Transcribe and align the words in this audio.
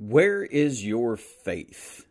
Where 0.00 0.42
is 0.42 0.82
your 0.82 1.18
faith? 1.18 2.06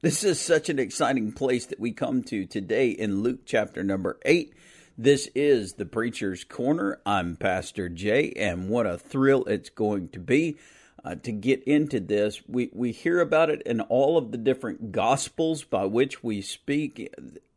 This 0.00 0.22
is 0.22 0.40
such 0.40 0.68
an 0.68 0.78
exciting 0.78 1.32
place 1.32 1.66
that 1.66 1.80
we 1.80 1.90
come 1.90 2.22
to 2.22 2.46
today 2.46 2.90
in 2.90 3.24
Luke 3.24 3.40
chapter 3.44 3.82
number 3.82 4.20
8. 4.24 4.54
This 4.96 5.28
is 5.34 5.72
the 5.72 5.86
Preacher's 5.86 6.44
Corner. 6.44 7.00
I'm 7.04 7.34
Pastor 7.34 7.88
Jay, 7.88 8.32
and 8.36 8.68
what 8.68 8.86
a 8.86 8.96
thrill 8.96 9.44
it's 9.46 9.70
going 9.70 10.10
to 10.10 10.20
be 10.20 10.56
uh, 11.04 11.16
to 11.16 11.32
get 11.32 11.64
into 11.64 11.98
this. 11.98 12.42
We, 12.46 12.70
we 12.72 12.92
hear 12.92 13.18
about 13.18 13.50
it 13.50 13.62
in 13.62 13.80
all 13.80 14.16
of 14.16 14.30
the 14.30 14.38
different 14.38 14.92
Gospels 14.92 15.64
by 15.64 15.86
which 15.86 16.22
we 16.22 16.42
speak, 16.42 17.12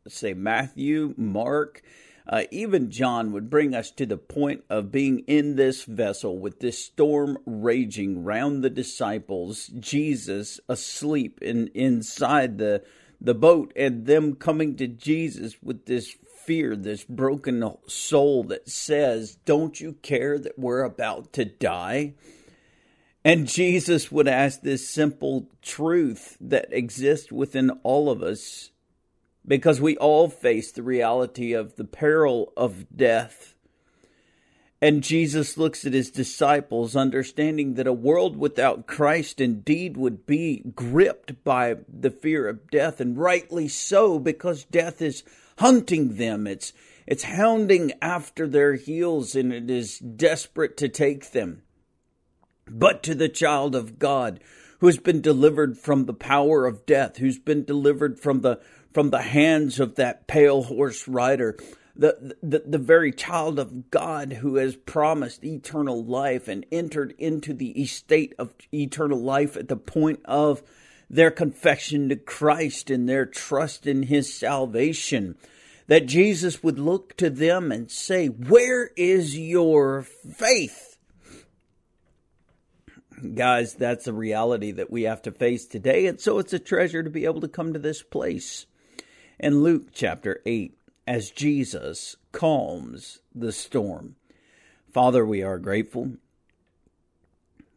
say 0.08 0.34
Matthew, 0.34 1.14
Mark, 1.16 1.84
uh, 2.28 2.44
even 2.52 2.92
John 2.92 3.32
would 3.32 3.50
bring 3.50 3.74
us 3.74 3.92
to 3.92 4.06
the 4.06 4.18
point 4.18 4.64
of 4.70 4.92
being 4.92 5.20
in 5.28 5.56
this 5.56 5.84
vessel 5.84 6.38
with 6.38 6.60
this 6.60 6.84
storm 6.84 7.38
raging 7.46 8.24
round 8.24 8.64
the 8.64 8.70
disciples, 8.70 9.68
Jesus 9.80 10.60
asleep 10.68 11.40
in 11.42 11.70
inside 11.74 12.58
the 12.58 12.84
the 13.22 13.34
boat, 13.34 13.74
and 13.76 14.06
them 14.06 14.36
coming 14.36 14.78
to 14.78 14.88
Jesus 14.88 15.62
with 15.62 15.86
this 15.86 16.16
fear, 16.46 16.76
this 16.76 17.04
broken 17.04 17.70
soul 17.86 18.46
that 18.46 18.70
says, 18.70 19.38
"Don't 19.44 19.82
you 19.82 19.94
care 20.02 20.40
that 20.40 20.58
we're 20.58 20.84
about 20.84 21.34
to 21.34 21.44
die?" 21.44 22.14
And 23.26 23.48
Jesus 23.48 24.12
would 24.12 24.28
ask 24.30 24.62
this 24.62 24.88
simple 24.88 25.50
truth 25.62 26.38
that 26.40 26.72
exists 26.72 27.32
within 27.32 27.72
all 27.84 28.10
of 28.10 28.24
us 28.24 28.72
because 29.50 29.82
we 29.82 29.98
all 29.98 30.30
face 30.30 30.72
the 30.72 30.84
reality 30.84 31.54
of 31.54 31.76
the 31.76 31.84
peril 31.84 32.54
of 32.56 32.86
death. 32.96 33.56
And 34.80 35.04
Jesus 35.04 35.58
looks 35.58 35.86
at 35.86 35.92
his 35.92 36.12
disciples, 36.12 36.96
understanding 36.96 37.74
that 37.74 37.88
a 37.88 37.92
world 37.92 38.38
without 38.38 38.86
Christ 38.86 39.42
indeed 39.42 39.98
would 39.98 40.26
be 40.26 40.64
gripped 40.76 41.44
by 41.44 41.78
the 41.92 42.12
fear 42.12 42.48
of 42.48 42.70
death, 42.70 43.02
and 43.02 43.18
rightly 43.18 43.68
so, 43.68 44.20
because 44.20 44.64
death 44.66 45.02
is 45.02 45.24
hunting 45.58 46.16
them. 46.16 46.46
It's, 46.46 46.72
it's 47.08 47.24
hounding 47.24 47.92
after 48.04 48.48
their 48.48 48.76
heels, 48.76 49.36
and 49.36 49.52
it 49.52 49.70
is 49.70 49.98
desperate 49.98 50.78
to 50.78 50.88
take 50.88 51.32
them. 51.32 51.64
But 52.70 53.02
to 53.04 53.16
the 53.16 53.30
child 53.30 53.76
of 53.76 53.98
God, 53.98 54.40
who's 54.80 55.00
been 55.00 55.22
delivered 55.22 55.78
from 55.78 56.06
the 56.06 56.14
power 56.14 56.66
of 56.66 56.86
death, 56.86 57.18
who's 57.18 57.40
been 57.40 57.66
delivered 57.66 58.20
from 58.20 58.42
the 58.42 58.62
from 58.94 59.10
the 59.10 59.22
hands 59.22 59.80
of 59.80 59.96
that 59.96 60.28
pale 60.28 60.64
horse 60.64 61.08
rider, 61.08 61.58
the, 61.96 62.36
the, 62.42 62.64
the 62.66 62.78
very 62.78 63.12
child 63.12 63.60
of 63.60 63.92
God 63.92 64.34
who 64.34 64.56
has 64.56 64.76
promised 64.76 65.44
eternal 65.44 66.04
life 66.04 66.48
and 66.48 66.66
entered 66.72 67.14
into 67.18 67.54
the 67.54 67.72
estate 67.82 68.34
of 68.40 68.54
eternal 68.74 69.22
life 69.22 69.58
at 69.58 69.68
the 69.68 69.76
point 69.76 70.22
of 70.26 70.64
their 71.10 71.32
confession 71.32 72.10
to 72.10 72.16
Christ 72.16 72.90
and 72.90 73.08
their 73.08 73.26
trust 73.26 73.86
in 73.86 74.04
his 74.04 74.34
salvation. 74.34 75.36
That 75.88 76.06
Jesus 76.06 76.62
would 76.62 76.78
look 76.78 77.18
to 77.18 77.32
them 77.32 77.72
and 77.72 77.90
say, 77.90 78.28
Where 78.28 78.92
is 78.96 79.38
your 79.38 80.04
faith? 80.04 80.98
Guys, 83.36 83.74
that's 83.74 84.08
a 84.08 84.14
reality 84.14 84.72
that 84.72 84.92
we 84.92 85.04
have 85.04 85.24
to 85.24 85.32
face 85.32 85.66
today. 85.66 86.06
And 86.06 86.22
so 86.22 86.38
it's 86.38 86.54
a 86.54 86.60
treasure 86.60 87.04
to 87.04 87.10
be 87.10 87.26
able 87.26 87.42
to 87.42 87.48
come 87.48 87.74
to 87.74 87.80
this 87.80 88.04
place 88.04 88.68
in 89.40 89.64
Luke 89.64 89.88
chapter 89.94 90.42
8 90.46 90.78
as 91.08 91.32
Jesus 91.32 92.18
calms 92.32 93.20
the 93.34 93.52
storm. 93.52 94.16
Father, 94.92 95.26
we 95.26 95.42
are 95.42 95.58
grateful. 95.58 96.14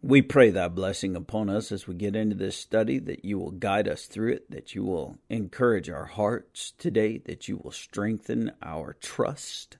We 0.02 0.22
pray 0.22 0.50
thy 0.50 0.66
blessing 0.66 1.14
upon 1.14 1.48
us 1.48 1.70
as 1.70 1.86
we 1.86 1.94
get 1.94 2.16
into 2.16 2.34
this 2.34 2.56
study, 2.56 2.98
that 2.98 3.24
you 3.24 3.38
will 3.38 3.52
guide 3.52 3.86
us 3.86 4.06
through 4.06 4.32
it, 4.32 4.50
that 4.50 4.74
you 4.74 4.82
will 4.82 5.18
encourage 5.30 5.88
our 5.88 6.06
hearts 6.06 6.72
today, 6.76 7.18
that 7.18 7.46
you 7.46 7.60
will 7.62 7.70
strengthen 7.70 8.50
our 8.60 8.94
trust, 8.94 9.76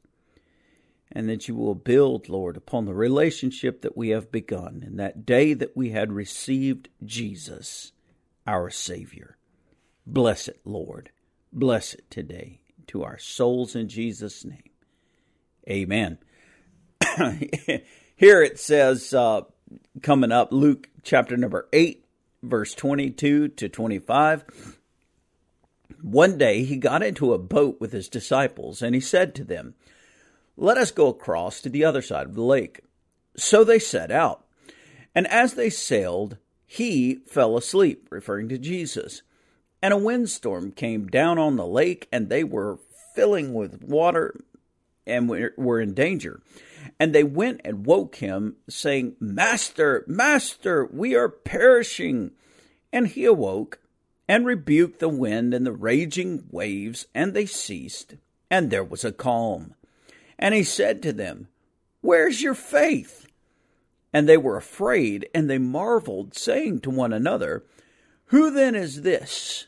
and 1.11 1.29
that 1.29 1.49
you 1.49 1.57
will 1.57 1.75
build, 1.75 2.29
Lord, 2.29 2.57
upon 2.57 2.85
the 2.85 2.95
relationship 2.95 3.83
that 3.83 3.97
we 3.97 4.11
have 4.11 4.31
begun 4.31 4.85
in 4.87 4.97
that 4.99 5.27
day 5.27 5.55
that 5.55 5.77
we 5.77 5.91
had 5.91 6.13
received 6.13 6.89
Jesus, 7.05 7.91
our 8.47 8.71
Savior. 8.71 9.37
Bless 10.07 10.47
it, 10.47 10.61
Lord. 10.65 11.11
Bless 11.53 11.93
it 11.93 12.11
today 12.11 12.61
to 12.87 13.05
our 13.05 13.19
souls 13.19 13.77
in 13.77 13.89
Jesus' 13.89 14.45
name. 14.45 14.71
Amen. 15.69 16.19
Here 18.17 18.43
it 18.43 18.59
says, 18.59 19.13
uh, 19.13 19.43
coming 20.03 20.33
up, 20.33 20.51
Luke 20.51 20.89
chapter 21.03 21.37
number 21.37 21.69
8, 21.73 22.07
verse 22.43 22.75
22 22.75 23.49
to 23.49 23.69
25. 23.69 24.79
One 26.01 26.39
day 26.39 26.65
he 26.65 26.77
got 26.77 27.03
into 27.03 27.35
a 27.35 27.39
boat 27.39 27.79
with 27.81 27.93
his 27.93 28.09
disciples, 28.09 28.81
and 28.81 28.95
he 28.95 29.01
said 29.01 29.35
to 29.35 29.45
them, 29.45 29.75
Let 30.57 30.79
us 30.79 30.91
go 30.91 31.09
across 31.09 31.61
to 31.61 31.69
the 31.69 31.85
other 31.85 32.03
side 32.03 32.25
of 32.25 32.35
the 32.35 32.43
lake. 32.43 32.81
So 33.37 33.63
they 33.63 33.79
set 33.79 34.11
out. 34.11 34.47
And 35.15 35.27
as 35.27 35.53
they 35.53 35.69
sailed, 35.69 36.39
he 36.65 37.17
fell 37.27 37.59
asleep, 37.59 38.09
referring 38.11 38.49
to 38.49 38.59
Jesus 38.59 39.23
and 39.83 39.93
a 39.93 39.99
windstorm 39.99 40.71
came 40.71 41.09
down 41.09 41.39
on 41.39 41.57
the 41.57 41.67
lake, 41.67 42.09
and 42.13 42.29
they 42.29 42.45
were 42.45 42.79
filling 43.15 43.53
with 43.53 43.83
water 43.83 44.41
and 45.07 45.29
were 45.29 45.81
in 45.81 45.93
danger. 45.93 46.41
And 47.01 47.13
they 47.13 47.25
went 47.25 47.61
and 47.65 47.85
woke 47.85 48.17
him, 48.17 48.57
saying, 48.69 49.17
Master, 49.19 50.05
Master, 50.07 50.89
we 50.93 51.17
are 51.17 51.29
perishing. 51.29 52.31
And 52.93 53.09
he 53.09 53.25
awoke 53.25 53.81
and 54.29 54.47
rebuked 54.47 55.01
the 55.01 55.09
wind 55.09 55.53
and 55.53 55.67
the 55.67 55.73
raging 55.73 56.45
waves, 56.51 57.07
and 57.15 57.35
they 57.35 57.47
ceased, 57.47 58.15
and 58.51 58.71
there 58.71 58.85
was 58.85 59.05
a 59.05 59.13
calm. 59.13 59.75
And 60.39 60.55
he 60.55 60.63
said 60.63 61.03
to 61.03 61.13
them, 61.13 61.49
Where's 62.01 62.41
your 62.41 62.55
faith? 62.55 63.27
And 64.13 64.29
they 64.29 64.37
were 64.37 64.57
afraid, 64.57 65.29
and 65.35 65.51
they 65.51 65.59
marveled, 65.59 66.37
saying 66.37 66.81
to 66.81 66.91
one 66.91 67.13
another, 67.13 67.65
Who 68.27 68.51
then 68.51 68.75
is 68.75 69.03
this? 69.03 69.67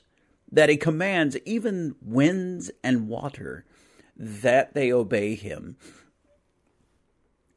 That 0.54 0.69
he 0.69 0.76
commands 0.76 1.37
even 1.44 1.97
winds 2.00 2.70
and 2.82 3.09
water 3.09 3.65
that 4.16 4.72
they 4.72 4.92
obey 4.92 5.34
him. 5.34 5.76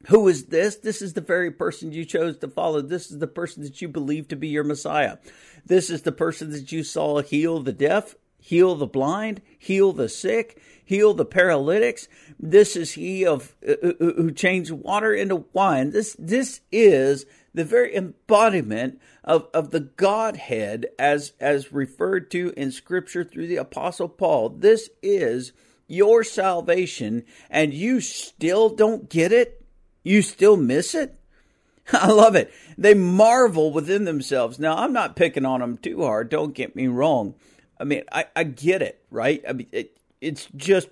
Who 0.08 0.26
is 0.28 0.46
this? 0.46 0.76
This 0.76 1.00
is 1.02 1.12
the 1.12 1.20
very 1.20 1.50
person 1.50 1.92
you 1.92 2.04
chose 2.04 2.38
to 2.38 2.48
follow. 2.48 2.80
This 2.80 3.10
is 3.10 3.18
the 3.18 3.26
person 3.26 3.62
that 3.62 3.80
you 3.80 3.88
believe 3.88 4.28
to 4.28 4.36
be 4.36 4.48
your 4.48 4.64
Messiah. 4.64 5.18
This 5.64 5.90
is 5.90 6.02
the 6.02 6.12
person 6.12 6.50
that 6.50 6.72
you 6.72 6.82
saw 6.82 7.20
heal 7.20 7.60
the 7.60 7.72
deaf, 7.72 8.14
heal 8.38 8.74
the 8.74 8.86
blind, 8.86 9.42
heal 9.58 9.92
the 9.92 10.08
sick, 10.08 10.60
heal 10.84 11.14
the 11.14 11.24
paralytics. 11.24 12.08
This 12.38 12.74
is 12.74 12.92
he 12.92 13.26
of 13.26 13.54
uh, 13.66 13.72
uh, 13.82 13.92
uh, 14.00 14.12
who 14.16 14.30
changed 14.32 14.70
water 14.70 15.12
into 15.12 15.44
wine. 15.52 15.90
This 15.90 16.16
this 16.18 16.60
is 16.72 17.26
the 17.54 17.64
very 17.64 17.94
embodiment 17.94 19.00
of, 19.24 19.48
of 19.52 19.70
the 19.70 19.80
Godhead 19.80 20.86
as 20.98 21.32
as 21.40 21.72
referred 21.72 22.30
to 22.32 22.52
in 22.56 22.70
Scripture 22.70 23.24
through 23.24 23.46
the 23.46 23.56
Apostle 23.56 24.08
Paul. 24.08 24.50
This 24.50 24.90
is 25.02 25.52
your 25.86 26.22
salvation, 26.22 27.24
and 27.50 27.72
you 27.72 28.00
still 28.00 28.68
don't 28.68 29.08
get 29.08 29.32
it. 29.32 29.64
You 30.02 30.22
still 30.22 30.56
miss 30.56 30.94
it. 30.94 31.18
I 31.92 32.10
love 32.10 32.36
it. 32.36 32.52
They 32.76 32.94
marvel 32.94 33.72
within 33.72 34.04
themselves. 34.04 34.58
Now, 34.58 34.76
I'm 34.76 34.92
not 34.92 35.16
picking 35.16 35.46
on 35.46 35.60
them 35.60 35.78
too 35.78 36.02
hard. 36.02 36.28
Don't 36.28 36.54
get 36.54 36.76
me 36.76 36.86
wrong. 36.86 37.34
I 37.80 37.84
mean, 37.84 38.02
I, 38.12 38.26
I 38.36 38.44
get 38.44 38.82
it, 38.82 39.02
right? 39.10 39.42
I 39.48 39.52
mean, 39.52 39.68
it, 39.72 39.96
it's 40.20 40.48
just 40.56 40.88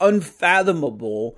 unfathomable 0.00 1.36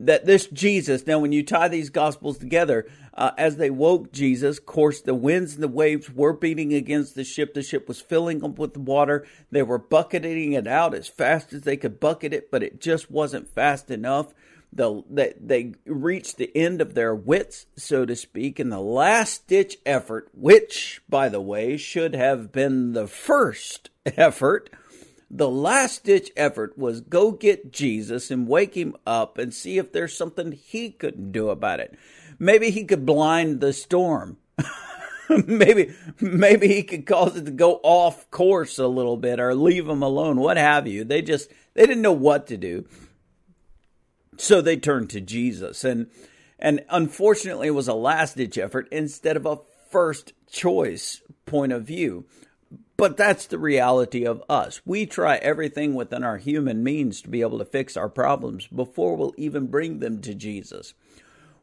that 0.00 0.24
this 0.24 0.46
Jesus, 0.46 1.06
now 1.06 1.18
when 1.18 1.30
you 1.30 1.44
tie 1.44 1.68
these 1.68 1.90
gospels 1.90 2.38
together, 2.38 2.86
uh, 3.12 3.32
as 3.36 3.56
they 3.56 3.68
woke 3.68 4.12
Jesus, 4.12 4.58
of 4.58 4.64
course, 4.64 5.02
the 5.02 5.14
winds 5.14 5.54
and 5.54 5.62
the 5.62 5.68
waves 5.68 6.10
were 6.10 6.32
beating 6.32 6.72
against 6.72 7.14
the 7.14 7.24
ship. 7.24 7.52
The 7.52 7.62
ship 7.62 7.86
was 7.86 8.00
filling 8.00 8.42
up 8.42 8.58
with 8.58 8.76
water. 8.78 9.26
They 9.50 9.62
were 9.62 9.78
bucketing 9.78 10.54
it 10.54 10.66
out 10.66 10.94
as 10.94 11.06
fast 11.06 11.52
as 11.52 11.62
they 11.62 11.76
could 11.76 12.00
bucket 12.00 12.32
it, 12.32 12.50
but 12.50 12.62
it 12.62 12.80
just 12.80 13.10
wasn't 13.10 13.54
fast 13.54 13.90
enough. 13.90 14.32
The, 14.72 15.02
they, 15.10 15.34
they 15.38 15.74
reached 15.84 16.38
the 16.38 16.56
end 16.56 16.80
of 16.80 16.94
their 16.94 17.14
wits, 17.14 17.66
so 17.76 18.06
to 18.06 18.16
speak, 18.16 18.58
in 18.58 18.70
the 18.70 18.80
last 18.80 19.48
ditch 19.48 19.76
effort, 19.84 20.30
which, 20.32 21.02
by 21.08 21.28
the 21.28 21.40
way, 21.40 21.76
should 21.76 22.14
have 22.14 22.52
been 22.52 22.92
the 22.92 23.08
first 23.08 23.90
effort 24.06 24.70
the 25.30 25.48
last 25.48 26.04
ditch 26.04 26.32
effort 26.36 26.76
was 26.76 27.00
go 27.00 27.30
get 27.30 27.72
Jesus 27.72 28.30
and 28.30 28.48
wake 28.48 28.74
him 28.74 28.96
up 29.06 29.38
and 29.38 29.54
see 29.54 29.78
if 29.78 29.92
there's 29.92 30.16
something 30.16 30.52
he 30.52 30.90
couldn't 30.90 31.30
do 31.30 31.50
about 31.50 31.78
it. 31.78 31.96
Maybe 32.38 32.70
he 32.70 32.84
could 32.84 33.06
blind 33.06 33.60
the 33.60 33.72
storm. 33.72 34.38
maybe 35.46 35.94
maybe 36.20 36.66
he 36.66 36.82
could 36.82 37.06
cause 37.06 37.36
it 37.36 37.44
to 37.44 37.52
go 37.52 37.78
off 37.84 38.28
course 38.32 38.78
a 38.78 38.88
little 38.88 39.16
bit 39.16 39.38
or 39.38 39.54
leave 39.54 39.88
him 39.88 40.02
alone, 40.02 40.40
what 40.40 40.56
have 40.56 40.88
you. 40.88 41.04
They 41.04 41.22
just 41.22 41.50
they 41.74 41.86
didn't 41.86 42.02
know 42.02 42.12
what 42.12 42.48
to 42.48 42.56
do. 42.56 42.86
So 44.36 44.60
they 44.60 44.76
turned 44.76 45.10
to 45.10 45.20
Jesus 45.20 45.84
and 45.84 46.08
and 46.58 46.84
unfortunately 46.90 47.68
it 47.68 47.72
was 47.72 47.88
a 47.88 47.94
last 47.94 48.36
ditch 48.36 48.58
effort 48.58 48.88
instead 48.90 49.36
of 49.36 49.46
a 49.46 49.60
first 49.90 50.32
choice 50.50 51.22
point 51.46 51.72
of 51.72 51.84
view. 51.84 52.26
But 52.96 53.16
that's 53.16 53.46
the 53.46 53.58
reality 53.58 54.24
of 54.24 54.42
us. 54.48 54.80
We 54.84 55.06
try 55.06 55.36
everything 55.36 55.94
within 55.94 56.22
our 56.22 56.36
human 56.36 56.84
means 56.84 57.22
to 57.22 57.28
be 57.28 57.40
able 57.40 57.58
to 57.58 57.64
fix 57.64 57.96
our 57.96 58.10
problems 58.10 58.66
before 58.66 59.16
we'll 59.16 59.34
even 59.38 59.68
bring 59.68 60.00
them 60.00 60.20
to 60.20 60.34
Jesus. 60.34 60.94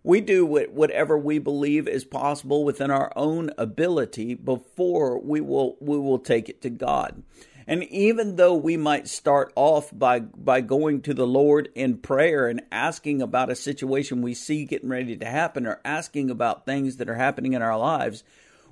We 0.04 0.22
do 0.22 0.46
whatever 0.46 1.18
we 1.18 1.38
believe 1.38 1.88
is 1.88 2.06
possible 2.06 2.64
within 2.64 2.92
our 2.92 3.12
own 3.16 3.52
ability 3.58 4.36
before 4.36 5.20
we 5.20 5.42
will 5.42 5.78
we 5.80 5.98
will 5.98 6.20
take 6.20 6.50
it 6.50 6.62
to 6.62 6.70
God. 6.70 7.24
And 7.68 7.84
even 7.84 8.38
though 8.38 8.56
we 8.56 8.78
might 8.78 9.10
start 9.10 9.52
off 9.56 9.90
by 9.92 10.22
by 10.22 10.62
going 10.62 11.02
to 11.02 11.14
the 11.14 11.28
Lord 11.28 11.70
in 11.76 11.98
prayer 11.98 12.48
and 12.48 12.62
asking 12.72 13.22
about 13.22 13.50
a 13.50 13.56
situation 13.56 14.22
we 14.22 14.34
see 14.34 14.64
getting 14.64 14.90
ready 14.90 15.18
to 15.18 15.26
happen 15.26 15.68
or 15.68 15.82
asking 15.84 16.30
about 16.30 16.66
things 16.66 16.98
that 16.98 17.10
are 17.10 17.16
happening 17.16 17.52
in 17.54 17.62
our 17.62 17.78
lives, 17.78 18.24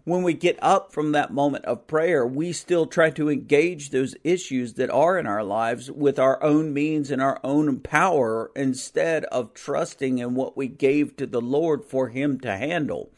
when 0.06 0.22
we 0.22 0.34
get 0.34 0.58
up 0.62 0.94
from 0.94 1.12
that 1.12 1.34
moment 1.34 1.66
of 1.66 1.88
prayer, 1.88 2.26
we 2.26 2.54
still 2.54 2.86
try 2.86 3.10
to 3.10 3.30
engage 3.30 3.90
those 3.90 4.16
issues 4.24 4.76
that 4.76 4.92
are 4.92 5.18
in 5.18 5.26
our 5.26 5.44
lives 5.44 5.92
with 5.92 6.20
our 6.20 6.42
own 6.44 6.72
means 6.74 7.10
and 7.10 7.22
our 7.22 7.40
own 7.44 7.80
power 7.80 8.52
instead 8.56 9.26
of 9.26 9.56
trusting 9.56 10.20
in 10.20 10.36
what 10.36 10.56
we 10.56 10.68
gave 10.68 11.18
to 11.18 11.26
the 11.26 11.42
Lord 11.42 11.84
for 11.84 12.10
Him 12.10 12.40
to 12.42 12.56
handle. 12.56 13.10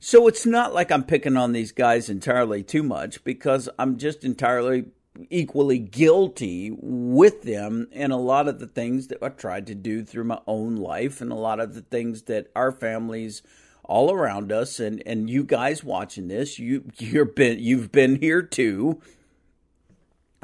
So 0.00 0.26
it's 0.26 0.46
not 0.46 0.72
like 0.72 0.90
I'm 0.90 1.04
picking 1.04 1.36
on 1.36 1.52
these 1.52 1.72
guys 1.72 2.08
entirely 2.08 2.62
too 2.62 2.82
much 2.82 3.22
because 3.22 3.68
I'm 3.78 3.98
just 3.98 4.24
entirely 4.24 4.86
equally 5.30 5.78
guilty 5.78 6.74
with 6.80 7.42
them 7.42 7.86
in 7.92 8.10
a 8.10 8.18
lot 8.18 8.48
of 8.48 8.58
the 8.58 8.66
things 8.66 9.08
that 9.08 9.22
I 9.22 9.28
tried 9.28 9.66
to 9.68 9.74
do 9.74 10.02
through 10.02 10.24
my 10.24 10.40
own 10.46 10.76
life 10.76 11.20
and 11.20 11.30
a 11.30 11.36
lot 11.36 11.60
of 11.60 11.74
the 11.74 11.82
things 11.82 12.22
that 12.22 12.50
our 12.56 12.72
families 12.72 13.42
all 13.84 14.12
around 14.12 14.50
us 14.50 14.80
and 14.80 15.02
and 15.06 15.28
you 15.28 15.44
guys 15.44 15.84
watching 15.84 16.28
this 16.28 16.58
you 16.58 16.84
you're 16.98 17.24
been 17.24 17.58
you've 17.58 17.92
been 17.92 18.16
here 18.16 18.42
too 18.42 19.00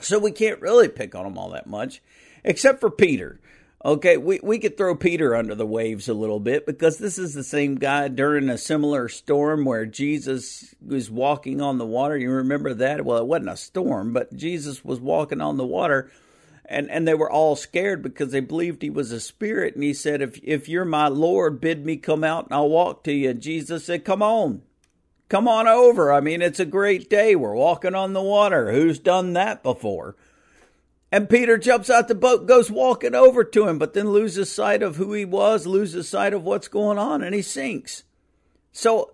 so 0.01 0.19
we 0.19 0.31
can't 0.31 0.61
really 0.61 0.89
pick 0.89 1.15
on 1.15 1.25
them 1.25 1.39
all 1.39 1.51
that 1.51 1.67
much 1.67 2.03
except 2.45 2.81
for 2.81 2.91
Peter 2.91 3.41
Okay, 3.83 4.19
we, 4.19 4.41
we 4.43 4.59
could 4.59 4.77
throw 4.77 4.95
Peter 4.95 5.35
under 5.35 5.55
the 5.55 5.67
waves 5.67 6.07
a 6.07 6.13
little 6.13 6.39
bit 6.39 6.67
because 6.67 6.99
this 6.99 7.17
is 7.17 7.33
the 7.33 7.43
same 7.43 7.77
guy 7.77 8.09
during 8.09 8.51
a 8.51 8.59
similar 8.59 9.09
storm 9.09 9.65
where 9.65 9.87
Jesus 9.87 10.75
was 10.87 11.11
walking 11.11 11.63
on 11.63 11.79
the 11.79 11.87
water. 11.87 12.15
You 12.19 12.31
remember 12.31 12.75
that? 12.75 13.07
Well, 13.07 13.17
it 13.17 13.27
wasn't 13.27 13.49
a 13.49 13.57
storm, 13.57 14.13
but 14.13 14.37
Jesus 14.37 14.85
was 14.85 15.01
walking 15.01 15.41
on 15.41 15.57
the 15.57 15.65
water 15.65 16.11
and, 16.71 16.89
and 16.89 17.07
they 17.07 17.15
were 17.15 17.31
all 17.31 17.57
scared 17.57 18.01
because 18.01 18.31
they 18.31 18.39
believed 18.39 18.81
he 18.81 18.91
was 18.91 19.11
a 19.11 19.19
spirit. 19.21 19.75
And 19.75 19.83
he 19.83 19.93
said, 19.93 20.23
if, 20.23 20.39
if 20.45 20.69
you're 20.69 20.85
my 20.85 21.09
Lord, 21.09 21.61
bid 21.61 21.85
me 21.85 21.97
come 21.97 22.23
out 22.23 22.45
and 22.45 22.55
I'll 22.55 22.69
walk 22.69 23.03
to 23.05 23.13
you. 23.13 23.31
And 23.31 23.43
Jesus 23.43 23.85
said, 23.85 24.05
Come 24.05 24.23
on, 24.23 24.63
come 25.29 25.49
on 25.49 25.67
over. 25.67 26.13
I 26.13 26.21
mean, 26.21 26.41
it's 26.41 26.61
a 26.61 26.65
great 26.65 27.11
day. 27.11 27.35
We're 27.35 27.57
walking 27.57 27.97
on 27.97 28.13
the 28.13 28.23
water. 28.23 28.71
Who's 28.73 29.01
done 29.01 29.33
that 29.33 29.65
before? 29.65 30.15
And 31.11 31.29
Peter 31.29 31.59
jumps 31.59 31.91
out 31.91 32.07
the 32.07 32.15
boat, 32.15 32.47
goes 32.47 32.71
walking 32.71 33.17
over 33.17 33.43
to 33.43 33.67
him, 33.67 33.81
but 33.81 33.95
then 33.95 34.11
loses 34.11 34.53
sight 34.53 34.81
of 34.81 34.95
who 34.95 35.13
he 35.13 35.25
was, 35.25 35.67
loses 35.67 36.09
sight 36.09 36.33
of 36.33 36.45
what's 36.45 36.69
going 36.69 36.99
on, 36.99 37.21
and 37.25 37.35
he 37.35 37.43
sinks. 37.43 38.05
So, 38.71 39.11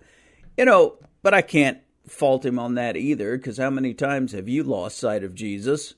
you 0.59 0.67
know, 0.67 0.99
but 1.23 1.33
I 1.33 1.41
can't 1.41 1.79
fault 2.07 2.45
him 2.45 2.59
on 2.59 2.75
that 2.75 2.99
either, 2.99 3.39
because 3.39 3.57
how 3.57 3.71
many 3.71 3.95
times 3.95 4.33
have 4.33 4.47
you 4.47 4.63
lost 4.63 4.99
sight 4.99 5.25
of 5.25 5.35
Jesus? 5.35 5.95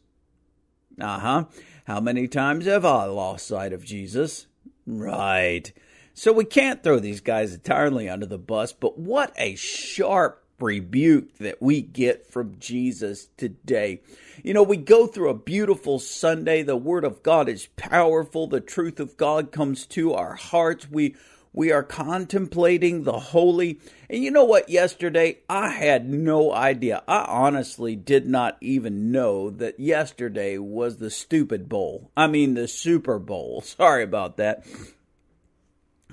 Uh 1.00 1.18
huh. 1.18 1.44
How 1.86 2.00
many 2.00 2.28
times 2.28 2.66
have 2.66 2.84
I 2.84 3.04
lost 3.04 3.46
sight 3.46 3.72
of 3.72 3.84
Jesus? 3.84 4.46
Right. 4.86 5.72
So 6.14 6.32
we 6.32 6.44
can't 6.44 6.82
throw 6.82 6.98
these 6.98 7.20
guys 7.20 7.54
entirely 7.54 8.08
under 8.08 8.26
the 8.26 8.38
bus, 8.38 8.72
but 8.72 8.98
what 8.98 9.32
a 9.36 9.54
sharp 9.54 10.44
rebuke 10.58 11.38
that 11.38 11.62
we 11.62 11.80
get 11.80 12.26
from 12.26 12.56
Jesus 12.58 13.28
today. 13.36 14.00
You 14.42 14.54
know, 14.54 14.62
we 14.62 14.76
go 14.76 15.06
through 15.06 15.30
a 15.30 15.34
beautiful 15.34 15.98
Sunday. 15.98 16.62
The 16.62 16.76
Word 16.76 17.04
of 17.04 17.22
God 17.22 17.48
is 17.48 17.68
powerful. 17.76 18.46
The 18.46 18.60
truth 18.60 18.98
of 18.98 19.16
God 19.16 19.52
comes 19.52 19.86
to 19.86 20.14
our 20.14 20.34
hearts. 20.34 20.90
We 20.90 21.14
we 21.52 21.72
are 21.72 21.82
contemplating 21.82 23.04
the 23.04 23.18
holy. 23.18 23.80
And 24.08 24.22
you 24.22 24.30
know 24.30 24.44
what? 24.44 24.68
Yesterday, 24.68 25.38
I 25.48 25.70
had 25.70 26.08
no 26.08 26.52
idea. 26.52 27.02
I 27.08 27.24
honestly 27.28 27.96
did 27.96 28.28
not 28.28 28.56
even 28.60 29.10
know 29.10 29.50
that 29.50 29.80
yesterday 29.80 30.58
was 30.58 30.96
the 30.96 31.10
stupid 31.10 31.68
bowl. 31.68 32.10
I 32.16 32.26
mean, 32.26 32.54
the 32.54 32.68
Super 32.68 33.18
Bowl. 33.18 33.60
Sorry 33.64 34.02
about 34.02 34.36
that. 34.36 34.64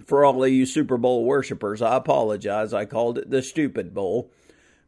For 0.05 0.23
all 0.23 0.43
of 0.43 0.51
you 0.51 0.65
Super 0.65 0.97
Bowl 0.97 1.25
worshippers, 1.25 1.81
I 1.81 1.95
apologize. 1.95 2.73
I 2.73 2.85
called 2.85 3.17
it 3.17 3.29
the 3.29 3.41
stupid 3.41 3.93
bowl. 3.93 4.31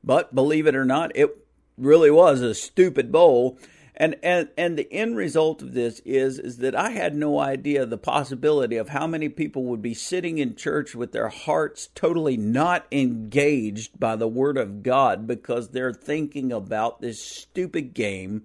But 0.03 0.35
believe 0.35 0.67
it 0.67 0.75
or 0.75 0.85
not, 0.85 1.11
it 1.15 1.35
really 1.77 2.11
was 2.11 2.41
a 2.41 2.53
stupid 2.53 3.11
bowl. 3.11 3.57
And, 3.99 4.15
and 4.21 4.49
and 4.55 4.77
the 4.77 4.91
end 4.93 5.17
result 5.17 5.63
of 5.63 5.73
this 5.73 6.01
is 6.05 6.37
is 6.37 6.57
that 6.57 6.75
I 6.75 6.91
had 6.91 7.15
no 7.15 7.39
idea 7.39 7.83
the 7.83 7.97
possibility 7.97 8.77
of 8.77 8.89
how 8.89 9.07
many 9.07 9.27
people 9.27 9.63
would 9.65 9.81
be 9.81 9.95
sitting 9.95 10.37
in 10.37 10.55
church 10.55 10.93
with 10.93 11.13
their 11.13 11.29
hearts 11.29 11.89
totally 11.95 12.37
not 12.37 12.85
engaged 12.91 13.99
by 13.99 14.15
the 14.15 14.27
word 14.27 14.55
of 14.55 14.83
God 14.83 15.25
because 15.25 15.69
they're 15.69 15.93
thinking 15.93 16.51
about 16.51 17.01
this 17.01 17.19
stupid 17.19 17.95
game 17.95 18.43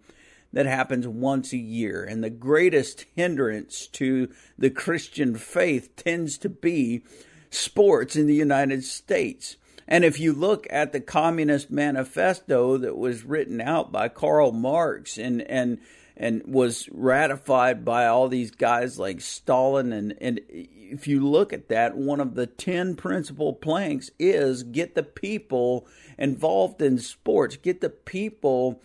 that 0.55 0.65
happens 0.65 1.07
once 1.07 1.53
a 1.53 1.59
year. 1.59 2.03
And 2.03 2.25
the 2.25 2.31
greatest 2.31 3.05
hindrance 3.15 3.87
to 3.89 4.31
the 4.59 4.71
Christian 4.71 5.35
faith 5.37 5.95
tends 5.97 6.39
to 6.39 6.49
be 6.49 7.05
sports 7.51 8.17
in 8.17 8.27
the 8.27 8.35
United 8.35 8.85
States. 8.85 9.59
And 9.93 10.07
if 10.07 10.19
you 10.19 10.33
look 10.33 10.67
at 10.71 10.93
the 10.93 11.03
Communist 11.03 11.71
Manifesto 11.71 12.79
that 12.79 12.97
was 12.97 13.27
written 13.27 13.61
out 13.61 13.93
by 13.93 14.09
Karl 14.09 14.51
Marx 14.51 15.19
and 15.19 15.43
and 15.43 15.81
and 16.17 16.43
was 16.47 16.89
ratified 16.91 17.85
by 17.85 18.07
all 18.07 18.27
these 18.29 18.53
guys 18.53 18.99
like 18.99 19.21
Stalin 19.21 19.93
and 19.93 20.15
and 20.19 20.41
if 20.49 21.07
you 21.07 21.29
look 21.29 21.53
at 21.53 21.69
that 21.69 21.95
one 21.95 22.21
of 22.21 22.37
the 22.37 22.47
10 22.47 22.97
principal 22.97 23.53
planks 23.53 24.11
is 24.19 24.63
get 24.63 24.95
the 24.95 25.03
people 25.03 25.87
involved 26.17 26.81
in 26.81 26.99
sports 26.99 27.59
get 27.59 27.83
the 27.83 27.91
people 27.91 28.81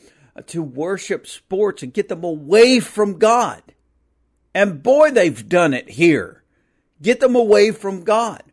to 0.47 0.61
worship 0.61 1.25
sports 1.25 1.83
and 1.83 1.93
get 1.93 2.09
them 2.09 2.25
away 2.25 2.81
from 2.81 3.17
God. 3.17 3.63
And 4.53 4.83
boy 4.83 5.11
they've 5.11 5.47
done 5.47 5.73
it 5.73 5.89
here. 5.89 6.43
Get 7.01 7.21
them 7.21 7.37
away 7.37 7.71
from 7.71 8.03
God 8.03 8.43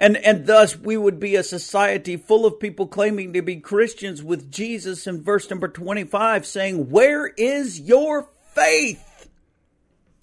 and, 0.00 0.16
and 0.16 0.46
thus 0.46 0.78
we 0.78 0.96
would 0.96 1.20
be 1.20 1.36
a 1.36 1.42
society 1.42 2.16
full 2.16 2.46
of 2.46 2.58
people 2.58 2.86
claiming 2.86 3.34
to 3.34 3.42
be 3.42 3.56
Christians 3.56 4.22
with 4.22 4.50
Jesus 4.50 5.06
in 5.06 5.22
verse 5.22 5.50
number 5.50 5.68
25 5.68 6.46
saying, 6.46 6.88
Where 6.88 7.26
is 7.26 7.78
your 7.78 8.30
faith? 8.54 9.28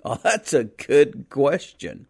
Oh, 0.03 0.19
that's 0.23 0.53
a 0.53 0.63
good 0.63 1.27
question. 1.29 2.07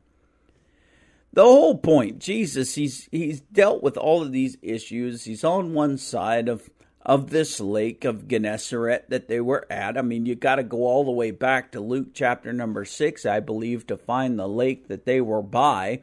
The 1.34 1.44
whole 1.44 1.78
point, 1.78 2.20
Jesus, 2.20 2.76
he's 2.76 3.08
he's 3.12 3.42
dealt 3.42 3.84
with 3.84 3.98
all 3.98 4.22
of 4.22 4.32
these 4.32 4.58
issues. 4.62 5.26
He's 5.26 5.44
on 5.44 5.74
one 5.74 5.98
side 5.98 6.48
of 6.48 6.70
of 7.06 7.30
this 7.30 7.60
lake 7.60 8.06
of 8.06 8.28
Gennesaret 8.28 9.10
that 9.10 9.28
they 9.28 9.40
were 9.40 9.66
at. 9.70 9.98
I 9.98 10.02
mean, 10.02 10.26
you 10.26 10.36
got 10.36 10.56
to 10.56 10.64
go 10.64 10.80
all 10.80 11.06
the 11.06 11.12
way 11.12 11.32
back 11.32 11.72
to 11.72 11.80
Luke 11.80 12.08
chapter 12.14 12.52
number 12.52 12.86
6, 12.86 13.26
I 13.26 13.40
believe, 13.40 13.88
to 13.88 13.98
find 13.98 14.38
the 14.38 14.48
lake 14.48 14.90
that 14.90 15.06
they 15.06 15.22
were 15.22 15.42
by 15.42 16.02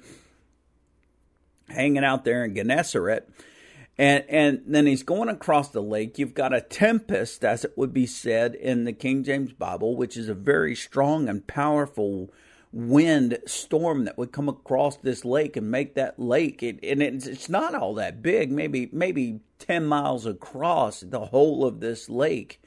hanging 1.68 2.04
out 2.04 2.25
there 2.25 2.44
in 2.44 2.54
Gennesaret. 2.54 3.28
And, 3.97 4.25
and 4.28 4.62
then 4.66 4.87
he's 4.87 5.04
going 5.04 5.28
across 5.28 5.68
the 5.68 5.83
lake. 5.83 6.18
You've 6.18 6.35
got 6.35 6.52
a 6.52 6.61
tempest, 6.61 7.44
as 7.44 7.64
it 7.64 7.75
would 7.76 7.92
be 7.92 8.06
said 8.06 8.56
in 8.56 8.85
the 8.85 8.92
King 8.92 9.23
James 9.23 9.52
Bible, 9.52 9.97
which 9.97 10.16
is 10.16 10.28
a 10.28 10.35
very 10.35 10.75
strong 10.75 11.28
and 11.28 11.47
powerful 11.47 12.33
wind 12.73 13.38
storm 13.47 14.04
that 14.04 14.18
would 14.18 14.33
come 14.33 14.49
across 14.49 14.97
this 14.97 15.25
lake 15.25 15.56
and 15.56 15.71
make 15.71 15.94
that 15.94 16.18
lake. 16.18 16.61
It, 16.61 16.80
and 16.83 17.00
it's, 17.00 17.26
it's 17.26 17.49
not 17.49 17.75
all 17.75 17.94
that 17.94 18.21
big, 18.21 18.50
maybe 18.50 18.90
maybe 18.92 19.38
ten 19.61 19.87
miles 19.87 20.26
across 20.26 21.00
the 21.00 21.26
whole 21.26 21.64
of 21.64 21.78
this 21.78 22.09
lake 22.09 22.61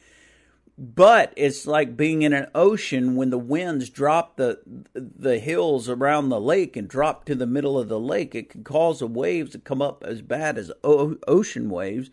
but 0.77 1.33
it's 1.35 1.65
like 1.65 1.97
being 1.97 2.21
in 2.21 2.33
an 2.33 2.47
ocean 2.53 3.15
when 3.15 3.31
the 3.31 3.37
winds 3.37 3.89
drop 3.89 4.37
the 4.37 4.59
the 4.93 5.39
hills 5.39 5.89
around 5.89 6.29
the 6.29 6.39
lake 6.39 6.77
and 6.77 6.87
drop 6.87 7.25
to 7.25 7.33
the 7.33 7.47
middle 7.47 7.79
of 7.79 7.89
the 7.89 7.99
lake. 7.99 8.35
It 8.35 8.49
can 8.49 8.63
cause 8.63 8.99
the 8.99 9.07
waves 9.07 9.51
to 9.51 9.59
come 9.59 9.81
up 9.81 10.03
as 10.03 10.21
bad 10.21 10.57
as 10.57 10.71
ocean 10.83 11.69
waves. 11.69 12.11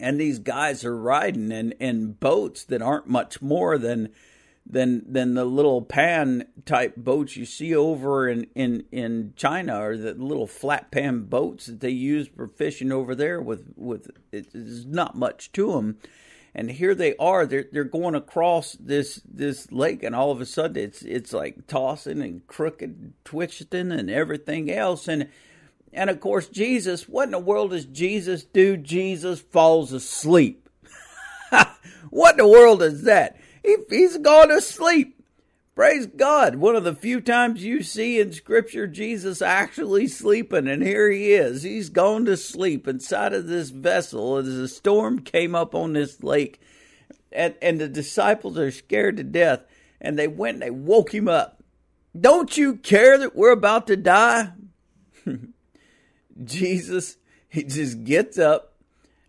And 0.00 0.20
these 0.20 0.38
guys 0.38 0.84
are 0.84 0.96
riding 0.96 1.50
in, 1.50 1.72
in 1.72 2.12
boats 2.12 2.62
that 2.64 2.82
aren't 2.82 3.08
much 3.08 3.42
more 3.42 3.78
than 3.78 4.10
than 4.64 5.10
than 5.12 5.34
the 5.34 5.44
little 5.44 5.82
pan 5.82 6.46
type 6.64 6.94
boats 6.96 7.36
you 7.36 7.46
see 7.46 7.74
over 7.74 8.28
in, 8.28 8.46
in, 8.54 8.84
in 8.92 9.32
China 9.36 9.80
or 9.80 9.96
the 9.96 10.14
little 10.14 10.46
flat 10.46 10.90
pan 10.92 11.22
boats 11.22 11.66
that 11.66 11.80
they 11.80 11.90
use 11.90 12.28
for 12.28 12.46
fishing 12.46 12.92
over 12.92 13.16
there 13.16 13.40
with 13.40 13.72
with 13.74 14.10
it's 14.30 14.84
not 14.84 15.16
much 15.16 15.50
to 15.52 15.72
them 15.72 15.98
and 16.56 16.70
here 16.70 16.94
they 16.94 17.14
are 17.16 17.46
they're 17.46 17.66
they're 17.70 17.84
going 17.84 18.16
across 18.16 18.72
this 18.80 19.20
this 19.24 19.70
lake 19.70 20.02
and 20.02 20.16
all 20.16 20.32
of 20.32 20.40
a 20.40 20.46
sudden 20.46 20.82
it's 20.82 21.02
it's 21.02 21.32
like 21.32 21.66
tossing 21.66 22.22
and 22.22 22.46
crooked 22.48 23.12
twisting 23.24 23.92
and 23.92 24.10
everything 24.10 24.70
else 24.70 25.06
and 25.06 25.28
And 25.92 26.10
of 26.10 26.20
course, 26.20 26.48
Jesus, 26.48 27.08
what 27.08 27.24
in 27.24 27.30
the 27.30 27.38
world 27.38 27.70
does 27.70 27.86
Jesus 27.86 28.44
do? 28.44 28.76
Jesus 28.76 29.40
falls 29.40 29.92
asleep. 29.92 30.68
what 32.10 32.32
in 32.32 32.38
the 32.38 32.46
world 32.46 32.82
is 32.82 33.04
that? 33.04 33.38
He, 33.64 33.76
he's 33.88 34.18
gone 34.18 34.48
to 34.48 34.60
sleep. 34.60 35.15
Praise 35.76 36.06
God. 36.06 36.56
One 36.56 36.74
of 36.74 36.84
the 36.84 36.94
few 36.94 37.20
times 37.20 37.62
you 37.62 37.82
see 37.82 38.18
in 38.18 38.32
Scripture 38.32 38.86
Jesus 38.86 39.42
actually 39.42 40.08
sleeping, 40.08 40.66
and 40.66 40.82
here 40.82 41.10
he 41.10 41.34
is. 41.34 41.64
He's 41.64 41.90
gone 41.90 42.24
to 42.24 42.38
sleep 42.38 42.88
inside 42.88 43.34
of 43.34 43.46
this 43.46 43.68
vessel 43.68 44.38
as 44.38 44.48
a 44.48 44.68
storm 44.68 45.18
came 45.18 45.54
up 45.54 45.74
on 45.74 45.92
this 45.92 46.22
lake. 46.22 46.62
And, 47.30 47.56
and 47.60 47.78
the 47.78 47.88
disciples 47.88 48.56
are 48.56 48.70
scared 48.70 49.18
to 49.18 49.22
death, 49.22 49.66
and 50.00 50.18
they 50.18 50.28
went 50.28 50.54
and 50.54 50.62
they 50.62 50.70
woke 50.70 51.12
him 51.12 51.28
up. 51.28 51.62
Don't 52.18 52.56
you 52.56 52.76
care 52.76 53.18
that 53.18 53.36
we're 53.36 53.52
about 53.52 53.86
to 53.88 53.98
die? 53.98 54.52
Jesus, 56.42 57.18
he 57.50 57.64
just 57.64 58.02
gets 58.02 58.38
up, 58.38 58.75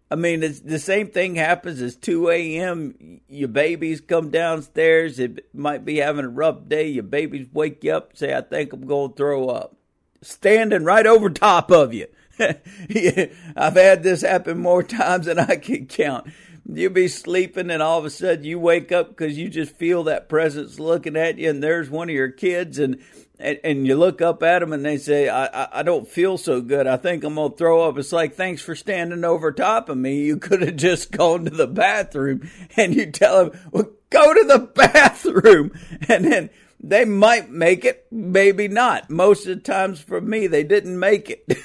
I 0.10 0.16
mean, 0.16 0.40
the 0.40 0.80
same 0.80 1.10
thing 1.10 1.36
happens 1.36 1.82
as 1.82 1.96
2 1.98 2.30
a.m. 2.30 3.20
Your 3.28 3.50
babies 3.50 4.00
come 4.00 4.30
downstairs. 4.30 5.20
It 5.20 5.54
might 5.54 5.84
be 5.84 5.98
having 5.98 6.24
a 6.24 6.30
rough 6.30 6.70
day. 6.70 6.88
Your 6.88 7.04
babies 7.04 7.48
wake 7.52 7.84
you 7.84 7.94
up, 7.94 8.16
say, 8.16 8.34
I 8.34 8.42
think 8.42 8.72
I'm 8.72 8.88
going 8.88 9.12
to 9.12 9.16
throw 9.18 9.50
up. 9.50 9.76
Standing 10.22 10.86
right 10.86 11.06
over 11.06 11.30
top 11.30 11.72
of 11.72 11.94
you. 11.94 12.08
I've 12.40 13.76
had 13.76 14.04
this 14.04 14.22
happen 14.22 14.60
more 14.60 14.84
times 14.84 15.26
than 15.26 15.40
I 15.40 15.58
can 15.58 15.88
count. 15.88 16.32
You'll 16.70 16.92
be 16.92 17.08
sleeping 17.08 17.70
and 17.70 17.82
all 17.82 18.00
of 18.00 18.06
a 18.06 18.10
sudden 18.10 18.44
you 18.46 18.60
wake 18.60 18.92
up 18.92 19.10
because 19.10 19.38
you 19.38 19.50
just 19.50 19.76
feel 19.76 20.04
that 20.04 20.30
presence 20.30 20.80
looking 20.80 21.16
at 21.16 21.38
you 21.38 21.50
and 21.50 21.64
there's 21.64 21.90
one 21.90 22.10
of 22.10 22.16
your 22.16 22.30
kids 22.30 22.78
and 22.78 23.02
and, 23.40 23.60
and 23.64 23.88
you 23.88 23.96
look 23.96 24.22
up 24.22 24.42
at 24.42 24.60
them 24.60 24.74
and 24.74 24.84
they 24.84 24.98
say, 24.98 25.30
I, 25.30 25.46
I, 25.46 25.68
I 25.80 25.84
don't 25.84 26.08
feel 26.08 26.38
so 26.38 26.62
good. 26.62 26.88
I 26.88 26.98
think 26.98 27.24
I'm 27.24 27.36
going 27.36 27.52
to 27.52 27.58
throw 27.58 27.88
up. 27.88 27.98
It's 27.98 28.12
like, 28.12 28.36
thanks 28.36 28.62
for 28.62 28.76
standing 28.76 29.24
over 29.24 29.52
top 29.52 29.90
of 29.90 29.98
me. 29.98 30.24
You 30.24 30.38
could 30.38 30.62
have 30.62 30.76
just 30.78 31.12
gone 31.12 31.46
to 31.46 31.52
the 31.52 31.68
bathroom 31.68 32.50
and 32.76 32.96
you 32.96 33.12
tell 33.12 33.46
them, 33.46 33.60
well, 33.72 33.92
go 34.10 34.34
to 34.34 34.44
the 34.44 34.60
bathroom. 34.76 35.72
And 36.08 36.26
then 36.26 36.50
they 36.80 37.06
might 37.06 37.50
make 37.50 37.86
it, 37.86 38.08
maybe 38.12 38.68
not. 38.68 39.10
Most 39.10 39.46
of 39.48 39.58
the 39.58 39.62
times 39.62 40.00
for 40.00 40.20
me, 40.20 40.48
they 40.48 40.64
didn't 40.64 41.00
make 41.00 41.30
it. 41.30 41.58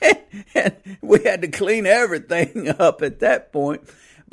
and 0.54 0.74
we 1.02 1.22
had 1.24 1.42
to 1.42 1.48
clean 1.48 1.86
everything 1.86 2.68
up 2.78 3.02
at 3.02 3.20
that 3.20 3.52
point. 3.52 3.82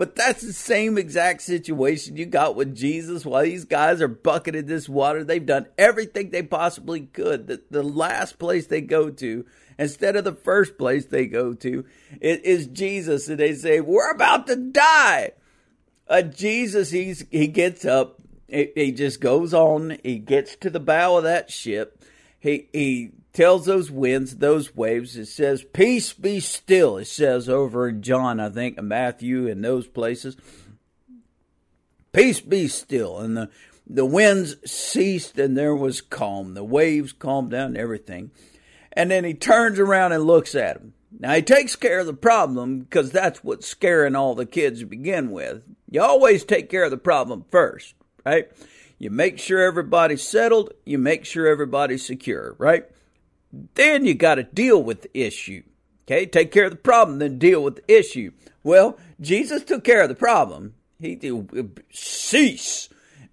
But 0.02 0.16
that's 0.16 0.42
the 0.42 0.52
same 0.52 0.98
exact 0.98 1.44
situation 1.44 2.18
you 2.18 2.26
got 2.26 2.56
with 2.56 2.76
Jesus 2.76 3.24
while 3.24 3.44
these 3.44 3.66
guys 3.66 4.02
are 4.02 4.08
bucketed 4.08 4.68
this 4.68 4.90
water. 4.90 5.24
They've 5.24 5.46
done 5.46 5.68
everything 5.78 6.32
they 6.32 6.42
possibly 6.42 7.02
could. 7.02 7.46
The, 7.46 7.62
the 7.70 7.84
last 7.84 8.40
place 8.40 8.66
they 8.66 8.82
go 8.82 9.12
to, 9.12 9.46
instead 9.78 10.16
of 10.16 10.24
the 10.24 10.34
first 10.34 10.80
place 10.80 11.06
they 11.06 11.28
go 11.28 11.54
to, 11.54 11.86
it 12.20 12.44
is 12.44 12.66
Jesus. 12.66 13.28
And 13.30 13.38
they 13.38 13.54
say, 13.54 13.80
We're 13.80 14.10
about 14.10 14.48
to 14.48 14.56
die. 14.56 15.34
Uh, 16.08 16.24
Jesus, 16.24 16.90
he's, 16.90 17.24
he 17.30 17.46
gets 17.46 17.86
up. 17.86 18.20
He, 18.48 18.72
he 18.74 18.92
just 18.94 19.22
goes 19.22 19.54
on. 19.54 20.00
He 20.02 20.18
gets 20.18 20.56
to 20.56 20.72
the 20.72 20.80
bow 20.80 21.18
of 21.18 21.26
that 21.26 21.52
ship. 21.52 22.04
He, 22.40 22.70
he 22.74 23.12
tells 23.34 23.66
those 23.66 23.90
winds, 23.90 24.38
those 24.38 24.76
waves, 24.76 25.16
it 25.16 25.28
says, 25.28 25.64
Peace 25.64 26.14
be 26.14 26.40
still. 26.40 26.98
It 26.98 27.06
says 27.06 27.48
over 27.48 27.90
in 27.90 28.02
John, 28.02 28.40
I 28.40 28.50
think, 28.50 28.78
and 28.78 28.90
Matthew, 28.90 29.48
and 29.48 29.64
those 29.64 29.88
places. 29.88 30.36
Peace 32.12 32.42
be 32.42 32.68
still. 32.68 33.20
And 33.20 33.38
the, 33.38 33.50
the 33.88 34.06
winds 34.06 34.56
ceased, 34.70 35.38
and 35.38 35.58
there 35.58 35.76
was 35.76 36.02
calm. 36.02 36.54
The 36.54 36.64
waves 36.64 37.14
calmed 37.14 37.52
down, 37.52 37.78
everything. 37.78 38.32
And 38.94 39.10
then 39.10 39.24
he 39.24 39.34
turns 39.34 39.80
around 39.80 40.12
and 40.12 40.26
looks 40.26 40.56
at 40.56 40.78
them. 40.78 40.94
Now, 41.20 41.34
he 41.34 41.42
takes 41.42 41.76
care 41.76 42.00
of 42.00 42.06
the 42.06 42.14
problem 42.14 42.80
because 42.80 43.12
that's 43.12 43.44
what's 43.44 43.68
scaring 43.68 44.16
all 44.16 44.34
the 44.34 44.46
kids 44.46 44.80
to 44.80 44.86
begin 44.86 45.32
with. 45.32 45.64
You 45.90 46.02
always 46.02 46.44
take 46.44 46.70
care 46.70 46.86
of 46.86 46.92
the 46.92 46.98
problem 46.98 47.46
first, 47.52 47.96
right? 48.26 48.50
You 48.98 49.10
make 49.10 49.40
sure 49.40 49.60
everybody's 49.60 50.24
settled, 50.24 50.74
you 50.86 50.98
make 50.98 51.26
sure 51.26 51.48
everybody's 51.48 52.06
secure, 52.06 52.56
right? 52.58 52.86
Then 53.76 54.06
you 54.06 54.14
got 54.14 54.36
to 54.36 54.44
deal 54.44 54.82
with 54.82 55.02
the 55.02 55.18
issue. 55.18 55.64
Okay, 56.06 56.26
take 56.26 56.52
care 56.52 56.66
of 56.66 56.72
the 56.72 56.78
problem, 56.78 57.20
then 57.20 57.38
deal 57.38 57.64
with 57.64 57.76
the 57.78 57.94
issue. 57.94 58.32
Well, 58.64 58.98
Jesus 59.20 59.64
took 59.64 59.84
care 59.84 60.02
of 60.02 60.10
the 60.10 60.16
problem. 60.16 60.74
He 61.00 61.16
did 61.16 61.82
cease, 61.92 62.90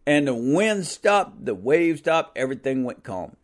and 0.06 0.26
the 0.26 0.34
wind 0.34 0.86
stopped, 0.86 1.44
the 1.44 1.54
waves 1.54 2.00
stopped, 2.00 2.36
everything 2.36 2.84
went 2.84 3.04
calm. 3.04 3.36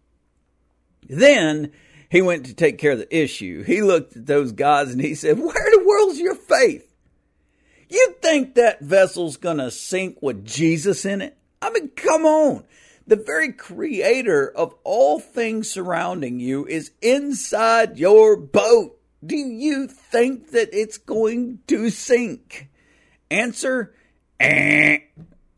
Then 1.08 1.72
he 2.08 2.22
went 2.22 2.46
to 2.46 2.54
take 2.54 2.78
care 2.78 2.92
of 2.92 2.98
the 2.98 3.16
issue. 3.16 3.62
He 3.64 3.82
looked 3.82 4.16
at 4.16 4.26
those 4.26 4.52
guys 4.52 4.92
and 4.92 5.00
he 5.00 5.14
said, 5.14 5.38
Where 5.38 5.70
the 5.70 5.84
world's 5.84 6.18
your 6.18 6.36
faith? 6.36 6.90
You 7.88 8.14
think 8.22 8.54
that 8.54 8.80
vessel's 8.80 9.36
to 9.36 9.70
sink 9.70 10.18
with 10.22 10.44
Jesus 10.44 11.04
in 11.04 11.20
it? 11.20 11.36
I 11.60 11.70
mean, 11.70 11.88
come 11.90 12.24
on. 12.24 12.64
The 13.06 13.16
very 13.16 13.52
creator 13.52 14.50
of 14.50 14.74
all 14.82 15.20
things 15.20 15.70
surrounding 15.70 16.40
you 16.40 16.66
is 16.66 16.92
inside 17.02 17.98
your 17.98 18.36
boat. 18.36 18.98
Do 19.24 19.36
you 19.36 19.86
think 19.86 20.50
that 20.52 20.70
it's 20.72 20.96
going 20.96 21.60
to 21.66 21.90
sink? 21.90 22.68
Answer, 23.30 23.94
eh, 24.40 24.98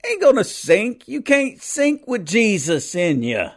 ain't 0.04 0.22
gonna 0.22 0.44
sink. 0.44 1.06
You 1.06 1.22
can't 1.22 1.62
sink 1.62 2.06
with 2.06 2.26
Jesus 2.26 2.94
in 2.94 3.22
you. 3.22 3.50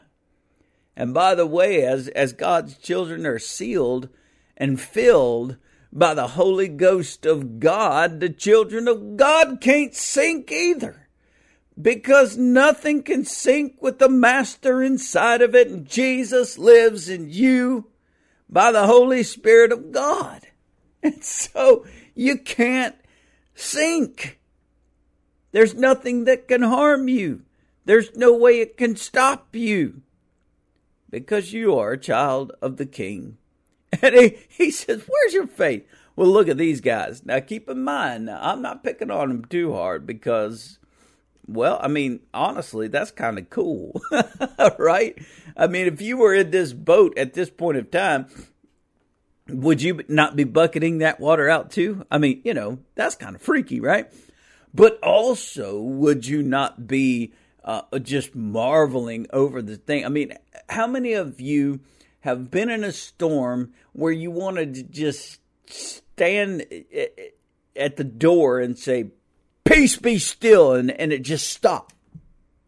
And 0.96 1.14
by 1.14 1.34
the 1.34 1.48
way, 1.48 1.84
as, 1.84 2.10
as 2.10 2.34
God's 2.34 2.78
children 2.78 3.26
are 3.26 3.40
sealed 3.40 4.10
and 4.58 4.80
filled 4.80 5.58
by 5.92 6.14
the 6.14 6.28
Holy 6.28 6.68
Ghost 6.68 7.26
of 7.26 7.60
God, 7.60 8.20
the 8.20 8.30
children 8.30 8.88
of 8.88 9.18
God 9.18 9.62
can't 9.62 9.96
sink 9.96 10.52
either 10.52 11.09
because 11.82 12.38
nothing 12.38 13.04
can 13.04 13.24
sink 13.24 13.82
with 13.82 14.00
the 14.00 14.10
Master 14.10 14.82
inside 14.82 15.42
of 15.42 15.56
it, 15.56 15.70
and 15.70 15.88
Jesus 15.88 16.58
lives 16.58 17.08
in 17.08 17.30
you 17.30 17.88
by 18.50 18.72
the 18.72 18.88
Holy 18.88 19.24
Spirit 19.24 19.72
of 19.72 19.92
God. 19.92 20.42
And 21.02 21.24
so 21.24 21.86
you 22.14 22.38
can't 22.38 22.96
sink. 23.56 24.38
There's 25.54 25.74
nothing 25.74 26.26
that 26.26 26.50
can 26.50 26.62
harm 26.62 27.08
you. 27.08 27.44
There's 27.86 28.14
no 28.18 28.36
way 28.36 28.60
it 28.60 28.76
can 28.76 28.98
stop 28.98 29.56
you 29.56 30.02
because 31.10 31.54
you 31.54 31.78
are 31.78 31.94
a 31.94 31.98
child 31.98 32.52
of 32.62 32.76
the 32.76 32.86
King. 32.86 33.38
And 34.02 34.14
he, 34.14 34.38
he 34.50 34.72
says, 34.72 35.04
Where's 35.08 35.34
your 35.34 35.48
faith? 35.48 35.88
Well, 36.18 36.28
look 36.28 36.50
at 36.50 36.58
these 36.58 36.82
guys. 36.82 37.26
Now, 37.26 37.40
keep 37.40 37.70
in 37.70 37.82
mind, 37.82 38.26
now, 38.26 38.40
I'm 38.42 38.62
not 38.62 38.84
picking 38.84 39.10
on 39.10 39.30
them 39.30 39.46
too 39.46 39.72
hard 39.72 40.06
because 40.06 40.80
well, 41.54 41.80
I 41.82 41.88
mean, 41.88 42.22
honestly, 42.34 42.88
that's 42.88 43.12
kind 43.12 43.38
of 43.38 43.50
cool, 43.50 44.02
right? 44.78 45.18
I 45.58 45.68
mean, 45.68 45.88
if 45.88 46.02
you 46.02 46.18
were 46.18 46.34
in 46.34 46.52
this 46.52 46.74
boat 46.74 47.18
at 47.18 47.34
this 47.34 47.50
point 47.50 47.78
of 47.78 47.92
time, 47.92 48.28
would 49.48 49.82
you 49.82 50.02
not 50.08 50.36
be 50.36 50.44
bucketing 50.44 51.00
that 51.00 51.20
water 51.20 51.50
out 51.50 51.72
too? 51.72 52.06
I 52.12 52.18
mean, 52.18 52.42
you 52.44 52.54
know, 52.54 52.80
that's 52.96 53.16
kind 53.16 53.36
of 53.36 53.42
freaky, 53.42 53.80
right? 53.80 54.12
But 54.74 55.00
also, 55.02 55.82
would 55.82 56.28
you 56.28 56.44
not 56.44 56.88
be 56.88 57.34
uh, 57.64 57.82
just 58.00 58.36
marveling 58.36 59.28
over 59.34 59.62
the 59.62 59.78
thing? 59.78 60.06
I 60.06 60.10
mean, 60.10 60.34
how 60.70 60.88
many 60.88 61.14
of 61.14 61.42
you 61.42 61.80
have 62.22 62.52
been 62.52 62.70
in 62.70 62.84
a 62.84 62.92
storm 62.92 63.74
where 63.94 64.12
you 64.12 64.30
wanted 64.30 64.76
to 64.76 64.84
just 64.84 65.40
stand 65.66 66.66
at 67.76 67.96
the 67.96 68.04
door 68.04 68.60
and 68.60 68.78
say, 68.78 69.12
peace 69.70 69.96
be 69.96 70.18
still, 70.18 70.74
and, 70.74 70.92
and 70.92 71.14
it 71.14 71.22
just 71.22 71.50
stopped. 71.50 71.94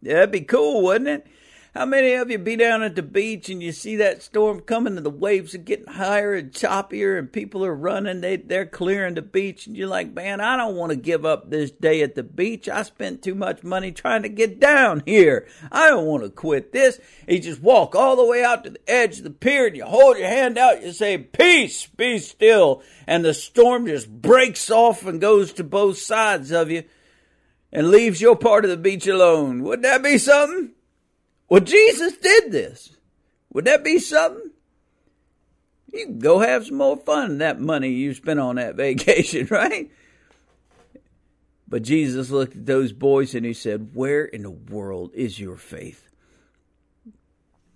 That'd 0.03 0.31
be 0.31 0.41
cool, 0.41 0.83
wouldn't 0.83 1.09
it? 1.09 1.27
How 1.73 1.85
many 1.85 2.11
of 2.15 2.29
you 2.29 2.37
be 2.37 2.57
down 2.57 2.83
at 2.83 2.95
the 2.95 3.01
beach 3.01 3.47
and 3.47 3.63
you 3.63 3.71
see 3.71 3.95
that 3.95 4.21
storm 4.21 4.59
coming 4.59 4.97
and 4.97 5.05
the 5.05 5.09
waves 5.09 5.55
are 5.55 5.59
getting 5.59 5.87
higher 5.87 6.33
and 6.33 6.51
choppier 6.51 7.17
and 7.17 7.31
people 7.31 7.63
are 7.63 7.73
running, 7.73 8.19
they, 8.19 8.35
they're 8.35 8.65
clearing 8.65 9.13
the 9.13 9.21
beach 9.21 9.67
and 9.67 9.77
you're 9.77 9.87
like, 9.87 10.13
man, 10.13 10.41
I 10.41 10.57
don't 10.57 10.75
want 10.75 10.89
to 10.89 10.97
give 10.97 11.25
up 11.25 11.49
this 11.49 11.71
day 11.71 12.01
at 12.01 12.15
the 12.15 12.23
beach. 12.23 12.67
I 12.67 12.83
spent 12.83 13.23
too 13.23 13.35
much 13.35 13.63
money 13.63 13.93
trying 13.93 14.23
to 14.23 14.29
get 14.29 14.59
down 14.59 15.03
here. 15.05 15.47
I 15.71 15.87
don't 15.87 16.07
want 16.07 16.23
to 16.23 16.29
quit 16.29 16.73
this. 16.73 16.99
You 17.25 17.39
just 17.39 17.61
walk 17.61 17.95
all 17.95 18.17
the 18.17 18.25
way 18.25 18.43
out 18.43 18.65
to 18.65 18.71
the 18.71 18.89
edge 18.91 19.19
of 19.19 19.23
the 19.23 19.29
pier 19.29 19.67
and 19.67 19.77
you 19.77 19.85
hold 19.85 20.17
your 20.17 20.27
hand 20.27 20.57
out, 20.57 20.83
you 20.83 20.91
say, 20.91 21.17
peace, 21.19 21.87
be 21.87 22.19
still. 22.19 22.83
And 23.07 23.23
the 23.23 23.33
storm 23.33 23.87
just 23.87 24.11
breaks 24.11 24.69
off 24.69 25.05
and 25.05 25.21
goes 25.21 25.53
to 25.53 25.63
both 25.63 25.99
sides 25.99 26.51
of 26.51 26.69
you 26.69 26.83
and 27.71 27.91
leaves 27.91 28.19
your 28.19 28.35
part 28.35 28.65
of 28.65 28.71
the 28.71 28.75
beach 28.75 29.07
alone. 29.07 29.63
Wouldn't 29.63 29.83
that 29.83 30.03
be 30.03 30.17
something? 30.17 30.73
Well, 31.51 31.59
Jesus 31.59 32.15
did 32.15 32.53
this. 32.53 32.95
Would 33.51 33.65
that 33.65 33.83
be 33.83 33.99
something? 33.99 34.51
You 35.91 36.05
can 36.05 36.19
go 36.19 36.39
have 36.39 36.65
some 36.65 36.77
more 36.77 36.95
fun 36.95 37.39
that 37.39 37.59
money 37.59 37.89
you 37.89 38.13
spent 38.13 38.39
on 38.39 38.55
that 38.55 38.75
vacation, 38.77 39.49
right? 39.51 39.91
But 41.67 41.81
Jesus 41.81 42.29
looked 42.29 42.55
at 42.55 42.65
those 42.65 42.93
boys 42.93 43.35
and 43.35 43.45
he 43.45 43.51
said, 43.51 43.89
Where 43.93 44.23
in 44.23 44.43
the 44.43 44.49
world 44.49 45.11
is 45.13 45.41
your 45.41 45.57
faith? 45.57 46.07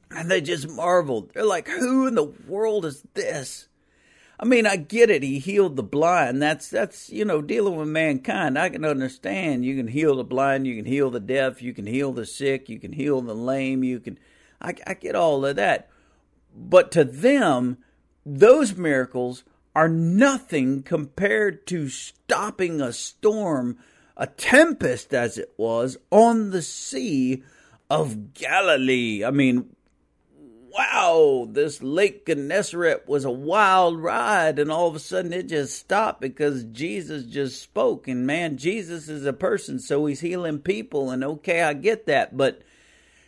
And 0.09 0.31
they 0.31 0.39
just 0.39 0.69
marveled. 0.69 1.31
They're 1.33 1.43
like, 1.43 1.67
who 1.67 2.07
in 2.07 2.15
the 2.15 2.31
world 2.47 2.85
is 2.85 3.03
this? 3.13 3.67
I 4.39 4.45
mean, 4.45 4.67
I 4.67 4.75
get 4.75 5.09
it. 5.09 5.23
He 5.23 5.39
healed 5.39 5.75
the 5.75 5.83
blind. 5.83 6.41
That's 6.41 6.69
that's 6.69 7.09
you 7.09 7.25
know 7.25 7.41
dealing 7.41 7.77
with 7.77 7.87
mankind. 7.87 8.59
I 8.59 8.69
can 8.69 8.83
understand. 8.83 9.65
You 9.65 9.75
can 9.77 9.87
heal 9.87 10.15
the 10.15 10.23
blind. 10.23 10.67
You 10.67 10.75
can 10.75 10.85
heal 10.85 11.09
the 11.09 11.19
deaf. 11.19 11.61
You 11.61 11.73
can 11.73 11.85
heal 11.85 12.11
the 12.11 12.25
sick. 12.25 12.67
You 12.67 12.79
can 12.79 12.93
heal 12.93 13.21
the 13.21 13.35
lame. 13.35 13.83
You 13.83 13.99
can. 13.99 14.19
I, 14.61 14.73
I 14.85 14.93
get 14.93 15.15
all 15.15 15.45
of 15.45 15.55
that. 15.55 15.89
But 16.53 16.91
to 16.93 17.03
them, 17.03 17.77
those 18.25 18.75
miracles 18.75 19.43
are 19.75 19.89
nothing 19.89 20.83
compared 20.83 21.67
to 21.67 21.89
stopping 21.89 22.79
a 22.81 22.93
storm, 22.93 23.77
a 24.15 24.25
tempest 24.27 25.13
as 25.13 25.37
it 25.37 25.53
was 25.57 25.97
on 26.11 26.51
the 26.51 26.61
sea 26.61 27.43
of 27.89 28.33
Galilee. 28.33 29.23
I 29.23 29.31
mean, 29.31 29.74
wow, 30.77 31.47
this 31.49 31.81
Lake 31.81 32.25
Gennesaret 32.25 33.07
was 33.07 33.23
a 33.23 33.31
wild 33.31 34.01
ride, 34.01 34.59
and 34.59 34.71
all 34.71 34.87
of 34.87 34.95
a 34.95 34.99
sudden 34.99 35.31
it 35.31 35.47
just 35.47 35.77
stopped 35.77 36.19
because 36.19 36.65
Jesus 36.65 37.23
just 37.23 37.61
spoke. 37.61 38.07
And 38.07 38.27
man, 38.27 38.57
Jesus 38.57 39.07
is 39.07 39.25
a 39.25 39.33
person, 39.33 39.79
so 39.79 40.05
he's 40.05 40.19
healing 40.19 40.59
people, 40.59 41.11
and 41.11 41.23
okay, 41.23 41.61
I 41.61 41.73
get 41.73 42.07
that, 42.07 42.35
but 42.35 42.61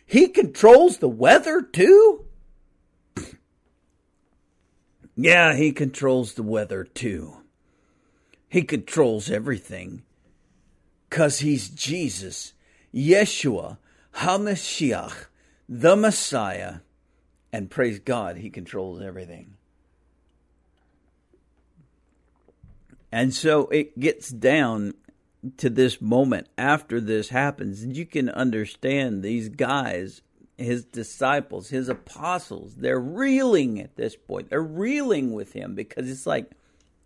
he 0.04 0.28
controls 0.28 0.98
the 0.98 1.08
weather 1.08 1.62
too? 1.62 2.24
yeah, 5.16 5.54
he 5.54 5.72
controls 5.72 6.34
the 6.34 6.42
weather 6.42 6.84
too. 6.84 7.38
He 8.48 8.62
controls 8.62 9.30
everything. 9.30 10.02
Because 11.08 11.38
he's 11.38 11.70
Jesus, 11.70 12.52
Yeshua, 12.94 13.78
HaMashiach, 14.16 15.26
the 15.66 15.96
Messiah 15.96 16.80
and 17.52 17.70
praise 17.70 17.98
God, 17.98 18.36
He 18.36 18.50
controls 18.50 19.00
everything. 19.00 19.54
And 23.10 23.32
so 23.32 23.68
it 23.68 23.98
gets 23.98 24.28
down 24.28 24.94
to 25.56 25.70
this 25.70 26.00
moment 26.00 26.48
after 26.58 27.00
this 27.00 27.28
happens, 27.28 27.82
and 27.82 27.96
you 27.96 28.04
can 28.04 28.28
understand 28.28 29.22
these 29.22 29.48
guys, 29.48 30.20
his 30.56 30.84
disciples, 30.84 31.68
his 31.68 31.88
apostles, 31.88 32.74
they're 32.76 33.00
reeling 33.00 33.80
at 33.80 33.96
this 33.96 34.16
point. 34.16 34.50
They're 34.50 34.62
reeling 34.62 35.32
with 35.32 35.52
him 35.52 35.74
because 35.74 36.10
it's 36.10 36.26
like, 36.26 36.50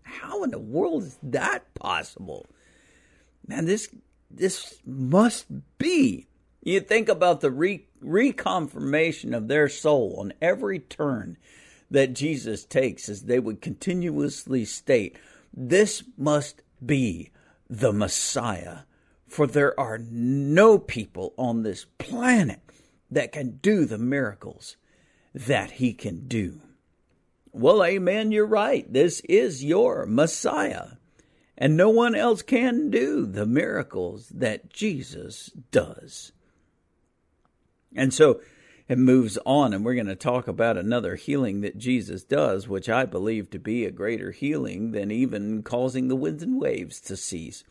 how 0.02 0.42
in 0.42 0.50
the 0.50 0.58
world 0.58 1.04
is 1.04 1.18
that 1.22 1.72
possible? 1.74 2.46
Man, 3.46 3.66
this 3.66 3.88
this 4.30 4.80
must 4.86 5.46
be. 5.78 6.26
You 6.62 6.80
think 6.80 7.08
about 7.08 7.40
the 7.40 7.50
re- 7.50 7.86
reconfirmation 8.02 9.36
of 9.36 9.48
their 9.48 9.68
soul 9.68 10.16
on 10.18 10.32
every 10.40 10.78
turn 10.78 11.36
that 11.90 12.14
Jesus 12.14 12.64
takes 12.64 13.08
as 13.08 13.22
they 13.22 13.38
would 13.38 13.60
continuously 13.60 14.64
state, 14.64 15.16
This 15.54 16.02
must 16.16 16.62
be 16.84 17.30
the 17.68 17.92
Messiah, 17.92 18.80
for 19.28 19.46
there 19.46 19.78
are 19.78 19.98
no 19.98 20.78
people 20.78 21.34
on 21.36 21.62
this 21.62 21.86
planet 21.98 22.60
that 23.10 23.32
can 23.32 23.58
do 23.58 23.84
the 23.84 23.98
miracles 23.98 24.76
that 25.34 25.72
he 25.72 25.92
can 25.92 26.26
do. 26.28 26.60
Well, 27.52 27.84
amen, 27.84 28.32
you're 28.32 28.46
right. 28.46 28.90
This 28.90 29.20
is 29.28 29.64
your 29.64 30.06
Messiah. 30.06 30.92
And 31.56 31.76
no 31.76 31.90
one 31.90 32.14
else 32.14 32.42
can 32.42 32.90
do 32.90 33.26
the 33.26 33.46
miracles 33.46 34.28
that 34.30 34.72
Jesus 34.72 35.50
does. 35.70 36.32
And 37.94 38.12
so 38.12 38.40
it 38.88 38.98
moves 38.98 39.38
on, 39.46 39.72
and 39.72 39.84
we're 39.84 39.94
going 39.94 40.06
to 40.06 40.16
talk 40.16 40.48
about 40.48 40.76
another 40.76 41.14
healing 41.14 41.60
that 41.60 41.78
Jesus 41.78 42.24
does, 42.24 42.68
which 42.68 42.88
I 42.88 43.04
believe 43.04 43.50
to 43.50 43.58
be 43.58 43.84
a 43.84 43.90
greater 43.90 44.32
healing 44.32 44.92
than 44.92 45.10
even 45.10 45.62
causing 45.62 46.08
the 46.08 46.16
winds 46.16 46.42
and 46.42 46.60
waves 46.60 47.00
to 47.02 47.16
cease. 47.16 47.64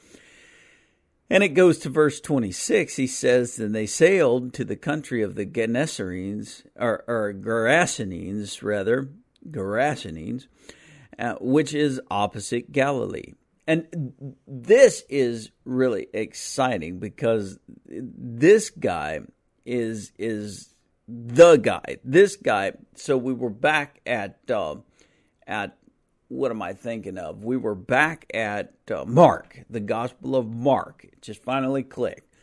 And 1.30 1.44
it 1.44 1.50
goes 1.50 1.78
to 1.80 1.90
verse 1.90 2.20
26. 2.20 2.96
He 2.96 3.08
says, 3.08 3.58
And 3.58 3.74
they 3.74 3.86
sailed 3.86 4.54
to 4.54 4.66
the 4.66 4.76
country 4.76 5.22
of 5.22 5.36
the 5.36 5.46
Gennesarenes, 5.46 6.64
or, 6.76 7.04
or 7.08 7.34
Gerasenes, 7.34 8.62
rather, 8.62 9.10
Gerasenes, 9.50 10.48
uh, 11.18 11.36
which 11.40 11.74
is 11.74 12.02
opposite 12.10 12.72
Galilee. 12.72 13.34
And 13.68 14.36
this 14.48 15.04
is 15.08 15.52
really 15.64 16.08
exciting 16.14 17.00
because 17.00 17.60
this 17.86 18.70
guy 18.70 19.22
is 19.66 20.12
is 20.18 20.74
the 21.08 21.58
guy. 21.58 21.98
This 22.04 22.36
guy. 22.36 22.74
So 22.96 23.18
we 23.18 23.34
were 23.34 23.50
back 23.50 24.02
at 24.06 24.40
uh, 24.50 24.78
at 25.46 25.78
what 26.28 26.52
am 26.52 26.62
I 26.62 26.74
thinking 26.74 27.18
of? 27.18 27.44
We 27.44 27.58
were 27.58 27.76
back 27.76 28.26
at 28.34 28.74
uh, 28.90 29.04
Mark, 29.06 29.60
the 29.70 29.82
Gospel 29.82 30.36
of 30.36 30.48
Mark. 30.48 31.04
It 31.04 31.22
just 31.22 31.44
finally 31.44 31.84
clicked. 31.84 32.34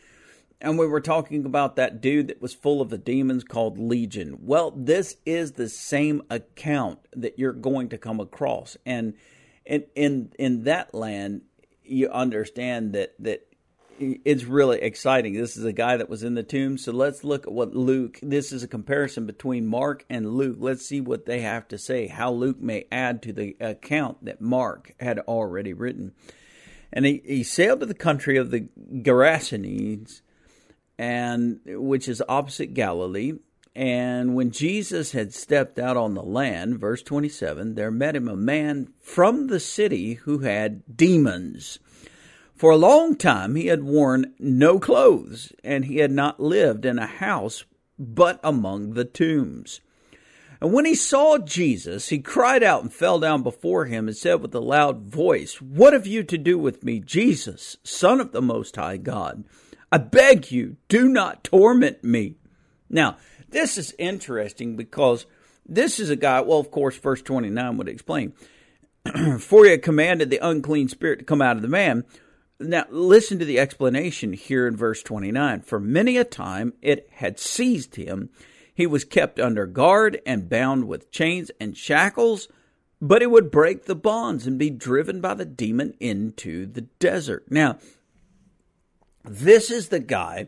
And 0.61 0.77
we 0.77 0.85
were 0.85 1.01
talking 1.01 1.45
about 1.45 1.77
that 1.77 2.01
dude 2.01 2.27
that 2.27 2.41
was 2.41 2.53
full 2.53 2.81
of 2.81 2.89
the 2.89 2.97
demons 2.97 3.43
called 3.43 3.79
Legion. 3.79 4.39
Well, 4.41 4.71
this 4.71 5.15
is 5.25 5.53
the 5.53 5.69
same 5.69 6.21
account 6.29 6.99
that 7.15 7.39
you're 7.39 7.53
going 7.53 7.89
to 7.89 7.97
come 7.97 8.19
across. 8.19 8.77
And 8.85 9.13
in 9.65 9.85
in 9.95 10.33
in 10.37 10.63
that 10.63 10.93
land, 10.93 11.41
you 11.83 12.09
understand 12.09 12.93
that 12.93 13.13
that 13.19 13.47
it's 13.99 14.45
really 14.45 14.81
exciting. 14.81 15.33
This 15.33 15.57
is 15.57 15.65
a 15.65 15.73
guy 15.73 15.97
that 15.97 16.09
was 16.09 16.23
in 16.23 16.35
the 16.35 16.43
tomb. 16.43 16.77
So 16.77 16.91
let's 16.91 17.23
look 17.23 17.45
at 17.45 17.53
what 17.53 17.75
Luke, 17.75 18.19
this 18.21 18.51
is 18.51 18.63
a 18.63 18.67
comparison 18.67 19.25
between 19.25 19.67
Mark 19.67 20.05
and 20.09 20.33
Luke. 20.33 20.57
Let's 20.59 20.85
see 20.85 21.01
what 21.01 21.25
they 21.25 21.41
have 21.41 21.67
to 21.69 21.77
say, 21.77 22.07
how 22.07 22.31
Luke 22.31 22.59
may 22.59 22.85
add 22.91 23.21
to 23.23 23.33
the 23.33 23.55
account 23.59 24.25
that 24.25 24.41
Mark 24.41 24.93
had 24.99 25.19
already 25.19 25.73
written. 25.73 26.13
And 26.91 27.05
he, 27.05 27.21
he 27.25 27.43
sailed 27.43 27.81
to 27.81 27.85
the 27.85 27.93
country 27.93 28.37
of 28.37 28.51
the 28.51 28.67
Gerasenes, 28.91 30.21
and 30.97 31.59
which 31.65 32.07
is 32.07 32.23
opposite 32.27 32.73
Galilee. 32.73 33.33
And 33.75 34.35
when 34.35 34.51
Jesus 34.51 35.11
had 35.11 35.33
stepped 35.33 35.77
out 35.77 35.95
on 35.95 36.15
the 36.15 36.23
land, 36.23 36.79
verse 36.79 37.03
27, 37.03 37.75
there 37.75 37.91
met 37.91 38.15
him 38.15 38.27
a 38.27 38.35
man 38.35 38.91
from 38.99 39.47
the 39.47 39.59
city 39.59 40.15
who 40.15 40.39
had 40.39 40.97
demons 40.97 41.79
for 42.59 42.71
a 42.71 42.77
long 42.77 43.15
time 43.15 43.55
he 43.55 43.67
had 43.67 43.83
worn 43.83 44.33
no 44.37 44.79
clothes, 44.79 45.53
and 45.63 45.85
he 45.85 45.99
had 45.99 46.11
not 46.11 46.41
lived 46.41 46.85
in 46.85 46.99
a 46.99 47.05
house 47.07 47.63
but 47.97 48.37
among 48.43 48.95
the 48.95 49.05
tombs. 49.05 49.79
And 50.59 50.73
when 50.73 50.83
he 50.83 50.93
saw 50.93 51.37
Jesus, 51.37 52.09
he 52.09 52.19
cried 52.19 52.61
out 52.61 52.81
and 52.81 52.91
fell 52.91 53.17
down 53.17 53.43
before 53.43 53.85
him 53.85 54.09
and 54.09 54.17
said 54.17 54.41
with 54.41 54.53
a 54.53 54.59
loud 54.59 55.03
voice, 55.03 55.61
What 55.61 55.93
have 55.93 56.05
you 56.05 56.21
to 56.23 56.37
do 56.37 56.57
with 56.57 56.83
me, 56.83 56.99
Jesus, 56.99 57.77
Son 57.85 58.19
of 58.19 58.33
the 58.33 58.41
Most 58.41 58.75
High 58.75 58.97
God? 58.97 59.45
I 59.89 59.97
beg 59.97 60.51
you, 60.51 60.75
do 60.89 61.07
not 61.07 61.45
torment 61.45 62.03
me. 62.03 62.35
Now, 62.89 63.15
this 63.51 63.77
is 63.77 63.95
interesting 63.97 64.75
because 64.75 65.25
this 65.65 65.97
is 65.97 66.09
a 66.09 66.17
guy, 66.17 66.41
well, 66.41 66.59
of 66.59 66.71
course, 66.71 66.97
verse 66.97 67.21
29 67.21 67.77
would 67.77 67.87
explain. 67.87 68.33
For 69.39 69.63
he 69.63 69.71
had 69.71 69.81
commanded 69.81 70.29
the 70.29 70.45
unclean 70.45 70.89
spirit 70.89 71.19
to 71.19 71.25
come 71.25 71.41
out 71.41 71.55
of 71.55 71.61
the 71.61 71.69
man 71.69 72.03
now, 72.59 72.85
listen 72.89 73.39
to 73.39 73.45
the 73.45 73.57
explanation 73.57 74.33
here 74.33 74.67
in 74.67 74.75
verse 74.75 75.01
29. 75.01 75.61
For 75.61 75.79
many 75.79 76.17
a 76.17 76.25
time 76.25 76.73
it 76.81 77.07
had 77.13 77.39
seized 77.39 77.95
him. 77.95 78.29
He 78.73 78.85
was 78.85 79.05
kept 79.05 79.39
under 79.39 79.65
guard 79.65 80.21
and 80.25 80.49
bound 80.49 80.87
with 80.87 81.11
chains 81.11 81.51
and 81.59 81.77
shackles, 81.77 82.49
but 83.01 83.21
he 83.21 83.27
would 83.27 83.49
break 83.49 83.85
the 83.85 83.95
bonds 83.95 84.45
and 84.45 84.59
be 84.59 84.69
driven 84.69 85.21
by 85.21 85.35
the 85.35 85.45
demon 85.45 85.93
into 86.01 86.65
the 86.65 86.81
desert. 86.81 87.45
Now, 87.49 87.77
this 89.23 89.71
is 89.71 89.87
the 89.87 89.99
guy 89.99 90.47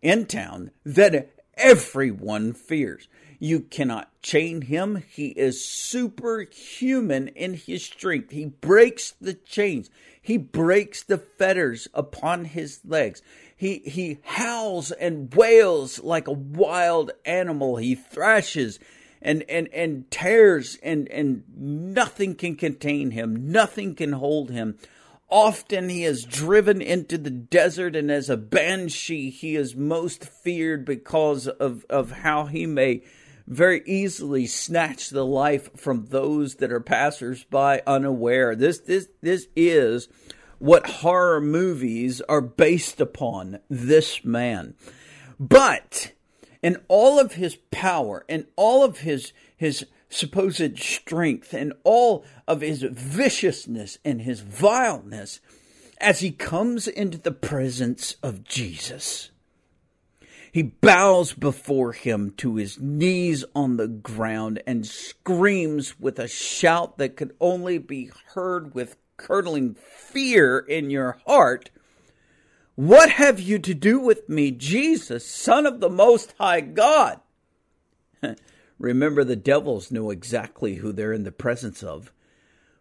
in 0.00 0.26
town 0.26 0.72
that 0.84 1.30
everyone 1.56 2.54
fears. 2.54 3.06
You 3.42 3.58
cannot 3.58 4.08
chain 4.22 4.62
him. 4.62 5.02
He 5.10 5.30
is 5.30 5.64
superhuman 5.64 7.26
in 7.26 7.54
his 7.54 7.84
strength. 7.84 8.30
He 8.30 8.44
breaks 8.44 9.14
the 9.20 9.34
chains. 9.34 9.90
He 10.20 10.36
breaks 10.36 11.02
the 11.02 11.18
fetters 11.18 11.88
upon 11.92 12.44
his 12.44 12.78
legs. 12.84 13.20
He, 13.56 13.78
he 13.78 14.20
howls 14.22 14.92
and 14.92 15.34
wails 15.34 15.98
like 15.98 16.28
a 16.28 16.32
wild 16.32 17.10
animal. 17.24 17.78
He 17.78 17.96
thrashes 17.96 18.78
and, 19.20 19.42
and, 19.48 19.66
and 19.74 20.08
tears 20.08 20.78
and, 20.80 21.08
and 21.08 21.42
nothing 21.56 22.36
can 22.36 22.54
contain 22.54 23.10
him. 23.10 23.50
Nothing 23.50 23.96
can 23.96 24.12
hold 24.12 24.52
him. 24.52 24.78
Often 25.28 25.88
he 25.88 26.04
is 26.04 26.24
driven 26.24 26.80
into 26.80 27.18
the 27.18 27.30
desert, 27.30 27.96
and 27.96 28.08
as 28.08 28.30
a 28.30 28.36
banshee, 28.36 29.30
he 29.30 29.56
is 29.56 29.74
most 29.74 30.24
feared 30.26 30.84
because 30.84 31.48
of, 31.48 31.84
of 31.90 32.12
how 32.12 32.46
he 32.46 32.66
may 32.66 33.02
very 33.46 33.82
easily 33.86 34.46
snatch 34.46 35.10
the 35.10 35.24
life 35.24 35.70
from 35.76 36.06
those 36.06 36.56
that 36.56 36.72
are 36.72 36.80
passersby 36.80 37.80
unaware. 37.86 38.54
This 38.54 38.78
this 38.78 39.08
this 39.20 39.48
is 39.56 40.08
what 40.58 40.86
horror 40.86 41.40
movies 41.40 42.20
are 42.22 42.40
based 42.40 43.00
upon. 43.00 43.58
This 43.68 44.24
man, 44.24 44.74
but 45.38 46.12
in 46.62 46.78
all 46.88 47.18
of 47.18 47.34
his 47.34 47.56
power 47.70 48.24
and 48.28 48.46
all 48.56 48.84
of 48.84 48.98
his 48.98 49.32
his 49.56 49.86
supposed 50.08 50.78
strength 50.78 51.54
and 51.54 51.72
all 51.84 52.24
of 52.46 52.60
his 52.60 52.82
viciousness 52.82 53.98
and 54.04 54.22
his 54.22 54.40
vileness 54.40 55.40
as 55.98 56.20
he 56.20 56.30
comes 56.30 56.86
into 56.86 57.16
the 57.16 57.32
presence 57.32 58.16
of 58.22 58.44
Jesus. 58.44 59.30
He 60.52 60.62
bows 60.62 61.32
before 61.32 61.92
him 61.92 62.34
to 62.36 62.56
his 62.56 62.78
knees 62.78 63.42
on 63.54 63.78
the 63.78 63.88
ground 63.88 64.62
and 64.66 64.86
screams 64.86 65.98
with 65.98 66.18
a 66.18 66.28
shout 66.28 66.98
that 66.98 67.16
could 67.16 67.34
only 67.40 67.78
be 67.78 68.10
heard 68.34 68.74
with 68.74 68.98
curdling 69.16 69.74
fear 69.74 70.58
in 70.58 70.90
your 70.90 71.18
heart. 71.26 71.70
What 72.74 73.12
have 73.12 73.40
you 73.40 73.58
to 73.60 73.72
do 73.72 73.98
with 73.98 74.28
me, 74.28 74.50
Jesus, 74.50 75.26
Son 75.26 75.64
of 75.64 75.80
the 75.80 75.88
Most 75.88 76.34
High 76.38 76.60
God? 76.60 77.20
Remember, 78.78 79.24
the 79.24 79.36
devils 79.36 79.90
know 79.90 80.10
exactly 80.10 80.76
who 80.76 80.92
they're 80.92 81.14
in 81.14 81.24
the 81.24 81.32
presence 81.32 81.82
of. 81.82 82.12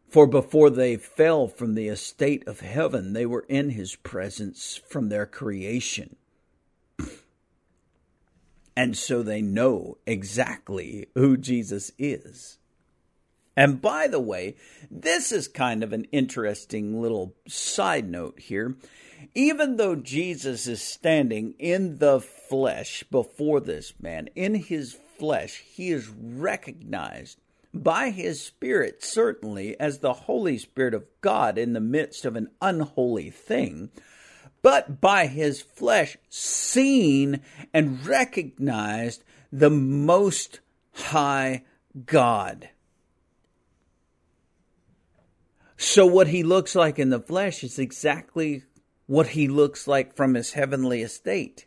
For 0.09 0.27
before 0.27 0.69
they 0.69 0.97
fell 0.97 1.47
from 1.47 1.75
the 1.75 1.87
estate 1.87 2.45
of 2.45 2.59
heaven, 2.59 3.13
they 3.13 3.25
were 3.25 3.45
in 3.47 3.69
his 3.69 3.95
presence 3.95 4.81
from 4.89 5.07
their 5.07 5.25
creation. 5.25 6.17
And 8.75 8.97
so 8.97 9.21
they 9.21 9.41
know 9.41 9.97
exactly 10.05 11.07
who 11.15 11.37
Jesus 11.37 11.91
is. 11.97 12.57
And 13.55 13.81
by 13.81 14.07
the 14.07 14.19
way, 14.19 14.55
this 14.89 15.31
is 15.31 15.47
kind 15.47 15.83
of 15.83 15.91
an 15.91 16.05
interesting 16.11 17.01
little 17.01 17.35
side 17.47 18.09
note 18.09 18.39
here. 18.39 18.77
Even 19.35 19.75
though 19.75 19.95
Jesus 19.95 20.67
is 20.67 20.81
standing 20.81 21.53
in 21.59 21.99
the 21.99 22.21
flesh 22.21 23.03
before 23.11 23.59
this 23.59 23.93
man, 24.01 24.29
in 24.35 24.55
his 24.55 24.97
flesh, 25.19 25.63
he 25.73 25.91
is 25.91 26.09
recognized 26.09 27.39
by 27.73 28.09
his 28.09 28.41
Spirit, 28.41 29.03
certainly, 29.03 29.79
as 29.79 29.99
the 29.99 30.13
Holy 30.13 30.57
Spirit 30.57 30.93
of 30.93 31.05
God 31.21 31.57
in 31.57 31.73
the 31.73 31.79
midst 31.79 32.25
of 32.25 32.35
an 32.35 32.49
unholy 32.61 33.29
thing 33.29 33.91
but 34.61 35.01
by 35.01 35.27
his 35.27 35.61
flesh 35.61 36.17
seen 36.29 37.41
and 37.73 38.05
recognized 38.05 39.23
the 39.51 39.69
most 39.69 40.59
high 40.93 41.63
God. 42.05 42.69
So, 45.77 46.05
what 46.05 46.27
he 46.27 46.43
looks 46.43 46.75
like 46.75 46.99
in 46.99 47.09
the 47.09 47.19
flesh 47.19 47.63
is 47.63 47.79
exactly 47.79 48.63
what 49.07 49.29
he 49.29 49.47
looks 49.47 49.87
like 49.87 50.15
from 50.15 50.35
his 50.35 50.53
heavenly 50.53 51.01
estate. 51.01 51.65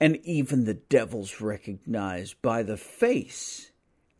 And 0.00 0.16
even 0.24 0.64
the 0.64 0.74
devils 0.74 1.40
recognize 1.40 2.34
by 2.34 2.62
the 2.64 2.76
face, 2.76 3.70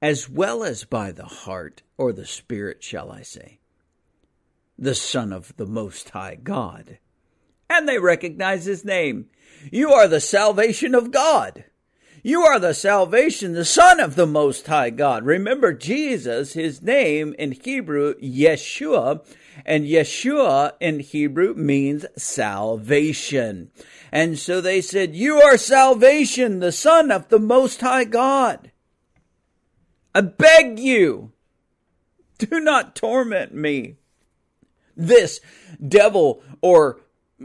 as 0.00 0.30
well 0.30 0.62
as 0.62 0.84
by 0.84 1.10
the 1.10 1.24
heart, 1.24 1.82
or 1.98 2.12
the 2.12 2.24
spirit, 2.24 2.82
shall 2.82 3.10
I 3.10 3.22
say, 3.22 3.58
the 4.78 4.94
Son 4.94 5.32
of 5.32 5.54
the 5.56 5.66
Most 5.66 6.10
High 6.10 6.36
God 6.36 6.98
and 7.68 7.88
they 7.88 7.98
recognize 7.98 8.64
his 8.64 8.84
name. 8.84 9.26
You 9.70 9.92
are 9.92 10.08
the 10.08 10.20
salvation 10.20 10.94
of 10.94 11.10
God. 11.10 11.64
You 12.22 12.42
are 12.42 12.58
the 12.58 12.74
salvation, 12.74 13.52
the 13.52 13.64
Son 13.64 14.00
of 14.00 14.16
the 14.16 14.26
Most 14.26 14.66
High 14.66 14.90
God. 14.90 15.24
Remember 15.24 15.72
Jesus, 15.72 16.54
his 16.54 16.82
name 16.82 17.36
in 17.38 17.52
Hebrew, 17.52 18.14
Yeshua, 18.14 19.24
and 19.64 19.84
Yeshua 19.84 20.72
in 20.80 20.98
Hebrew 20.98 21.54
means 21.54 22.04
salvation. 22.16 23.70
And 24.10 24.38
so 24.38 24.60
they 24.60 24.80
said, 24.80 25.14
You 25.14 25.40
are 25.40 25.56
salvation, 25.56 26.58
the 26.58 26.72
Son 26.72 27.12
of 27.12 27.28
the 27.28 27.38
Most 27.38 27.80
High 27.80 28.04
God. 28.04 28.72
I 30.12 30.22
beg 30.22 30.80
you, 30.80 31.30
do 32.38 32.58
not 32.58 32.96
torment 32.96 33.54
me. 33.54 33.98
This 34.96 35.40
devil 35.86 36.42
or 36.60 37.02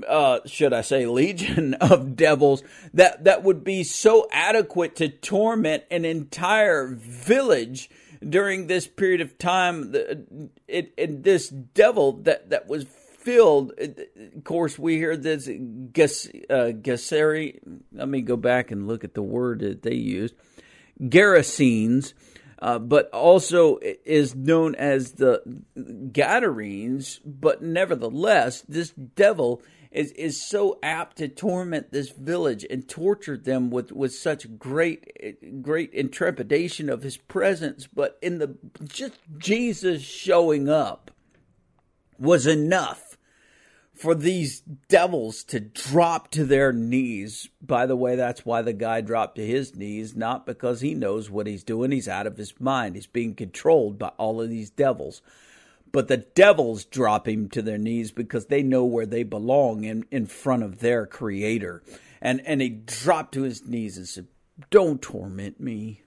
uh, 0.07 0.39
should 0.45 0.73
I 0.73 0.81
say, 0.81 1.05
legion 1.05 1.73
of 1.81 2.15
devils 2.15 2.63
that, 2.93 3.23
that 3.25 3.43
would 3.43 3.63
be 3.63 3.83
so 3.83 4.27
adequate 4.31 4.95
to 4.97 5.09
torment 5.09 5.83
an 5.91 6.05
entire 6.05 6.87
village 6.87 7.89
during 8.27 8.67
this 8.67 8.87
period 8.87 9.21
of 9.21 9.37
time. 9.37 9.93
It, 10.67 10.93
it, 10.97 11.23
this 11.23 11.49
devil 11.49 12.13
that, 12.23 12.49
that 12.51 12.67
was 12.67 12.85
filled, 12.85 13.73
of 13.79 14.43
course, 14.43 14.79
we 14.79 14.95
hear 14.95 15.17
this 15.17 15.49
Gas, 15.93 16.27
uh. 16.49 16.71
Let 17.93 18.07
me 18.07 18.21
go 18.21 18.37
back 18.37 18.71
and 18.71 18.87
look 18.87 19.03
at 19.03 19.13
the 19.13 19.21
word 19.21 19.59
that 19.59 19.83
they 19.83 19.95
used. 19.95 20.35
Gerasenes. 21.01 22.13
Uh, 22.63 22.77
but 22.77 23.09
also 23.09 23.79
is 23.81 24.35
known 24.35 24.75
as 24.75 25.13
the 25.13 25.41
Gadarenes, 26.11 27.19
but 27.25 27.63
nevertheless, 27.63 28.61
this 28.69 28.91
devil 28.91 29.63
is 29.91 30.11
is 30.13 30.41
so 30.41 30.79
apt 30.81 31.17
to 31.17 31.27
torment 31.27 31.91
this 31.91 32.09
village 32.09 32.65
and 32.69 32.87
torture 32.87 33.37
them 33.37 33.69
with 33.69 33.91
with 33.91 34.13
such 34.13 34.57
great 34.57 35.61
great 35.61 35.93
intrepidation 35.93 36.89
of 36.89 37.03
his 37.03 37.17
presence 37.17 37.87
but 37.87 38.17
in 38.21 38.37
the 38.39 38.55
just 38.83 39.19
Jesus 39.37 40.01
showing 40.01 40.69
up 40.69 41.11
was 42.17 42.47
enough 42.47 43.11
for 44.01 44.15
these 44.15 44.61
devils 44.89 45.43
to 45.43 45.59
drop 45.59 46.31
to 46.31 46.43
their 46.43 46.73
knees. 46.73 47.49
By 47.61 47.85
the 47.85 47.95
way, 47.95 48.15
that's 48.15 48.43
why 48.43 48.63
the 48.63 48.73
guy 48.73 49.01
dropped 49.01 49.35
to 49.35 49.45
his 49.45 49.75
knees, 49.75 50.15
not 50.15 50.45
because 50.47 50.81
he 50.81 50.95
knows 50.95 51.29
what 51.29 51.45
he's 51.45 51.63
doing. 51.63 51.91
He's 51.91 52.07
out 52.07 52.25
of 52.25 52.37
his 52.37 52.59
mind. 52.59 52.95
He's 52.95 53.05
being 53.05 53.35
controlled 53.35 53.99
by 53.99 54.09
all 54.17 54.41
of 54.41 54.49
these 54.49 54.71
devils. 54.71 55.21
But 55.91 56.07
the 56.07 56.17
devils 56.17 56.85
drop 56.85 57.27
him 57.27 57.49
to 57.49 57.61
their 57.61 57.77
knees 57.77 58.11
because 58.11 58.45
they 58.45 58.63
know 58.63 58.85
where 58.85 59.05
they 59.05 59.23
belong 59.23 59.83
in, 59.83 60.05
in 60.09 60.25
front 60.25 60.63
of 60.63 60.79
their 60.79 61.05
creator. 61.05 61.83
And, 62.21 62.41
and 62.45 62.61
he 62.61 62.69
dropped 62.69 63.33
to 63.33 63.41
his 63.41 63.65
knees 63.65 63.97
and 63.97 64.07
said, 64.07 64.27
Don't 64.69 65.01
torment 65.01 65.59
me. 65.59 66.03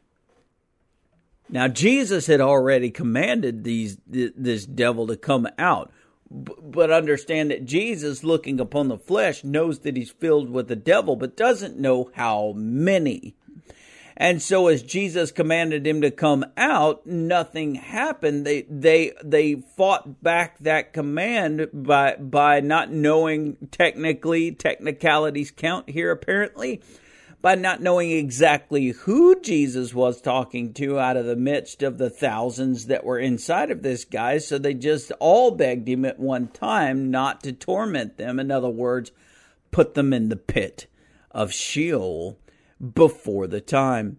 Now, 1.49 1.68
Jesus 1.68 2.27
had 2.27 2.40
already 2.40 2.90
commanded 2.90 3.64
these, 3.64 3.99
this 4.07 4.64
devil 4.64 5.07
to 5.09 5.16
come 5.16 5.47
out. 5.59 5.92
But 6.31 6.90
understand 6.90 7.51
that 7.51 7.66
Jesus, 7.66 8.25
looking 8.25 8.59
upon 8.59 8.88
the 8.88 8.99
flesh, 8.99 9.44
knows 9.44 9.81
that 9.81 9.97
he's 9.97 10.11
filled 10.11 10.51
with 10.51 10.68
the 10.68 10.77
devil, 10.77 11.16
but 11.16 11.37
doesn't 11.37 11.79
know 11.79 12.11
how 12.14 12.55
many. 12.57 13.37
And 14.16 14.40
so 14.40 14.68
as 14.68 14.83
Jesus 14.83 15.33
commanded 15.33 15.87
him 15.87 16.00
to 16.03 16.11
come 16.11 16.44
out, 16.57 17.05
nothing 17.07 17.74
happened. 17.74 18.46
They 18.46 18.62
they 18.62 19.12
they 19.24 19.57
fought 19.77 20.22
back 20.22 20.59
that 20.61 20.92
command 20.92 21.68
by 21.72 22.16
by 22.16 22.61
not 22.61 22.92
knowing 22.92 23.57
technically 23.72 24.53
technicalities 24.53 25.50
count 25.50 25.90
here 25.90 26.12
apparently 26.12 26.81
by 27.44 27.55
not 27.55 27.83
knowing 27.83 28.11
exactly 28.11 28.88
who 28.88 29.38
Jesus 29.40 29.92
was 29.92 30.18
talking 30.22 30.72
to 30.72 30.98
out 30.98 31.18
of 31.18 31.27
the 31.27 31.37
midst 31.37 31.83
of 31.83 31.98
the 31.98 32.09
thousands 32.09 32.87
that 32.87 33.05
were 33.05 33.18
inside 33.18 33.70
of 33.70 33.83
this 33.83 34.07
guy. 34.07 34.38
So 34.38 34.57
they 34.57 34.72
just 34.72 35.12
all 35.20 35.50
begged 35.50 35.87
him 35.87 36.07
at 36.07 36.18
one 36.18 36.48
time 36.48 37.11
not 37.11 37.42
to 37.42 37.53
torment 37.53 38.16
them. 38.16 38.40
In 38.40 38.50
other 38.50 38.70
words, 38.70 39.12
put 39.72 39.92
them 39.92 40.14
in 40.14 40.31
the 40.31 40.37
pit 40.37 40.87
of 41.33 41.53
Sheol 41.53 42.38
before 42.92 43.47
the 43.47 43.61
time. 43.61 44.18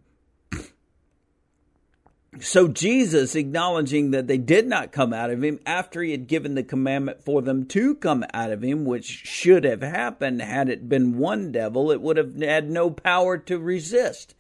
So 2.40 2.68
Jesus, 2.68 3.34
acknowledging 3.36 4.12
that 4.12 4.28
they 4.28 4.38
did 4.38 4.68
not 4.68 4.92
come 4.92 5.14
out 5.14 5.30
of 5.30 5.42
him 5.42 5.60
after 5.66 6.02
he 6.02 6.12
had 6.12 6.28
given 6.28 6.56
the 6.56 6.64
commandment 6.64 7.24
for 7.24 7.42
them 7.42 7.66
to 7.68 7.96
come 7.96 8.26
out 8.34 8.52
of 8.52 8.62
him, 8.62 8.84
which 8.84 9.06
should 9.06 9.64
have 9.64 9.82
happened 9.82 10.42
had 10.42 10.68
it 10.68 10.90
been 10.90 11.18
one 11.18 11.54
devil, 11.54 11.92
it 11.92 12.02
would 12.02 12.18
have 12.18 12.36
had 12.36 12.70
no 12.70 12.90
power 12.90 13.38
to 13.38 13.58
resist. 13.58 14.36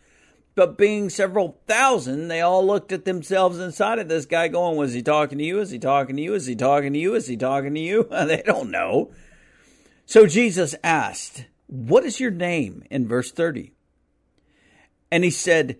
But 0.56 0.78
being 0.78 1.10
several 1.10 1.60
thousand, 1.68 2.28
they 2.28 2.42
all 2.42 2.66
looked 2.66 2.92
at 2.92 3.06
themselves 3.06 3.60
inside 3.60 4.00
of 4.00 4.10
this 4.10 4.26
guy 4.26 4.48
going, 4.50 4.78
Was 4.78 4.94
he 4.94 5.02
talking 5.02 5.38
to 5.38 5.44
you? 5.44 5.60
Is 5.60 5.72
he 5.72 5.80
talking 5.80 6.18
to 6.18 6.22
you? 6.22 6.34
Is 6.34 6.48
he 6.48 6.56
talking 6.56 6.94
to 6.94 7.00
you? 7.00 7.16
Is 7.16 7.28
he 7.28 7.38
talking 7.38 7.74
to 7.76 7.80
you? 7.80 8.08
they 8.12 8.42
don't 8.46 8.72
know. 8.72 9.12
So 10.06 10.28
Jesus 10.28 10.76
asked, 10.84 11.46
What 11.68 12.06
is 12.06 12.20
your 12.20 12.32
name? 12.32 12.84
in 12.90 13.08
verse 13.08 13.32
30. 13.32 13.75
And 15.12 15.24
he 15.24 15.30
said, 15.30 15.78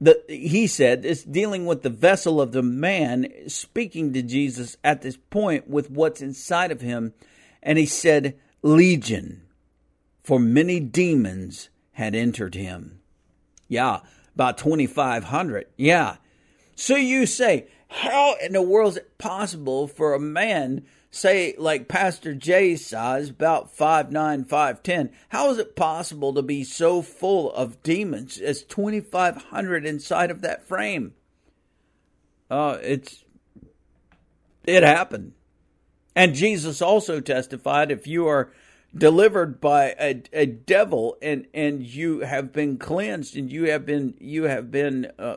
the, 0.00 0.22
he 0.28 0.66
said 0.66 1.04
is 1.04 1.24
dealing 1.24 1.66
with 1.66 1.82
the 1.82 1.90
vessel 1.90 2.40
of 2.40 2.52
the 2.52 2.62
man 2.62 3.28
speaking 3.48 4.12
to 4.12 4.22
Jesus 4.22 4.76
at 4.84 5.02
this 5.02 5.16
point 5.16 5.68
with 5.68 5.90
what's 5.90 6.20
inside 6.20 6.70
of 6.70 6.80
him. 6.80 7.14
And 7.62 7.78
he 7.78 7.86
said, 7.86 8.38
Legion, 8.62 9.42
for 10.22 10.38
many 10.38 10.80
demons 10.80 11.68
had 11.92 12.14
entered 12.14 12.54
him. 12.54 13.00
Yeah, 13.68 14.00
about 14.34 14.58
2,500. 14.58 15.66
Yeah. 15.76 16.16
So 16.74 16.96
you 16.96 17.24
say, 17.26 17.68
How 17.88 18.34
in 18.42 18.52
the 18.52 18.62
world 18.62 18.92
is 18.92 18.96
it 18.98 19.18
possible 19.18 19.86
for 19.86 20.12
a 20.12 20.20
man, 20.20 20.84
say 21.14 21.54
like 21.58 21.88
Pastor 21.88 22.34
Jay's 22.34 22.84
size, 22.84 23.30
about 23.30 23.74
five 23.74 24.10
nine, 24.10 24.44
five 24.44 24.82
ten, 24.82 25.10
how 25.28 25.50
is 25.50 25.58
it 25.58 25.76
possible 25.76 26.34
to 26.34 26.42
be 26.42 26.64
so 26.64 27.02
full 27.02 27.52
of 27.52 27.82
demons 27.82 28.38
as 28.38 28.64
twenty 28.64 29.00
five 29.00 29.36
hundred 29.36 29.86
inside 29.86 30.30
of 30.30 30.42
that 30.42 30.66
frame? 30.66 31.14
Uh, 32.50 32.78
it's 32.82 33.24
it 34.64 34.82
happened. 34.82 35.32
And 36.16 36.34
Jesus 36.34 36.80
also 36.80 37.20
testified 37.20 37.90
if 37.90 38.06
you 38.06 38.26
are 38.28 38.52
delivered 38.96 39.60
by 39.60 39.94
a, 39.98 40.22
a 40.32 40.46
devil 40.46 41.16
and 41.20 41.46
and 41.52 41.82
you 41.82 42.20
have 42.20 42.52
been 42.52 42.78
cleansed 42.78 43.36
and 43.36 43.50
you 43.50 43.70
have 43.70 43.84
been 43.84 44.14
you 44.20 44.44
have 44.44 44.70
been 44.70 45.10
uh, 45.18 45.36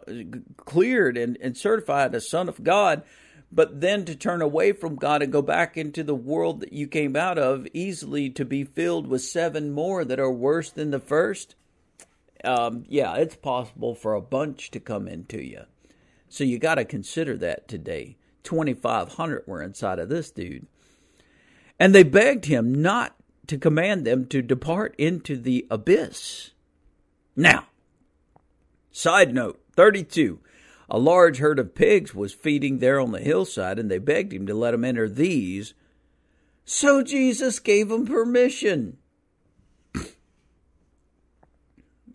cleared 0.58 1.18
and, 1.18 1.38
and 1.42 1.58
certified 1.58 2.14
a 2.14 2.22
son 2.22 2.48
of 2.48 2.64
God 2.64 3.04
but 3.52 3.82
then 3.82 4.06
to 4.06 4.16
turn 4.16 4.42
away 4.42 4.72
from 4.74 4.96
God 4.96 5.22
and 5.22 5.32
go 5.32 5.42
back 5.42 5.78
into 5.78 6.04
the 6.04 6.16
world 6.16 6.60
that 6.60 6.74
you 6.74 6.88
came 6.88 7.16
out 7.16 7.38
of 7.38 7.68
easily 7.74 8.30
to 8.32 8.46
be 8.46 8.64
filled 8.64 9.08
with 9.08 9.22
seven 9.22 9.72
more 9.72 10.04
that 10.04 10.20
are 10.20 10.32
worse 10.32 10.70
than 10.70 10.92
the 10.92 11.00
first 11.00 11.56
um, 12.44 12.86
yeah 12.88 13.16
it's 13.16 13.36
possible 13.36 13.96
for 13.96 14.14
a 14.14 14.22
bunch 14.22 14.72
to 14.72 14.80
come 14.80 15.08
into 15.08 15.42
you 15.42 15.62
so 16.30 16.44
you 16.44 16.60
got 16.60 16.76
to 16.76 16.86
consider 16.86 17.38
that 17.38 17.68
today 17.68 18.18
2500 18.44 19.44
were 19.48 19.64
inside 19.64 20.00
of 20.00 20.10
this 20.10 20.30
dude 20.32 20.68
and 21.80 21.94
they 21.94 22.04
begged 22.04 22.46
him 22.46 22.82
not 22.82 23.16
to 23.48 23.58
command 23.58 24.06
them 24.06 24.26
to 24.28 24.42
depart 24.42 24.94
into 24.98 25.38
the 25.38 25.66
abyss. 25.70 26.52
Now, 27.36 27.68
side 28.92 29.34
note 29.34 29.62
32. 29.76 30.40
A 30.90 30.98
large 30.98 31.40
herd 31.40 31.60
of 31.60 31.76
pigs 31.76 32.16
was 32.16 32.34
feeding 32.34 32.80
there 32.80 33.00
on 33.00 33.12
the 33.12 33.20
hillside, 33.20 33.78
and 33.78 33.92
they 33.92 33.98
begged 33.98 34.34
him 34.34 34.48
to 34.48 34.54
let 34.54 34.72
them 34.72 34.86
enter 34.86 35.10
these. 35.10 35.74
So 36.64 37.04
Jesus 37.04 37.60
gave 37.60 37.90
them 37.90 38.06
permission. 38.06 38.98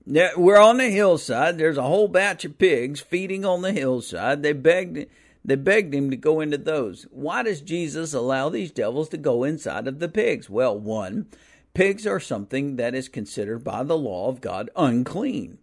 Now, 0.05 0.31
we're 0.37 0.59
on 0.59 0.79
the 0.79 0.91
hillside. 0.91 1.59
There's 1.59 1.77
a 1.77 1.83
whole 1.83 2.09
batch 2.09 2.45
of 2.45 2.59
pigs 2.59 3.01
feeding 3.01 3.45
on 3.45 3.63
the 3.63 3.71
hillside. 3.71 4.43
They 4.43 4.53
begged 4.53 5.07
they 5.45 5.57
begged 5.57 5.95
him 5.95 6.11
to 6.11 6.17
go 6.17 6.41
into 6.41 6.59
those. 6.59 7.07
Why 7.11 7.43
does 7.43 7.61
Jesus 7.61 8.13
allow 8.13 8.49
these 8.49 8.71
devils 8.71 9.09
to 9.11 9.17
go 9.17 9.45
inside 9.45 9.89
of 9.89 9.99
the 9.99 10.09
pigs? 10.09 10.49
Well, 10.49 10.79
one, 10.79 11.27
pigs 11.75 12.07
are 12.07 12.21
something 12.21 12.77
that 12.77 12.95
is 12.95 13.09
considered 13.09 13.65
by 13.65 13.83
the 13.83 13.99
law 13.99 14.29
of 14.29 14.41
God 14.41 14.71
unclean. 14.77 15.59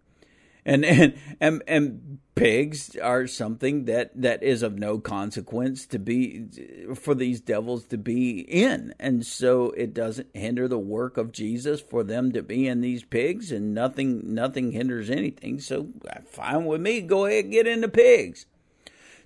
And 0.70 0.84
and 0.84 1.14
and, 1.40 1.62
and 1.66 2.18
pigs 2.36 2.96
are 2.96 3.26
something 3.26 3.84
that, 3.84 4.10
that 4.14 4.42
is 4.42 4.62
of 4.62 4.78
no 4.78 4.98
consequence 4.98 5.84
to 5.86 5.98
be 5.98 6.46
for 6.94 7.14
these 7.14 7.40
devils 7.40 7.84
to 7.86 7.98
be 7.98 8.40
in. 8.40 8.94
And 8.98 9.26
so 9.26 9.72
it 9.72 9.92
doesn't 9.92 10.28
hinder 10.32 10.68
the 10.68 10.78
work 10.78 11.18
of 11.18 11.32
Jesus 11.32 11.80
for 11.80 12.02
them 12.02 12.32
to 12.32 12.42
be 12.42 12.66
in 12.66 12.80
these 12.80 13.04
pigs 13.04 13.52
and 13.52 13.74
nothing 13.74 14.32
nothing 14.32 14.72
hinders 14.72 15.10
anything. 15.10 15.60
So 15.60 15.88
uh, 16.08 16.20
fine 16.24 16.64
with 16.64 16.80
me, 16.80 17.00
go 17.00 17.26
ahead 17.26 17.50
get 17.50 17.66
into 17.66 17.88
pigs. 17.88 18.46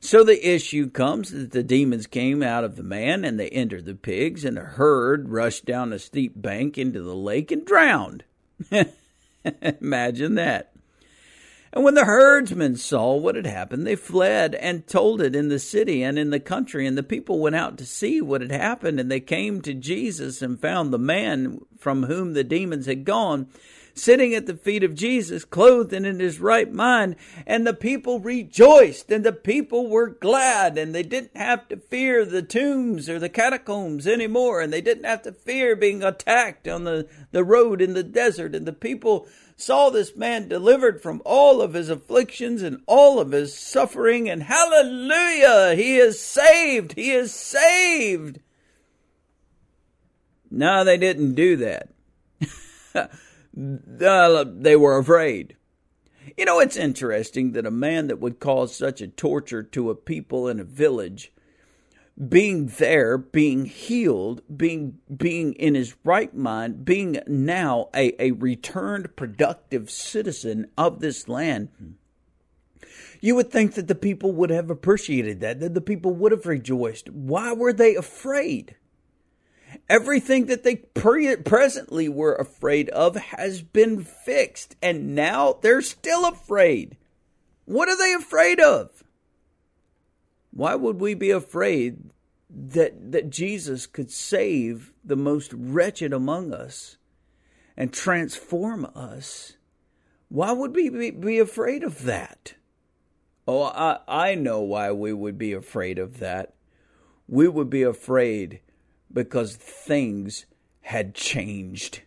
So 0.00 0.24
the 0.24 0.48
issue 0.48 0.90
comes 0.90 1.30
that 1.30 1.52
the 1.52 1.62
demons 1.62 2.06
came 2.06 2.42
out 2.42 2.64
of 2.64 2.76
the 2.76 2.82
man 2.82 3.24
and 3.24 3.38
they 3.38 3.48
entered 3.48 3.86
the 3.86 3.94
pigs, 3.94 4.44
and 4.44 4.58
the 4.58 4.60
herd 4.60 5.30
rushed 5.30 5.64
down 5.64 5.94
a 5.94 5.98
steep 5.98 6.32
bank 6.36 6.76
into 6.76 7.00
the 7.00 7.14
lake 7.14 7.50
and 7.50 7.64
drowned. 7.64 8.24
Imagine 9.80 10.34
that. 10.34 10.73
And 11.74 11.82
when 11.82 11.94
the 11.94 12.04
herdsmen 12.04 12.76
saw 12.76 13.16
what 13.16 13.34
had 13.34 13.46
happened, 13.46 13.84
they 13.84 13.96
fled 13.96 14.54
and 14.54 14.86
told 14.86 15.20
it 15.20 15.34
in 15.34 15.48
the 15.48 15.58
city 15.58 16.04
and 16.04 16.16
in 16.16 16.30
the 16.30 16.38
country. 16.38 16.86
And 16.86 16.96
the 16.96 17.02
people 17.02 17.40
went 17.40 17.56
out 17.56 17.78
to 17.78 17.84
see 17.84 18.20
what 18.20 18.42
had 18.42 18.52
happened. 18.52 19.00
And 19.00 19.10
they 19.10 19.18
came 19.18 19.60
to 19.62 19.74
Jesus 19.74 20.40
and 20.40 20.60
found 20.60 20.92
the 20.92 20.98
man 20.98 21.58
from 21.76 22.04
whom 22.04 22.32
the 22.32 22.44
demons 22.44 22.86
had 22.86 23.04
gone 23.04 23.48
sitting 23.94 24.34
at 24.34 24.46
the 24.46 24.56
feet 24.56 24.82
of 24.82 24.94
Jesus, 24.94 25.44
clothed 25.44 25.92
and 25.92 26.04
in 26.04 26.20
his 26.20 26.40
right 26.40 26.72
mind. 26.72 27.16
And 27.46 27.66
the 27.66 27.74
people 27.74 28.20
rejoiced 28.20 29.10
and 29.10 29.24
the 29.24 29.32
people 29.32 29.88
were 29.88 30.08
glad 30.08 30.76
and 30.76 30.94
they 30.94 31.02
didn't 31.02 31.36
have 31.36 31.68
to 31.68 31.76
fear 31.76 32.24
the 32.24 32.42
tombs 32.42 33.08
or 33.08 33.18
the 33.18 33.28
catacombs 33.28 34.06
anymore. 34.06 34.60
And 34.60 34.72
they 34.72 34.80
didn't 34.80 35.04
have 35.04 35.22
to 35.22 35.32
fear 35.32 35.76
being 35.76 36.02
attacked 36.02 36.68
on 36.68 36.84
the, 36.84 37.08
the 37.32 37.44
road 37.44 37.80
in 37.80 37.94
the 37.94 38.02
desert. 38.02 38.54
And 38.54 38.66
the 38.66 38.72
people 38.72 39.26
saw 39.56 39.90
this 39.90 40.16
man 40.16 40.48
delivered 40.48 41.02
from 41.02 41.22
all 41.24 41.62
of 41.62 41.74
his 41.74 41.88
afflictions 41.88 42.62
and 42.62 42.82
all 42.86 43.20
of 43.20 43.32
his 43.32 43.56
suffering. 43.56 44.28
And 44.28 44.42
hallelujah, 44.42 45.74
he 45.74 45.96
is 45.96 46.20
saved. 46.20 46.94
He 46.94 47.12
is 47.12 47.32
saved. 47.32 48.40
No, 50.50 50.84
they 50.84 50.96
didn't 50.96 51.34
do 51.34 51.56
that. 51.56 51.88
uh, 54.00 54.44
they 54.46 54.76
were 54.76 54.98
afraid. 54.98 55.56
You 56.36 56.44
know, 56.44 56.60
it's 56.60 56.76
interesting 56.76 57.52
that 57.52 57.66
a 57.66 57.70
man 57.70 58.08
that 58.08 58.20
would 58.20 58.40
cause 58.40 58.74
such 58.74 59.00
a 59.00 59.08
torture 59.08 59.62
to 59.62 59.90
a 59.90 59.94
people 59.94 60.48
in 60.48 60.58
a 60.58 60.64
village, 60.64 61.32
being 62.28 62.66
there, 62.66 63.18
being 63.18 63.66
healed, 63.66 64.42
being 64.56 64.98
being 65.14 65.52
in 65.54 65.74
his 65.74 65.96
right 66.04 66.34
mind, 66.34 66.84
being 66.84 67.18
now 67.26 67.88
a, 67.94 68.14
a 68.22 68.30
returned 68.32 69.16
productive 69.16 69.90
citizen 69.90 70.70
of 70.78 71.00
this 71.00 71.28
land, 71.28 71.68
you 73.20 73.34
would 73.34 73.50
think 73.50 73.74
that 73.74 73.88
the 73.88 73.94
people 73.94 74.32
would 74.32 74.50
have 74.50 74.70
appreciated 74.70 75.40
that, 75.40 75.58
that 75.60 75.74
the 75.74 75.80
people 75.80 76.14
would 76.14 76.30
have 76.30 76.46
rejoiced. 76.46 77.10
Why 77.10 77.52
were 77.52 77.72
they 77.72 77.96
afraid? 77.96 78.76
Everything 79.88 80.46
that 80.46 80.62
they 80.62 80.76
pre- 80.76 81.36
presently 81.36 82.08
were 82.08 82.34
afraid 82.34 82.88
of 82.90 83.16
has 83.16 83.60
been 83.60 84.04
fixed, 84.04 84.76
and 84.80 85.14
now 85.14 85.58
they're 85.62 85.82
still 85.82 86.26
afraid. 86.26 86.96
What 87.64 87.88
are 87.88 87.98
they 87.98 88.14
afraid 88.14 88.60
of? 88.60 89.03
Why 90.54 90.76
would 90.76 91.00
we 91.00 91.14
be 91.14 91.32
afraid 91.32 92.10
that, 92.48 93.10
that 93.10 93.28
Jesus 93.28 93.88
could 93.88 94.12
save 94.12 94.92
the 95.04 95.16
most 95.16 95.52
wretched 95.52 96.12
among 96.12 96.52
us 96.52 96.96
and 97.76 97.92
transform 97.92 98.86
us? 98.94 99.54
Why 100.28 100.52
would 100.52 100.72
we 100.76 100.90
be, 100.90 101.10
be 101.10 101.40
afraid 101.40 101.82
of 101.82 102.04
that? 102.04 102.54
Oh, 103.48 103.64
I, 103.64 103.98
I 104.06 104.34
know 104.36 104.60
why 104.60 104.92
we 104.92 105.12
would 105.12 105.36
be 105.36 105.52
afraid 105.52 105.98
of 105.98 106.20
that. 106.20 106.54
We 107.26 107.48
would 107.48 107.68
be 107.68 107.82
afraid 107.82 108.60
because 109.12 109.56
things 109.56 110.46
had 110.82 111.16
changed. 111.16 112.02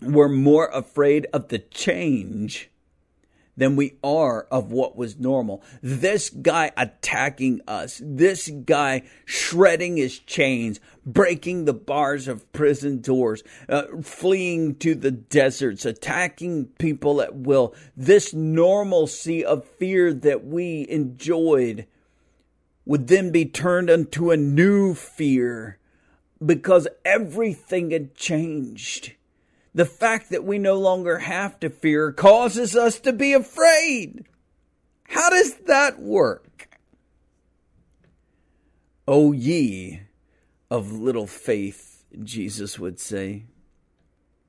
We're 0.00 0.28
more 0.28 0.66
afraid 0.68 1.26
of 1.32 1.48
the 1.48 1.58
change 1.58 2.70
than 3.56 3.76
we 3.76 3.98
are 4.02 4.42
of 4.50 4.72
what 4.72 4.96
was 4.96 5.18
normal. 5.18 5.62
This 5.82 6.30
guy 6.30 6.72
attacking 6.76 7.60
us, 7.68 8.00
this 8.02 8.48
guy 8.48 9.02
shredding 9.24 9.96
his 9.98 10.18
chains, 10.18 10.80
breaking 11.04 11.64
the 11.64 11.74
bars 11.74 12.28
of 12.28 12.50
prison 12.52 13.00
doors, 13.00 13.42
uh, 13.68 13.84
fleeing 14.02 14.76
to 14.76 14.94
the 14.94 15.10
deserts, 15.10 15.84
attacking 15.84 16.66
people 16.78 17.20
at 17.20 17.34
will, 17.34 17.74
this 17.96 18.32
normalcy 18.32 19.44
of 19.44 19.66
fear 19.66 20.14
that 20.14 20.44
we 20.44 20.86
enjoyed 20.88 21.86
would 22.84 23.06
then 23.08 23.30
be 23.30 23.44
turned 23.44 23.90
into 23.90 24.30
a 24.30 24.36
new 24.36 24.94
fear 24.94 25.78
because 26.44 26.88
everything 27.04 27.90
had 27.90 28.14
changed. 28.14 29.12
The 29.74 29.86
fact 29.86 30.30
that 30.30 30.44
we 30.44 30.58
no 30.58 30.78
longer 30.78 31.18
have 31.18 31.58
to 31.60 31.70
fear 31.70 32.12
causes 32.12 32.76
us 32.76 33.00
to 33.00 33.12
be 33.12 33.32
afraid. 33.32 34.26
How 35.04 35.30
does 35.30 35.54
that 35.66 35.98
work? 35.98 36.78
O 39.08 39.32
ye 39.32 40.00
of 40.70 40.92
little 40.92 41.26
faith, 41.26 42.04
Jesus 42.22 42.78
would 42.78 43.00
say. 43.00 43.44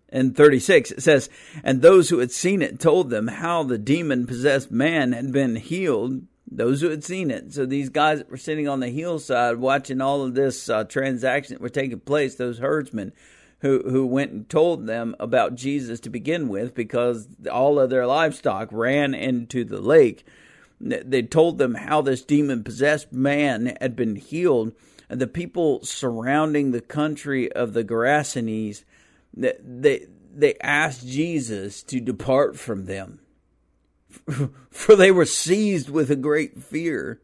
In 0.10 0.34
36, 0.34 0.92
it 0.92 1.02
says, 1.02 1.30
And 1.64 1.82
those 1.82 2.10
who 2.10 2.20
had 2.20 2.32
seen 2.32 2.62
it 2.62 2.80
told 2.80 3.10
them 3.10 3.28
how 3.28 3.64
the 3.64 3.78
demon 3.78 4.28
possessed 4.28 4.72
man 4.72 5.12
had 5.12 5.32
been 5.32 5.56
healed 5.56 6.28
those 6.56 6.82
who 6.82 6.90
had 6.90 7.04
seen 7.04 7.32
it. 7.32 7.54
So 7.54 7.66
these 7.66 7.90
guys 7.90 8.20
that 8.20 8.30
were 8.30 8.38
sitting 8.38 8.68
on 8.68 8.80
the 8.80 8.90
hillside 8.90 9.58
watching 9.58 10.02
all 10.02 10.24
of 10.24 10.36
this 10.36 10.70
uh, 10.70 10.84
transaction 10.84 11.56
that 11.56 11.62
were 11.62 11.70
taking 11.70 12.00
place, 12.00 12.36
those 12.36 12.60
herdsmen 12.60 13.14
who 13.64 13.82
who 13.90 14.06
went 14.06 14.32
and 14.32 14.48
told 14.48 14.86
them 14.86 15.16
about 15.20 15.56
Jesus 15.56 16.00
to 16.02 16.10
begin 16.12 16.48
with, 16.48 16.76
because 16.76 17.28
all 17.52 17.80
of 17.80 17.90
their 17.90 18.06
livestock 18.06 18.70
ran 18.72 19.16
into 19.16 19.64
the 19.66 19.82
lake. 19.82 20.26
They 20.80 21.24
told 21.24 21.58
them 21.58 21.76
how 21.76 22.02
this 22.02 22.24
demon 22.24 22.64
possessed 22.64 23.12
man 23.12 23.76
had 23.82 23.96
been 23.96 24.18
healed, 24.18 24.74
and 25.10 25.20
the 25.20 25.28
people 25.28 25.84
surrounding 25.84 26.72
the 26.72 26.82
country 26.82 27.52
of 27.52 27.74
the 27.74 27.84
Gerasenes, 27.84 28.84
they 29.34 30.06
they 30.36 30.56
asked 30.62 31.08
Jesus 31.08 31.82
to 31.84 32.00
depart 32.00 32.58
from 32.58 32.86
them 32.86 33.20
for 34.70 34.96
they 34.96 35.12
were 35.12 35.26
seized 35.26 35.90
with 35.90 36.12
a 36.12 36.16
great 36.16 36.62
fear. 36.62 37.22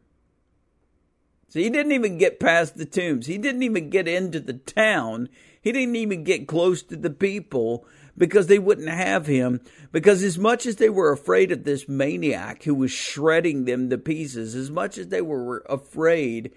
So 1.48 1.58
he 1.58 1.68
didn't 1.68 1.92
even 1.92 2.18
get 2.18 2.40
past 2.40 2.76
the 2.76 2.84
tombs. 2.84 3.26
He 3.26 3.38
didn't 3.38 3.62
even 3.62 3.90
get 3.90 4.06
into 4.06 4.38
the 4.40 4.54
town. 4.54 5.28
He 5.62 5.72
didn't 5.72 5.96
even 5.96 6.24
get 6.24 6.48
close 6.48 6.82
to 6.84 6.96
the 6.96 7.10
people 7.10 7.86
because 8.16 8.46
they 8.46 8.58
wouldn't 8.58 8.88
have 8.88 9.26
him. 9.26 9.60
Because 9.92 10.22
as 10.22 10.38
much 10.38 10.66
as 10.66 10.76
they 10.76 10.88
were 10.88 11.12
afraid 11.12 11.52
of 11.52 11.64
this 11.64 11.88
maniac 11.88 12.62
who 12.62 12.74
was 12.74 12.90
shredding 12.90 13.64
them 13.64 13.90
to 13.90 13.98
pieces, 13.98 14.54
as 14.54 14.70
much 14.70 14.96
as 14.96 15.08
they 15.08 15.20
were 15.20 15.64
afraid 15.68 16.52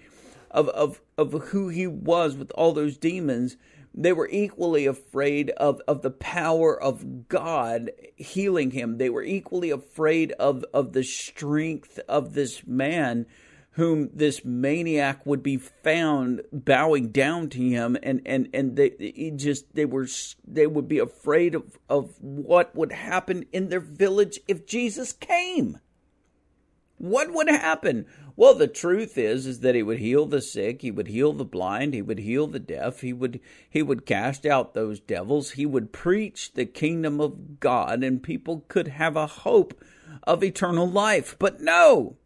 of, 0.50 0.68
of, 0.70 1.00
of 1.18 1.32
who 1.48 1.68
he 1.68 1.86
was 1.86 2.36
with 2.36 2.50
all 2.52 2.72
those 2.72 2.96
demons, 2.96 3.56
they 3.92 4.12
were 4.12 4.28
equally 4.32 4.86
afraid 4.86 5.50
of, 5.50 5.80
of 5.86 6.02
the 6.02 6.10
power 6.10 6.80
of 6.80 7.28
God 7.28 7.92
healing 8.16 8.70
him. 8.72 8.98
They 8.98 9.10
were 9.10 9.22
equally 9.22 9.70
afraid 9.70 10.32
of, 10.32 10.64
of 10.72 10.92
the 10.94 11.04
strength 11.04 12.00
of 12.08 12.34
this 12.34 12.66
man 12.66 13.26
whom 13.74 14.08
this 14.14 14.44
maniac 14.44 15.26
would 15.26 15.42
be 15.42 15.56
found 15.56 16.40
bowing 16.52 17.08
down 17.08 17.48
to 17.48 17.58
him 17.58 17.96
and 18.04 18.22
and 18.24 18.48
and 18.54 18.76
they 18.76 19.32
just 19.34 19.74
they 19.74 19.84
were 19.84 20.06
they 20.46 20.66
would 20.66 20.86
be 20.86 20.98
afraid 20.98 21.56
of 21.56 21.76
of 21.88 22.14
what 22.20 22.74
would 22.76 22.92
happen 22.92 23.44
in 23.52 23.68
their 23.68 23.80
village 23.80 24.38
if 24.46 24.64
Jesus 24.64 25.12
came. 25.12 25.78
What 26.98 27.32
would 27.32 27.48
happen? 27.48 28.06
Well 28.36 28.54
the 28.54 28.68
truth 28.68 29.18
is 29.18 29.44
is 29.44 29.58
that 29.60 29.74
he 29.74 29.82
would 29.82 29.98
heal 29.98 30.26
the 30.26 30.40
sick 30.40 30.82
he 30.82 30.92
would 30.92 31.08
heal 31.08 31.32
the 31.32 31.44
blind 31.44 31.94
he 31.94 32.02
would 32.02 32.20
heal 32.20 32.46
the 32.46 32.60
deaf 32.60 33.00
he 33.00 33.12
would 33.12 33.40
he 33.68 33.82
would 33.82 34.06
cast 34.06 34.46
out 34.46 34.74
those 34.74 35.00
devils 35.00 35.52
he 35.52 35.66
would 35.66 35.92
preach 35.92 36.52
the 36.52 36.64
kingdom 36.64 37.20
of 37.20 37.58
God 37.58 38.04
and 38.04 38.22
people 38.22 38.64
could 38.68 38.86
have 38.86 39.16
a 39.16 39.26
hope 39.26 39.82
of 40.22 40.44
eternal 40.44 40.88
life. 40.88 41.34
But 41.40 41.60
no 41.60 42.18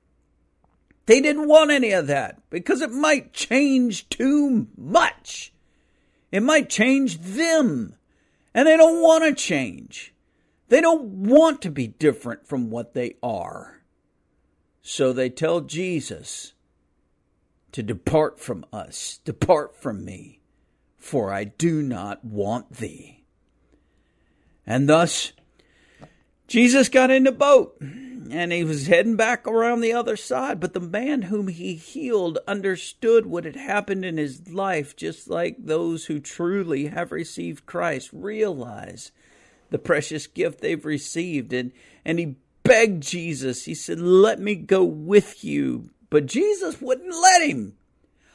they 1.09 1.23
didn't 1.23 1.49
want 1.49 1.71
any 1.71 1.93
of 1.93 2.07
that 2.09 2.39
because 2.51 2.83
it 2.83 2.91
might 2.91 3.33
change 3.33 4.11
too 4.11 4.67
much. 4.77 5.55
It 6.31 6.43
might 6.43 6.69
change 6.69 7.19
them. 7.19 7.95
And 8.53 8.69
they 8.69 8.77
don't 8.77 9.01
want 9.01 9.25
to 9.25 9.33
change. 9.33 10.13
They 10.69 10.83
don't 10.83 11.05
want 11.05 11.63
to 11.63 11.71
be 11.71 11.87
different 11.87 12.47
from 12.47 12.69
what 12.69 12.93
they 12.93 13.17
are. 13.23 13.81
So 14.83 15.15
they 15.15 15.31
tell 15.31 15.63
Jesus 15.63 16.53
to 17.73 17.83
depart 17.83 18.39
from 18.39 18.67
us, 18.71 19.21
depart 19.25 19.75
from 19.75 20.05
me, 20.05 20.41
for 20.99 21.33
I 21.33 21.45
do 21.45 21.81
not 21.81 22.23
want 22.23 22.71
thee. 22.75 23.25
And 24.67 24.91
thus, 24.91 25.33
Jesus 26.49 26.89
got 26.89 27.11
in 27.11 27.25
the 27.25 27.33
boat 27.33 27.77
and 27.81 28.53
he 28.53 28.65
was 28.65 28.87
heading 28.87 29.17
back 29.17 29.47
around 29.47 29.81
the 29.81 29.93
other 29.93 30.17
side. 30.17 30.61
But 30.61 30.75
the 30.75 30.81
man 30.81 31.23
whom 31.23 31.49
he 31.49 31.75
healed 31.75 32.39
understood 32.47 33.27
what 33.27 33.45
had 33.45 33.57
happened 33.57 34.05
in 34.05 34.17
his 34.17 34.49
life, 34.49 34.97
just 34.97 35.29
like 35.29 35.57
those 35.59 36.07
who 36.07 36.21
truly 36.21 36.87
have 36.87 37.13
received 37.13 37.67
Christ 37.67 38.11
realize 38.13 39.13
the 39.71 39.79
precious 39.79 40.27
gift 40.27 40.61
they've 40.61 40.85
received. 40.85 41.53
And, 41.53 41.73
and 42.05 42.19
he 42.19 42.37
begged 42.63 43.03
Jesus, 43.03 43.65
he 43.65 43.75
said, 43.75 44.01
Let 44.01 44.41
me 44.41 44.55
go 44.55 44.85
with 44.85 45.45
you. 45.45 45.91
But 46.11 46.27
Jesus 46.27 46.81
wouldn't 46.81 47.15
let 47.15 47.43
him. 47.43 47.75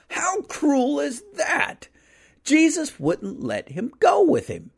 How 0.10 0.41
cruel 0.41 0.99
is 0.99 1.23
that? 1.36 1.88
Jesus 2.43 2.99
wouldn't 2.99 3.41
let 3.41 3.69
him 3.69 3.91
go 3.99 4.23
with 4.23 4.47
him. 4.47 4.71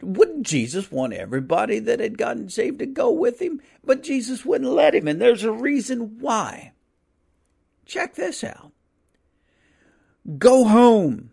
Wouldn't 0.00 0.46
Jesus 0.46 0.90
want 0.90 1.14
everybody 1.14 1.78
that 1.78 2.00
had 2.00 2.18
gotten 2.18 2.48
saved 2.48 2.80
to 2.80 2.86
go 2.86 3.10
with 3.10 3.40
him? 3.40 3.60
But 3.84 4.02
Jesus 4.02 4.44
wouldn't 4.44 4.70
let 4.70 4.94
him, 4.94 5.08
and 5.08 5.20
there's 5.20 5.44
a 5.44 5.52
reason 5.52 6.18
why. 6.18 6.72
Check 7.86 8.14
this 8.14 8.44
out. 8.44 8.72
Go 10.38 10.64
home 10.64 11.30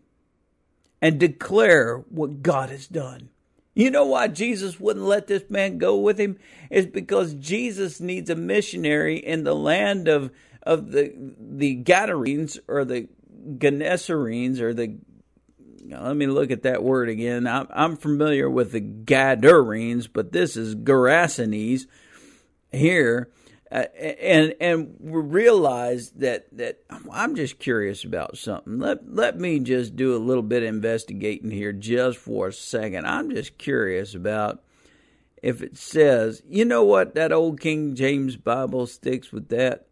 and 1.02 1.20
declare 1.20 1.98
what 2.10 2.42
God 2.42 2.70
has 2.70 2.88
done. 2.88 3.30
You 3.76 3.90
know 3.90 4.06
why 4.06 4.28
Jesus 4.28 4.80
wouldn't 4.80 5.06
let 5.06 5.28
this 5.28 5.50
man 5.50 5.80
go 5.80 5.98
with 5.98 6.20
him? 6.20 6.38
Is 6.70 6.86
because 6.86 7.34
Jesus 7.34 8.00
needs 8.00 8.30
a 8.30 8.36
missionary 8.36 9.18
in 9.18 9.44
the 9.44 9.56
land 9.56 10.08
of 10.08 10.32
of 10.62 10.92
the 10.92 11.14
the 11.40 11.76
Gadarenes 11.76 12.60
or 12.68 12.86
the 12.86 13.08
Gennesarenes 13.58 14.60
or 14.60 14.74
the 14.74 14.98
let 15.90 16.16
me 16.16 16.28
look 16.28 16.52
at 16.52 16.64
that 16.64 16.84
word 16.84 17.10
again. 17.10 17.48
I'm, 17.48 17.68
I'm 17.70 17.98
familiar 17.98 18.50
with 18.50 18.72
the 18.72 18.80
Gadarenes, 18.80 20.08
but 20.08 20.32
this 20.32 20.56
is 20.56 20.76
Gerasenes 20.76 21.86
here. 22.72 23.30
Uh, 23.72 23.86
and 24.00 24.54
and 24.62 24.96
we 25.00 25.20
realize 25.20 26.12
that 26.12 26.46
that 26.56 26.84
I'm 27.12 27.36
just 27.36 27.58
curious 27.58 28.04
about 28.04 28.38
something. 28.38 28.78
Let 28.78 29.12
let 29.12 29.40
me 29.40 29.60
just 29.62 29.96
do 29.96 30.16
a 30.16 30.22
little 30.22 30.44
bit 30.44 30.62
of 30.62 30.70
investigating 30.70 31.50
here 31.50 31.74
just 31.74 32.20
for 32.20 32.50
a 32.50 32.54
second. 32.54 33.08
I'm 33.08 33.32
just 33.32 33.58
curious 33.58 34.14
about 34.14 34.62
if 35.42 35.64
it 35.64 35.76
says, 35.76 36.44
you 36.48 36.66
know 36.66 36.84
what, 36.84 37.16
that 37.16 37.34
old 37.34 37.60
King 37.60 37.96
James 37.96 38.38
Bible 38.38 38.86
sticks 38.86 39.32
with 39.32 39.50
that. 39.50 39.88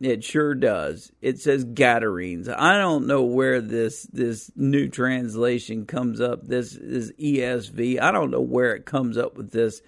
It 0.00 0.22
sure 0.22 0.54
does. 0.54 1.10
It 1.20 1.40
says 1.40 1.64
Gadarenes. 1.64 2.48
I 2.48 2.78
don't 2.78 3.08
know 3.08 3.22
where 3.22 3.60
this 3.60 4.04
this 4.04 4.50
new 4.54 4.88
translation 4.88 5.86
comes 5.86 6.20
up. 6.20 6.46
This 6.46 6.76
is 6.76 7.12
ESV. 7.12 8.00
I 8.00 8.12
don't 8.12 8.30
know 8.30 8.40
where 8.40 8.76
it 8.76 8.86
comes 8.86 9.18
up 9.18 9.36
with 9.36 9.50
this 9.50 9.82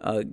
uh, 0.00 0.24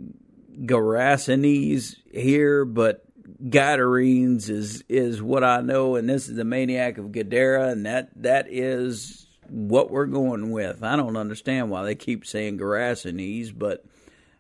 Gerasenes 0.59 1.97
here, 2.11 2.65
but 2.65 3.05
Gadarenes 3.47 4.49
is 4.49 4.83
is 4.89 5.21
what 5.21 5.43
I 5.43 5.61
know, 5.61 5.95
and 5.95 6.09
this 6.09 6.27
is 6.27 6.35
the 6.35 6.43
maniac 6.43 6.97
of 6.97 7.11
Gadara, 7.11 7.69
and 7.69 7.85
that 7.85 8.09
that 8.23 8.47
is 8.49 9.27
what 9.47 9.91
we're 9.91 10.07
going 10.07 10.49
with. 10.49 10.83
I 10.83 10.95
don't 10.95 11.17
understand 11.17 11.69
why 11.69 11.83
they 11.83 11.95
keep 11.95 12.25
saying 12.25 12.57
Gerasenes, 12.57 13.53
but 13.55 13.85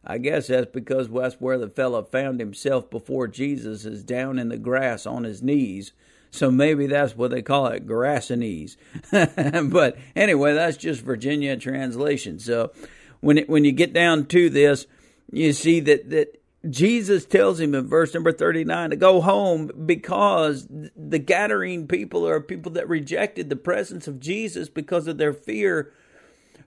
I 0.05 0.17
guess 0.17 0.47
that's 0.47 0.71
because 0.71 1.09
that's 1.09 1.39
where 1.39 1.57
the 1.57 1.69
fellow 1.69 2.03
found 2.03 2.39
himself 2.39 2.89
before 2.89 3.27
Jesus 3.27 3.85
is 3.85 4.03
down 4.03 4.39
in 4.39 4.49
the 4.49 4.57
grass 4.57 5.05
on 5.05 5.23
his 5.23 5.43
knees. 5.43 5.93
So 6.31 6.49
maybe 6.49 6.87
that's 6.87 7.15
what 7.15 7.31
they 7.31 7.41
call 7.41 7.67
it, 7.67 7.85
Gerasenes. 7.85 8.77
but 9.71 9.97
anyway, 10.15 10.53
that's 10.53 10.77
just 10.77 11.01
Virginia 11.01 11.57
translation. 11.57 12.39
So 12.39 12.71
when 13.19 13.39
it, 13.39 13.49
when 13.49 13.65
you 13.65 13.73
get 13.73 13.93
down 13.93 14.25
to 14.27 14.49
this, 14.49 14.87
you 15.31 15.53
see 15.53 15.79
that 15.81 16.09
that 16.09 16.41
Jesus 16.69 17.25
tells 17.25 17.59
him 17.59 17.73
in 17.73 17.87
verse 17.87 18.13
number 18.13 18.31
39 18.31 18.91
to 18.91 18.95
go 18.95 19.19
home 19.21 19.71
because 19.85 20.67
the 20.67 21.19
Gadarene 21.19 21.87
people 21.87 22.27
are 22.27 22.39
people 22.39 22.71
that 22.73 22.87
rejected 22.87 23.49
the 23.49 23.55
presence 23.55 24.07
of 24.07 24.19
Jesus 24.19 24.69
because 24.69 25.07
of 25.07 25.17
their 25.17 25.33
fear 25.33 25.91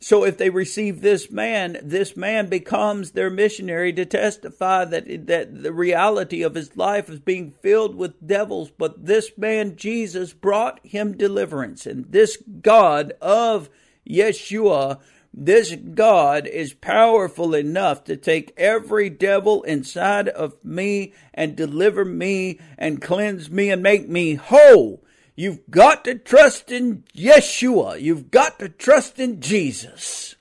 so 0.04 0.22
if 0.22 0.36
they 0.36 0.50
receive 0.50 1.00
this 1.00 1.30
man, 1.30 1.78
this 1.82 2.14
man 2.14 2.50
becomes 2.50 3.12
their 3.12 3.30
missionary 3.30 3.90
to 3.94 4.04
testify 4.04 4.84
that, 4.84 5.26
that 5.28 5.62
the 5.62 5.72
reality 5.72 6.42
of 6.42 6.56
his 6.56 6.76
life 6.76 7.08
is 7.08 7.20
being 7.20 7.54
filled 7.62 7.94
with 7.94 8.26
devils. 8.26 8.70
But 8.70 9.06
this 9.06 9.30
man, 9.38 9.76
Jesus, 9.76 10.34
brought 10.34 10.84
him 10.84 11.16
deliverance. 11.16 11.86
And 11.86 12.12
this 12.12 12.36
God 12.36 13.14
of 13.22 13.70
Yeshua, 14.06 15.00
this 15.32 15.74
God 15.74 16.46
is 16.48 16.74
powerful 16.74 17.54
enough 17.54 18.04
to 18.04 18.18
take 18.18 18.52
every 18.58 19.08
devil 19.08 19.62
inside 19.62 20.28
of 20.28 20.62
me 20.62 21.14
and 21.32 21.56
deliver 21.56 22.04
me 22.04 22.60
and 22.76 23.00
cleanse 23.00 23.50
me 23.50 23.70
and 23.70 23.82
make 23.82 24.06
me 24.06 24.34
whole. 24.34 25.02
You've 25.36 25.68
got 25.68 26.04
to 26.04 26.14
trust 26.14 26.70
in 26.70 27.04
Yeshua. 27.16 28.00
You've 28.00 28.30
got 28.30 28.58
to 28.60 28.68
trust 28.68 29.18
in 29.18 29.40
Jesus. 29.40 30.36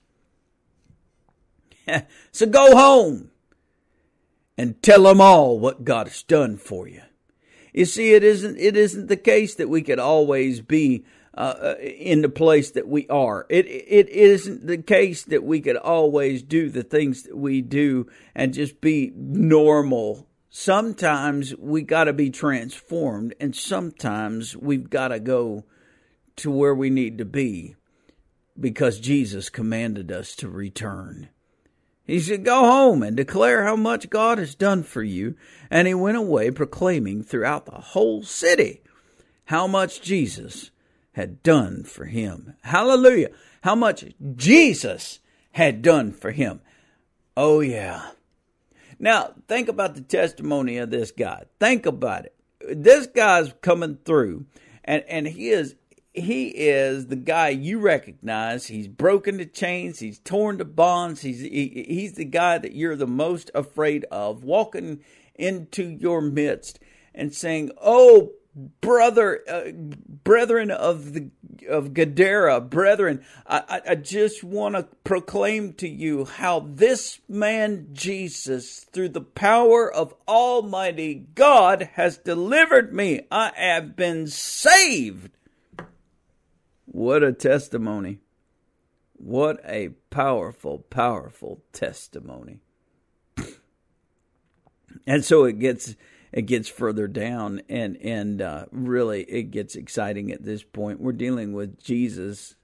so 2.32 2.45
go 2.45 2.75
home 2.75 3.32
and 4.58 4.82
tell 4.84 5.03
them 5.03 5.19
all 5.19 5.60
what 5.60 5.84
God 5.84 6.08
has 6.08 6.21
done 6.23 6.58
for 6.58 6.88
you. 6.88 7.01
You 7.73 7.86
see, 7.86 8.13
it 8.13 8.23
isn't 8.23 8.58
it 8.60 8.77
isn't 8.77 9.08
the 9.08 9.17
case 9.17 9.56
that 9.56 9.67
we 9.67 9.82
could 9.82 9.97
always 9.97 10.62
be 10.62 11.06
uh, 11.36 11.56
uh 11.60 11.75
in 11.79 12.21
the 12.21 12.29
place 12.29 12.69
that 12.71 12.88
we 12.88 13.08
are. 13.08 13.47
It 13.49 13.65
it 13.65 14.10
isn't 14.10 14.67
the 14.67 14.77
case 14.77 15.23
that 15.23 15.43
we 15.43 15.60
could 15.60 15.77
always 15.77 16.43
do 16.43 16.69
the 16.69 16.84
things 16.84 17.23
that 17.23 17.36
we 17.36 17.62
do 17.62 18.08
and 18.35 18.54
just 18.54 18.79
be 18.79 19.12
normal 19.15 20.27
sometimes 20.56 21.56
we 21.58 21.81
got 21.81 22.04
to 22.04 22.13
be 22.13 22.29
transformed, 22.29 23.33
and 23.39 23.56
sometimes 23.56 24.56
we've 24.56 24.89
got 24.89 25.08
to 25.08 25.19
go 25.19 25.65
to 26.35 26.51
where 26.51 26.75
we 26.75 26.91
need 26.91 27.17
to 27.17 27.25
be 27.25 27.75
because 28.58 28.99
Jesus 28.99 29.49
commanded 29.49 30.12
us 30.12 30.35
to 30.35 30.47
return. 30.47 31.29
He 32.06 32.19
said, 32.19 32.45
Go 32.45 32.65
home 32.65 33.01
and 33.01 33.17
declare 33.17 33.63
how 33.63 33.75
much 33.75 34.12
God 34.12 34.37
has 34.37 34.54
done 34.54 34.83
for 34.83 35.01
you. 35.01 35.35
And 35.71 35.87
he 35.87 35.95
went 35.95 36.17
away 36.17 36.51
proclaiming 36.51 37.23
throughout 37.23 37.65
the 37.65 37.79
whole 37.79 38.21
city 38.21 38.81
how 39.45 39.65
much 39.65 40.01
Jesus 40.01 40.69
had 41.13 41.41
done 41.41 41.83
for 41.83 42.06
him. 42.06 42.56
Hallelujah. 42.62 43.29
How 43.62 43.73
much 43.73 44.06
Jesus 44.35 45.19
had 45.54 45.81
done 45.81 46.12
for 46.12 46.31
him. 46.31 46.62
Oh, 47.35 47.62
yeah. 47.62 48.12
Now, 49.00 49.33
think 49.48 49.67
about 49.67 49.96
the 49.96 50.02
testimony 50.02 50.77
of 50.77 50.91
this 50.91 51.12
guy. 51.12 51.44
Think 51.60 51.85
about 51.85 52.25
it. 52.25 52.35
This 52.69 53.08
guy's 53.08 53.54
coming 53.62 53.98
through, 54.06 54.46
and, 54.85 55.04
and 55.08 55.27
he 55.27 55.50
is 55.50 55.75
he 56.13 56.50
is 56.50 57.08
the 57.08 57.15
guy 57.15 57.50
you 57.50 57.79
recognize. 57.79 58.67
He's 58.67 58.87
broken 58.87 59.37
the 59.37 59.46
chains. 59.46 60.00
He's 60.00 60.19
torn 60.19 60.58
the 60.58 60.65
bonds. 60.65 61.21
He's 61.21 61.41
he, 61.41 61.85
he's 61.87 62.13
the 62.13 62.25
guy 62.25 62.60
that 62.60 62.73
you're 62.73 62.96
the 62.96 63.08
most 63.08 63.50
afraid 63.56 64.06
of, 64.12 64.44
walking 64.44 65.02
into 65.35 65.83
your 65.83 66.21
midst 66.21 66.79
and 67.13 67.33
saying, 67.33 67.71
"Oh, 67.81 68.33
brother, 68.56 69.41
uh, 69.49 69.71
brethren 69.71 70.71
of 70.71 71.13
the 71.13 71.29
of 71.69 71.93
Gadara, 71.93 72.60
brethren, 72.60 73.23
I, 73.47 73.81
I 73.89 73.95
just 73.95 74.43
want 74.43 74.75
to 74.75 74.87
proclaim 75.04 75.73
to 75.73 75.87
you 75.87 76.25
how 76.25 76.60
this 76.60 77.19
man 77.29 77.87
Jesus, 77.93 78.81
through 78.91 79.10
the 79.10 79.21
power 79.21 79.91
of 79.91 80.13
Almighty 80.27 81.25
God, 81.35 81.89
has 81.93 82.17
delivered 82.17 82.93
me. 82.93 83.21
I 83.31 83.51
have 83.56 83.95
been 83.95 84.27
saved." 84.27 85.31
What 86.85 87.23
a 87.23 87.33
testimony! 87.33 88.19
What 89.13 89.62
a 89.65 89.89
powerful, 90.10 90.79
powerful 90.79 91.63
testimony. 91.71 92.60
And 95.08 95.25
so 95.25 95.45
it 95.45 95.60
gets 95.60 95.95
it 96.34 96.48
gets 96.48 96.67
further 96.67 97.08
down 97.08 97.62
and 97.69 97.96
and 97.98 98.42
uh, 98.42 98.65
really 98.71 99.23
it 99.23 99.52
gets 99.52 99.75
exciting 99.75 100.31
at 100.31 100.44
this 100.44 100.63
point. 100.63 101.00
We're 101.00 101.13
dealing 101.13 101.54
with 101.54 101.81
jesus 101.81 102.56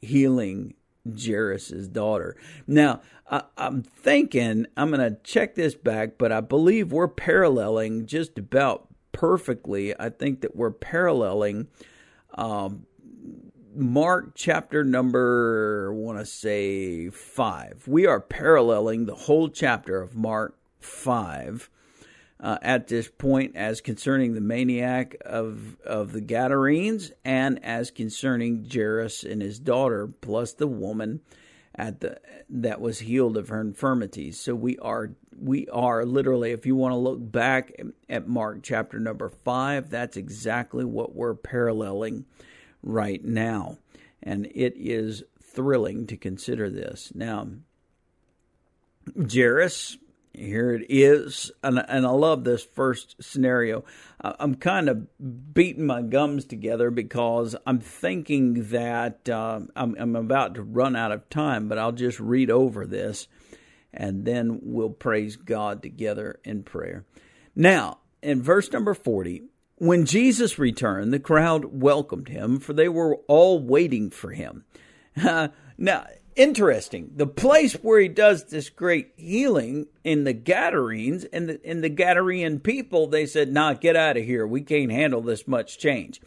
healing 0.00 0.74
jairus's 1.04 1.88
daughter. 1.88 2.36
Now 2.66 3.02
I, 3.30 3.42
i'm 3.56 3.82
thinking 3.82 4.66
i'm 4.76 4.90
going 4.90 5.00
to 5.00 5.18
check 5.22 5.54
this 5.54 5.74
back 5.74 6.18
but 6.18 6.32
i 6.32 6.40
believe 6.40 6.92
we're 6.92 7.08
paralleling 7.08 8.06
just 8.06 8.38
about 8.38 8.88
perfectly. 9.12 9.98
I 9.98 10.10
think 10.10 10.42
that 10.42 10.54
we're 10.54 10.70
paralleling 10.70 11.66
um, 12.34 12.86
mark 13.74 14.32
chapter 14.34 14.84
number 14.84 15.90
i 15.90 15.94
want 15.94 16.18
to 16.18 16.26
say 16.26 17.10
five. 17.10 17.82
We 17.86 18.06
are 18.06 18.20
paralleling 18.20 19.06
the 19.06 19.14
whole 19.14 19.48
chapter 19.48 20.00
of 20.00 20.14
mark 20.14 20.56
5 20.80 21.68
uh, 22.40 22.58
at 22.62 22.88
this 22.88 23.08
point 23.08 23.56
as 23.56 23.80
concerning 23.80 24.34
the 24.34 24.40
maniac 24.40 25.16
of 25.24 25.76
of 25.84 26.12
the 26.12 26.20
Gadarenes 26.20 27.12
and 27.24 27.64
as 27.64 27.90
concerning 27.90 28.68
Jairus 28.72 29.24
and 29.24 29.42
his 29.42 29.58
daughter, 29.58 30.06
plus 30.06 30.52
the 30.52 30.66
woman 30.66 31.20
at 31.74 32.00
the 32.00 32.20
that 32.50 32.80
was 32.80 33.00
healed 33.00 33.36
of 33.36 33.48
her 33.48 33.60
infirmities. 33.60 34.38
So 34.40 34.54
we 34.54 34.78
are 34.78 35.10
we 35.40 35.68
are 35.68 36.04
literally, 36.04 36.50
if 36.50 36.66
you 36.66 36.74
want 36.74 36.92
to 36.92 36.98
look 36.98 37.18
back 37.20 37.72
at 38.08 38.26
Mark 38.26 38.60
chapter 38.62 38.98
number 38.98 39.28
five, 39.28 39.88
that's 39.88 40.16
exactly 40.16 40.84
what 40.84 41.14
we're 41.14 41.34
paralleling 41.34 42.24
right 42.82 43.24
now, 43.24 43.78
and 44.22 44.46
it 44.46 44.74
is 44.76 45.22
thrilling 45.42 46.06
to 46.06 46.16
consider 46.16 46.70
this 46.70 47.12
now. 47.14 47.48
Jairus 49.16 49.96
here 50.38 50.72
it 50.72 50.86
is, 50.88 51.50
and, 51.62 51.84
and 51.88 52.06
I 52.06 52.10
love 52.10 52.44
this 52.44 52.64
first 52.64 53.16
scenario. 53.20 53.84
I'm 54.20 54.54
kind 54.54 54.88
of 54.88 55.06
beating 55.54 55.86
my 55.86 56.02
gums 56.02 56.44
together 56.44 56.90
because 56.90 57.54
I'm 57.66 57.80
thinking 57.80 58.68
that 58.70 59.28
uh, 59.28 59.60
I'm, 59.76 59.96
I'm 59.98 60.16
about 60.16 60.54
to 60.54 60.62
run 60.62 60.96
out 60.96 61.12
of 61.12 61.28
time, 61.30 61.68
but 61.68 61.78
I'll 61.78 61.92
just 61.92 62.18
read 62.18 62.50
over 62.50 62.86
this 62.86 63.28
and 63.92 64.24
then 64.24 64.60
we'll 64.62 64.90
praise 64.90 65.36
God 65.36 65.82
together 65.82 66.40
in 66.44 66.62
prayer. 66.62 67.04
Now, 67.54 67.98
in 68.22 68.42
verse 68.42 68.70
number 68.72 68.94
40, 68.94 69.44
when 69.76 70.04
Jesus 70.04 70.58
returned, 70.58 71.12
the 71.12 71.20
crowd 71.20 71.66
welcomed 71.66 72.28
him, 72.28 72.58
for 72.58 72.72
they 72.72 72.88
were 72.88 73.16
all 73.28 73.60
waiting 73.60 74.10
for 74.10 74.30
him. 74.30 74.64
now, 75.16 76.06
interesting. 76.38 77.10
The 77.16 77.26
place 77.26 77.74
where 77.74 78.00
he 78.00 78.08
does 78.08 78.44
this 78.44 78.70
great 78.70 79.12
healing 79.16 79.86
in 80.04 80.24
the 80.24 80.32
Gadarenes 80.32 81.24
and 81.24 81.48
the 81.48 81.62
in 81.68 81.82
the 81.82 81.90
Gadarene 81.90 82.62
people, 82.62 83.06
they 83.06 83.26
said, 83.26 83.52
"Nah, 83.52 83.74
get 83.74 83.96
out 83.96 84.16
of 84.16 84.24
here. 84.24 84.46
We 84.46 84.62
can't 84.62 84.90
handle 84.90 85.20
this 85.20 85.46
much 85.46 85.78
change." 85.78 86.20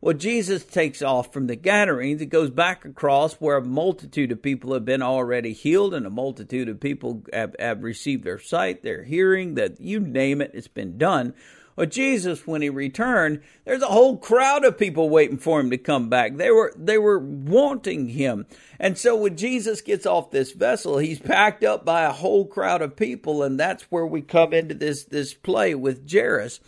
Well, 0.00 0.14
Jesus 0.14 0.64
takes 0.64 1.00
off 1.00 1.32
from 1.32 1.46
the 1.46 1.56
Gadarenes. 1.56 2.20
He 2.20 2.26
goes 2.26 2.50
back 2.50 2.84
across 2.84 3.34
where 3.36 3.56
a 3.56 3.64
multitude 3.64 4.30
of 4.32 4.42
people 4.42 4.74
have 4.74 4.84
been 4.84 5.00
already 5.00 5.54
healed, 5.54 5.94
and 5.94 6.04
a 6.04 6.10
multitude 6.10 6.68
of 6.68 6.78
people 6.78 7.22
have, 7.32 7.56
have 7.58 7.82
received 7.82 8.22
their 8.22 8.38
sight, 8.38 8.82
their 8.82 9.02
hearing, 9.04 9.54
that 9.54 9.80
you 9.80 10.00
name 10.00 10.42
it, 10.42 10.50
it's 10.52 10.68
been 10.68 10.98
done. 10.98 11.32
Well, 11.76 11.86
Jesus, 11.86 12.46
when 12.46 12.62
he 12.62 12.70
returned, 12.70 13.40
there's 13.64 13.82
a 13.82 13.86
whole 13.86 14.16
crowd 14.16 14.64
of 14.64 14.78
people 14.78 15.10
waiting 15.10 15.38
for 15.38 15.58
him 15.58 15.70
to 15.70 15.78
come 15.78 16.08
back. 16.08 16.36
They 16.36 16.50
were 16.50 16.72
they 16.76 16.98
were 16.98 17.18
wanting 17.18 18.08
him. 18.08 18.46
And 18.78 18.96
so 18.96 19.16
when 19.16 19.36
Jesus 19.36 19.80
gets 19.80 20.06
off 20.06 20.30
this 20.30 20.52
vessel, 20.52 20.98
he's 20.98 21.18
packed 21.18 21.64
up 21.64 21.84
by 21.84 22.02
a 22.02 22.12
whole 22.12 22.46
crowd 22.46 22.80
of 22.80 22.96
people, 22.96 23.42
and 23.42 23.58
that's 23.58 23.84
where 23.84 24.06
we 24.06 24.22
come 24.22 24.52
into 24.52 24.74
this 24.74 25.04
this 25.04 25.34
play 25.34 25.74
with 25.74 26.10
Jairus. 26.10 26.60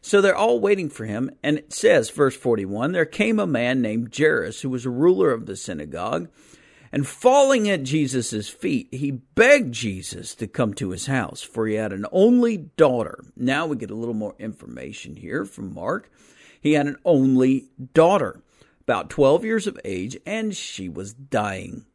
So 0.00 0.20
they're 0.20 0.36
all 0.36 0.58
waiting 0.58 0.90
for 0.90 1.06
him, 1.06 1.30
and 1.44 1.58
it 1.58 1.72
says, 1.72 2.10
verse 2.10 2.36
41, 2.36 2.90
there 2.90 3.04
came 3.04 3.38
a 3.38 3.46
man 3.46 3.80
named 3.80 4.12
Jairus, 4.16 4.60
who 4.62 4.68
was 4.68 4.84
a 4.84 4.90
ruler 4.90 5.30
of 5.30 5.46
the 5.46 5.54
synagogue. 5.54 6.28
And 6.92 7.06
falling 7.06 7.70
at 7.70 7.84
Jesus' 7.84 8.50
feet, 8.50 8.88
he 8.92 9.10
begged 9.10 9.72
Jesus 9.72 10.34
to 10.34 10.46
come 10.46 10.74
to 10.74 10.90
his 10.90 11.06
house, 11.06 11.40
for 11.40 11.66
he 11.66 11.74
had 11.74 11.92
an 11.92 12.04
only 12.12 12.58
daughter. 12.58 13.24
Now 13.34 13.66
we 13.66 13.76
get 13.76 13.90
a 13.90 13.94
little 13.94 14.14
more 14.14 14.34
information 14.38 15.16
here 15.16 15.46
from 15.46 15.72
Mark. 15.72 16.10
He 16.60 16.74
had 16.74 16.86
an 16.86 16.98
only 17.04 17.70
daughter, 17.94 18.42
about 18.82 19.08
12 19.08 19.44
years 19.44 19.66
of 19.66 19.80
age, 19.86 20.18
and 20.26 20.54
she 20.54 20.88
was 20.88 21.14
dying. 21.14 21.86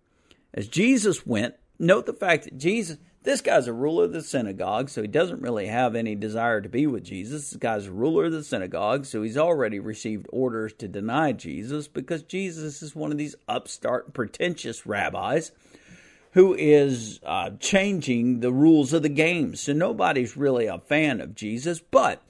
As 0.51 0.67
Jesus 0.67 1.27
went, 1.27 1.53
note 1.77 2.07
the 2.07 2.13
fact 2.13 2.45
that 2.45 2.57
Jesus, 2.57 2.97
this 3.27 3.41
guy's 3.41 3.67
a 3.67 3.73
ruler 3.73 4.05
of 4.05 4.13
the 4.13 4.21
synagogue, 4.21 4.89
so 4.89 5.01
he 5.01 5.07
doesn't 5.09 5.41
really 5.41 5.67
have 5.67 5.95
any 5.95 6.15
desire 6.15 6.61
to 6.61 6.69
be 6.69 6.87
with 6.87 7.03
Jesus. 7.03 7.49
This 7.49 7.59
guy's 7.59 7.87
a 7.87 7.91
ruler 7.91 8.23
of 8.23 8.31
the 8.31 8.41
synagogue, 8.41 9.05
so 9.05 9.21
he's 9.21 9.37
already 9.37 9.81
received 9.81 10.27
orders 10.31 10.71
to 10.75 10.87
deny 10.87 11.33
Jesus 11.33 11.89
because 11.89 12.23
Jesus 12.23 12.81
is 12.81 12.95
one 12.95 13.11
of 13.11 13.17
these 13.17 13.35
upstart, 13.45 14.13
pretentious 14.13 14.85
rabbis 14.85 15.51
who 16.31 16.53
is 16.53 17.19
uh, 17.25 17.49
changing 17.59 18.39
the 18.39 18.53
rules 18.53 18.93
of 18.93 19.03
the 19.03 19.09
game. 19.09 19.57
So 19.57 19.73
nobody's 19.73 20.37
really 20.37 20.67
a 20.67 20.77
fan 20.77 21.19
of 21.19 21.35
Jesus, 21.35 21.81
but 21.81 22.23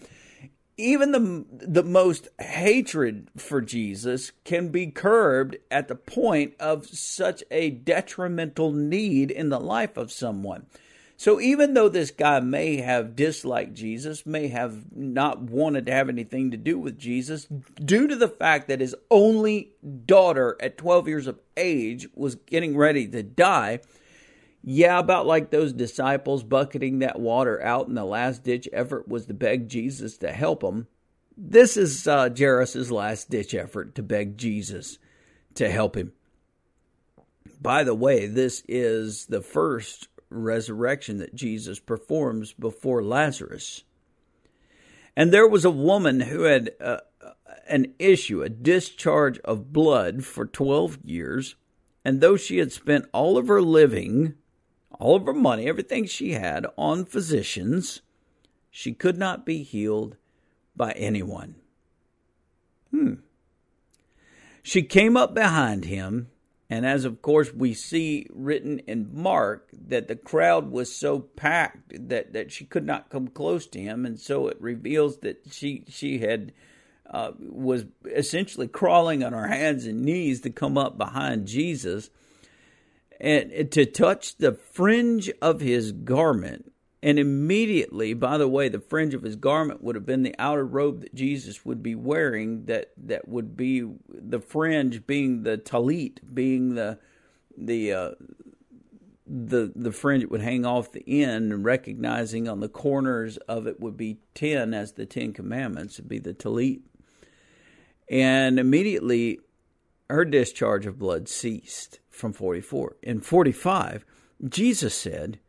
even 0.77 1.11
the 1.11 1.45
the 1.51 1.83
most 1.83 2.27
hatred 2.39 3.29
for 3.37 3.61
Jesus 3.61 4.31
can 4.43 4.69
be 4.69 4.87
curbed 4.87 5.57
at 5.69 5.89
the 5.89 5.95
point 5.95 6.55
of 6.59 6.87
such 6.87 7.43
a 7.51 7.69
detrimental 7.69 8.71
need 8.71 9.29
in 9.29 9.49
the 9.49 9.59
life 9.59 9.95
of 9.95 10.11
someone. 10.11 10.65
So 11.19 11.41
even 11.41 11.73
though 11.73 11.89
this 11.89 12.11
guy 12.11 12.39
may 12.39 12.77
have 12.77 13.15
disliked 13.15 13.73
Jesus, 13.73 14.23
may 14.23 14.49
have 14.49 14.95
not 14.95 15.41
wanted 15.41 15.87
to 15.87 15.91
have 15.91 16.09
anything 16.09 16.51
to 16.51 16.57
do 16.57 16.77
with 16.77 16.99
Jesus, 16.99 17.47
due 17.83 18.07
to 18.07 18.15
the 18.15 18.27
fact 18.27 18.67
that 18.67 18.81
his 18.81 18.95
only 19.09 19.71
daughter 20.05 20.55
at 20.61 20.77
12 20.77 21.07
years 21.07 21.25
of 21.25 21.39
age 21.57 22.07
was 22.13 22.35
getting 22.35 22.77
ready 22.77 23.07
to 23.07 23.23
die, 23.23 23.79
yeah, 24.63 24.99
about 24.99 25.25
like 25.25 25.49
those 25.49 25.73
disciples 25.73 26.43
bucketing 26.43 26.99
that 26.99 27.19
water 27.19 27.59
out 27.63 27.87
in 27.87 27.95
the 27.95 28.05
last 28.05 28.43
ditch 28.43 28.69
effort 28.71 29.07
was 29.07 29.25
to 29.25 29.33
beg 29.33 29.67
Jesus 29.67 30.17
to 30.19 30.31
help 30.31 30.59
them. 30.61 30.85
This 31.35 31.77
is 31.77 32.07
uh, 32.07 32.29
Jairus' 32.37 32.91
last 32.91 33.31
ditch 33.31 33.55
effort 33.55 33.95
to 33.95 34.03
beg 34.03 34.37
Jesus 34.37 34.99
to 35.55 35.67
help 35.67 35.97
him. 35.97 36.11
By 37.59 37.83
the 37.83 37.95
way, 37.95 38.27
this 38.27 38.61
is 38.67 39.25
the 39.25 39.41
first 39.41 40.09
resurrection 40.29 41.17
that 41.17 41.35
Jesus 41.35 41.79
performs 41.79 42.53
before 42.53 43.03
Lazarus. 43.03 43.83
And 45.15 45.31
there 45.31 45.47
was 45.47 45.65
a 45.65 45.71
woman 45.71 46.21
who 46.21 46.43
had 46.43 46.71
uh, 46.79 46.97
an 47.67 47.93
issue, 47.99 48.41
a 48.41 48.49
discharge 48.49 49.39
of 49.39 49.73
blood 49.73 50.23
for 50.23 50.45
12 50.45 50.99
years. 51.03 51.55
And 52.05 52.21
though 52.21 52.37
she 52.37 52.59
had 52.59 52.71
spent 52.71 53.05
all 53.13 53.37
of 53.37 53.47
her 53.47 53.61
living 53.61 54.35
all 54.99 55.15
of 55.15 55.25
her 55.25 55.33
money, 55.33 55.67
everything 55.67 56.05
she 56.05 56.31
had 56.31 56.65
on 56.77 57.05
physicians, 57.05 58.01
she 58.69 58.93
could 58.93 59.17
not 59.17 59.45
be 59.45 59.63
healed 59.63 60.17
by 60.75 60.91
anyone. 60.93 61.55
Hmm. 62.91 63.15
She 64.63 64.83
came 64.83 65.15
up 65.15 65.33
behind 65.33 65.85
him, 65.85 66.29
and 66.69 66.85
as 66.85 67.05
of 67.05 67.21
course 67.21 67.53
we 67.53 67.73
see 67.73 68.27
written 68.33 68.79
in 68.79 69.09
Mark, 69.13 69.69
that 69.73 70.07
the 70.07 70.15
crowd 70.15 70.69
was 70.71 70.93
so 70.93 71.19
packed 71.19 72.09
that, 72.09 72.33
that 72.33 72.51
she 72.51 72.65
could 72.65 72.85
not 72.85 73.09
come 73.09 73.27
close 73.27 73.65
to 73.67 73.79
him, 73.79 74.05
and 74.05 74.19
so 74.19 74.47
it 74.47 74.57
reveals 74.59 75.19
that 75.19 75.41
she 75.51 75.83
she 75.87 76.19
had 76.19 76.51
uh, 77.09 77.31
was 77.39 77.85
essentially 78.05 78.67
crawling 78.67 79.23
on 79.23 79.33
her 79.33 79.47
hands 79.47 79.85
and 79.85 80.01
knees 80.01 80.41
to 80.41 80.49
come 80.49 80.77
up 80.77 80.97
behind 80.97 81.47
Jesus 81.47 82.09
and 83.19 83.71
to 83.71 83.85
touch 83.85 84.37
the 84.37 84.53
fringe 84.53 85.31
of 85.41 85.61
his 85.61 85.91
garment. 85.91 86.71
And 87.03 87.19
immediately, 87.19 88.13
by 88.13 88.37
the 88.37 88.47
way, 88.47 88.69
the 88.69 88.79
fringe 88.79 89.13
of 89.13 89.21
his 89.21 89.35
garment 89.35 89.83
would 89.83 89.95
have 89.95 90.05
been 90.05 90.23
the 90.23 90.35
outer 90.39 90.65
robe 90.65 91.01
that 91.01 91.13
Jesus 91.13 91.63
would 91.63 91.83
be 91.83 91.93
wearing, 91.93 92.65
that, 92.65 92.91
that 92.97 93.27
would 93.27 93.55
be 93.55 93.87
the 94.09 94.39
fringe 94.39 95.05
being 95.05 95.43
the 95.43 95.57
talit, 95.57 96.19
being 96.33 96.75
the 96.75 96.99
the 97.55 97.91
uh, 97.91 98.11
the 99.25 99.71
the 99.75 99.91
fringe 99.91 100.21
that 100.21 100.31
would 100.31 100.41
hang 100.41 100.65
off 100.65 100.91
the 100.91 101.03
end, 101.23 101.51
and 101.51 101.65
recognizing 101.65 102.47
on 102.47 102.59
the 102.59 102.69
corners 102.69 103.37
of 103.37 103.67
it 103.67 103.79
would 103.79 103.97
be 103.97 104.19
ten 104.33 104.73
as 104.73 104.93
the 104.93 105.05
Ten 105.05 105.33
Commandments, 105.33 105.97
would 105.97 106.07
be 106.07 106.19
the 106.19 106.33
talit. 106.33 106.81
And 108.09 108.59
immediately 108.59 109.39
her 110.09 110.25
discharge 110.25 110.85
of 110.85 110.97
blood 110.97 111.27
ceased 111.27 111.99
from 112.09 112.33
44. 112.33 112.95
In 113.03 113.19
45, 113.19 114.05
Jesus 114.47 114.95
said, 114.95 115.39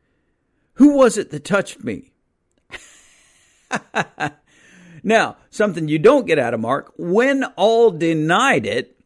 Who 0.79 0.95
was 0.95 1.19
it 1.19 1.31
that 1.31 1.45
touched 1.45 1.83
me? 1.83 2.13
now, 5.03 5.37
something 5.51 5.89
you 5.89 5.99
don't 5.99 6.27
get 6.27 6.39
out 6.39 6.55
of 6.55 6.61
Mark, 6.61 6.93
when 6.97 7.43
all 7.57 7.91
denied 7.91 8.65
it, 8.65 8.97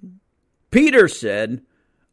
Peter 0.70 1.08
said, 1.08 1.62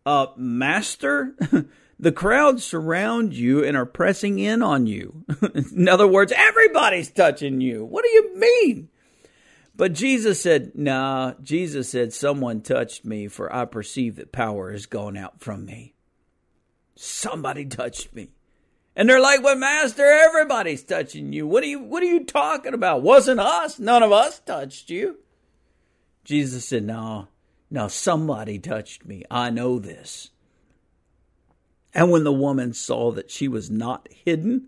uh, 0.06 0.28
Master, 0.38 1.36
the 2.00 2.14
crowds 2.14 2.64
surround 2.64 3.34
you 3.34 3.62
and 3.62 3.76
are 3.76 3.86
pressing 3.86 4.40
in 4.40 4.64
on 4.64 4.88
you. 4.88 5.26
in 5.54 5.90
other 5.90 6.08
words, 6.08 6.32
everybody's 6.34 7.12
touching 7.12 7.60
you. 7.60 7.84
What 7.84 8.06
do 8.06 8.10
you 8.12 8.38
mean? 8.38 8.88
But 9.76 9.92
Jesus 9.92 10.42
said, 10.42 10.72
Nah, 10.74 11.34
Jesus 11.44 11.90
said, 11.90 12.14
Someone 12.14 12.62
touched 12.62 13.04
me, 13.04 13.28
for 13.28 13.54
I 13.54 13.66
perceive 13.66 14.16
that 14.16 14.32
power 14.32 14.72
has 14.72 14.86
gone 14.86 15.18
out 15.18 15.42
from 15.42 15.66
me. 15.66 15.96
Somebody 16.96 17.66
touched 17.66 18.14
me. 18.16 18.32
And 19.00 19.08
they're 19.08 19.22
like, 19.22 19.42
Well, 19.42 19.56
Master, 19.56 20.06
everybody's 20.06 20.84
touching 20.84 21.32
you. 21.32 21.48
What 21.48 21.64
are 21.64 21.68
you 21.68 21.80
what 21.80 22.04
are 22.04 22.08
you 22.08 22.26
talking 22.26 22.74
about? 22.74 23.02
Wasn't 23.02 23.40
us. 23.40 23.80
None 23.80 24.04
of 24.04 24.12
us 24.12 24.40
touched 24.40 24.90
you. 24.90 25.20
Jesus 26.26 26.66
said, 26.66 26.84
No, 26.84 27.30
no, 27.72 27.88
somebody 27.88 28.60
touched 28.60 29.06
me. 29.06 29.24
I 29.32 29.52
know 29.52 29.80
this. 29.80 30.32
And 31.94 32.12
when 32.12 32.26
the 32.26 32.34
woman 32.34 32.74
saw 32.74 33.12
that 33.14 33.32
she 33.32 33.48
was 33.48 33.72
not 33.72 34.10
hidden, 34.12 34.68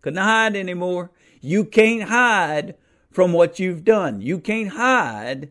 couldn't 0.00 0.16
hide 0.16 0.56
anymore. 0.56 1.10
You 1.42 1.66
can't 1.66 2.08
hide 2.08 2.76
from 3.10 3.34
what 3.34 3.58
you've 3.58 3.84
done. 3.84 4.22
You 4.22 4.38
can't 4.38 4.70
hide 4.70 5.50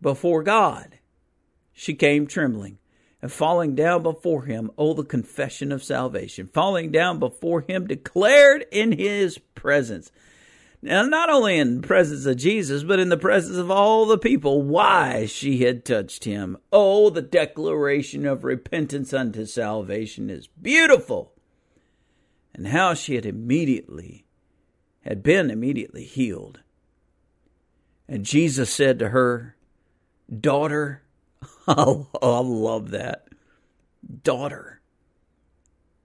before 0.00 0.42
God. 0.42 0.98
She 1.74 1.92
came 1.92 2.26
trembling 2.26 2.78
and 3.26 3.32
falling 3.32 3.74
down 3.74 4.04
before 4.04 4.44
him, 4.44 4.70
oh, 4.78 4.94
the 4.94 5.02
confession 5.02 5.72
of 5.72 5.82
salvation, 5.82 6.46
falling 6.46 6.92
down 6.92 7.18
before 7.18 7.62
him, 7.62 7.84
declared 7.84 8.64
in 8.70 8.92
his 8.92 9.36
presence. 9.56 10.12
Now, 10.80 11.02
not 11.02 11.28
only 11.28 11.58
in 11.58 11.80
the 11.80 11.86
presence 11.88 12.24
of 12.24 12.36
Jesus, 12.36 12.84
but 12.84 13.00
in 13.00 13.08
the 13.08 13.16
presence 13.16 13.56
of 13.56 13.68
all 13.68 14.06
the 14.06 14.16
people, 14.16 14.62
why 14.62 15.26
she 15.26 15.64
had 15.64 15.84
touched 15.84 16.22
him. 16.22 16.56
Oh, 16.72 17.10
the 17.10 17.20
declaration 17.20 18.26
of 18.26 18.44
repentance 18.44 19.12
unto 19.12 19.44
salvation 19.44 20.30
is 20.30 20.46
beautiful. 20.46 21.32
And 22.54 22.68
how 22.68 22.94
she 22.94 23.16
had 23.16 23.26
immediately 23.26 24.24
had 25.00 25.24
been 25.24 25.50
immediately 25.50 26.04
healed. 26.04 26.60
And 28.08 28.24
Jesus 28.24 28.72
said 28.72 29.00
to 29.00 29.08
her, 29.08 29.56
Daughter, 30.32 31.02
oh, 31.68 32.06
I 32.22 32.38
love 32.40 32.90
that. 32.90 33.26
Daughter, 34.22 34.80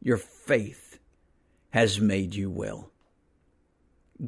your 0.01 0.17
faith 0.17 0.97
has 1.69 1.99
made 1.99 2.33
you 2.33 2.49
well. 2.49 2.89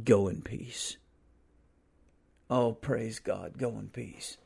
Go 0.04 0.28
in 0.28 0.42
peace. 0.42 0.98
Oh, 2.50 2.74
praise 2.74 3.18
God. 3.18 3.58
Go 3.58 3.70
in 3.80 3.90
peace. 3.90 4.38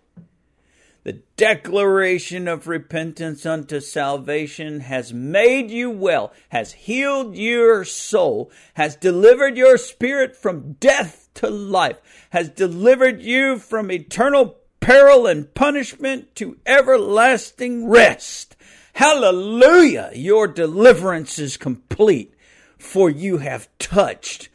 The 1.04 1.22
declaration 1.36 2.48
of 2.48 2.68
repentance 2.68 3.46
unto 3.46 3.80
salvation 3.80 4.82
has 4.82 5.14
made 5.14 5.72
you 5.72 5.90
well, 5.90 6.34
has 6.50 6.74
healed 6.74 7.36
your 7.36 7.86
soul, 7.86 8.52
has 8.74 8.96
delivered 8.96 9.58
your 9.58 9.78
spirit 9.78 10.36
from 10.36 10.74
death 10.74 11.30
to 11.36 11.50
life, 11.50 12.02
has 12.32 12.50
delivered 12.50 13.22
you 13.22 13.58
from 13.58 13.90
eternal 13.92 14.58
peril 14.88 15.28
and 15.28 15.54
punishment 15.54 16.34
to 16.34 16.58
everlasting 16.66 17.90
rest. 17.90 18.56
Hallelujah! 18.94 20.12
Your 20.16 20.48
deliverance 20.48 21.38
is 21.38 21.58
complete, 21.58 22.34
for 22.78 23.10
you 23.10 23.40
have 23.40 23.68
touched 23.80 24.48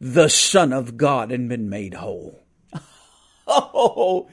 the 0.00 0.28
Son 0.28 0.72
of 0.72 0.96
God 0.96 1.32
and 1.32 1.48
been 1.48 1.68
made 1.68 1.94
whole. 1.94 2.44
Oh, 3.52 4.28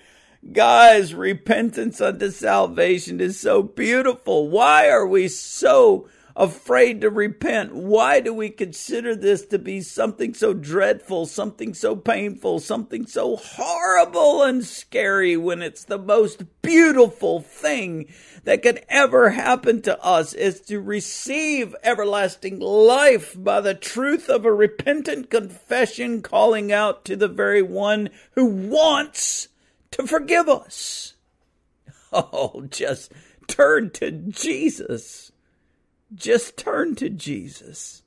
Guys, 0.54 1.16
repentance 1.16 2.00
unto 2.00 2.30
salvation 2.30 3.20
is 3.20 3.40
so 3.40 3.64
beautiful. 3.64 4.48
Why 4.50 4.90
are 4.90 5.08
we 5.08 5.28
so 5.28 6.08
afraid 6.38 7.02
to 7.02 7.10
repent? 7.10 7.74
Why 7.74 8.20
do 8.20 8.34
we 8.34 8.50
consider 8.50 9.16
this 9.16 9.46
to 9.48 9.58
be 9.58 9.82
something 9.82 10.36
so 10.36 10.54
dreadful, 10.54 11.26
something 11.26 11.74
so 11.74 11.96
painful, 11.96 12.60
something 12.60 13.08
so 13.08 13.36
horrible 13.36 14.44
and 14.44 14.64
scary 14.64 15.36
when 15.36 15.64
it's 15.64 15.84
the 15.84 15.98
most 15.98 16.44
beautiful 16.62 17.42
thing 17.42 18.14
that 18.44 18.62
could 18.62 18.86
ever 18.88 19.32
happen 19.32 19.82
to 19.82 20.02
us 20.04 20.34
is 20.34 20.62
to 20.62 20.80
receive 20.80 21.76
everlasting 21.84 22.60
life 22.60 23.36
by 23.36 23.60
the 23.60 23.74
truth 23.74 24.30
of 24.30 24.46
a 24.46 24.54
repentant 24.54 25.32
confession 25.32 26.22
calling 26.22 26.72
out 26.72 27.04
to 27.04 27.16
the 27.16 27.28
very 27.28 27.64
one 27.64 28.10
who 28.36 28.46
wants 28.46 29.48
to 29.92 30.06
forgive 30.06 30.48
us. 30.48 31.14
Oh, 32.14 32.66
just 32.70 33.12
turn 33.48 33.90
to 33.92 34.12
Jesus. 34.12 35.34
Just 36.14 36.58
turn 36.58 36.96
to 36.96 37.10
Jesus, 37.10 38.04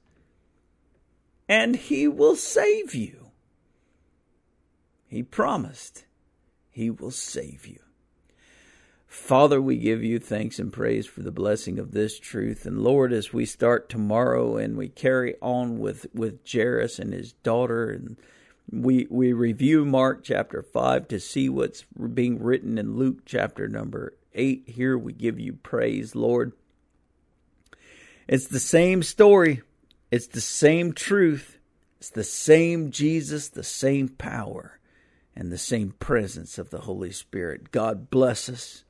and 1.49 1.77
He 1.77 2.09
will 2.09 2.37
save 2.37 2.95
you. 2.95 3.31
He 5.07 5.23
promised 5.23 6.05
He 6.71 6.91
will 6.91 7.11
save 7.11 7.67
you. 7.67 7.81
Father, 9.07 9.61
we 9.61 9.77
give 9.77 10.05
you 10.05 10.21
thanks 10.21 10.61
and 10.61 10.73
praise 10.73 11.05
for 11.05 11.23
the 11.23 11.33
blessing 11.33 11.81
of 11.81 11.91
this 11.91 12.17
truth. 12.19 12.65
And 12.65 12.81
Lord, 12.81 13.13
as 13.13 13.33
we 13.33 13.45
start 13.45 13.89
tomorrow 13.89 14.57
and 14.57 14.77
we 14.77 14.89
carry 14.89 15.35
on 15.43 15.81
with, 15.81 16.07
with 16.15 16.39
Jairus 16.51 17.01
and 17.01 17.13
his 17.13 17.33
daughter 17.33 17.91
and 17.91 18.17
we 18.73 19.07
we 19.11 19.33
review 19.33 19.85
Mark 19.85 20.23
chapter 20.23 20.63
5 20.63 21.09
to 21.09 21.19
see 21.19 21.49
what's 21.49 21.85
being 22.15 22.41
written 22.41 22.79
in 22.79 22.97
Luke 22.97 23.25
chapter 23.25 23.67
number 23.67 24.15
8 24.35 24.63
here 24.67 24.97
we 24.97 25.13
give 25.13 25.41
you 25.41 25.55
praise 25.55 26.15
Lord 26.15 26.53
it's 28.31 28.47
the 28.47 28.61
same 28.61 29.03
story. 29.03 29.61
It's 30.13 30.29
the 30.29 30.41
same 30.41 30.93
truth. 30.93 31.59
It's 31.99 32.11
the 32.11 32.23
same 32.23 32.93
Jesus 32.93 33.49
the 33.49 33.65
same 33.65 34.09
power 34.09 34.79
and 35.35 35.51
the 35.51 35.59
same 35.59 35.91
presence 35.99 36.57
of 36.57 36.71
the 36.71 36.83
Holy 36.83 37.11
Spirit. 37.11 37.73
God 37.73 38.09
bless 38.09 38.49
us 38.49 38.85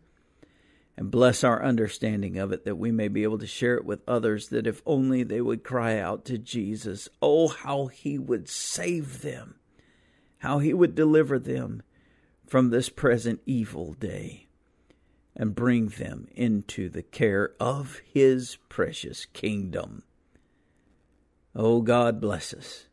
and 0.94 1.10
bless 1.10 1.42
our 1.42 1.64
understanding 1.64 2.36
of 2.36 2.52
it 2.52 2.66
that 2.66 2.76
we 2.76 2.92
may 2.92 3.08
be 3.08 3.22
able 3.22 3.38
to 3.38 3.46
share 3.46 3.76
it 3.76 3.86
with 3.86 4.06
others 4.06 4.48
that 4.48 4.66
if 4.66 4.82
only 4.84 5.22
they 5.22 5.40
would 5.40 5.64
cry 5.64 5.98
out 5.98 6.26
to 6.26 6.36
Jesus. 6.36 7.08
Oh 7.22 7.48
how 7.48 7.86
he 7.86 8.18
would 8.18 8.46
save 8.46 9.22
them. 9.22 9.54
How 10.40 10.58
he 10.58 10.74
would 10.74 10.94
deliver 10.94 11.38
them 11.38 11.82
from 12.46 12.68
this 12.68 12.90
present 12.90 13.40
evil 13.46 13.94
day 13.94 14.49
and 15.40 15.54
bring 15.54 15.88
them 15.88 16.28
into 16.34 16.90
the 16.90 17.02
care 17.02 17.52
of 17.58 18.02
his 18.04 18.58
precious 18.68 19.24
kingdom. 19.24 20.02
Oh, 21.56 21.80
God 21.80 22.20
bless 22.20 22.52
us. 22.52 22.88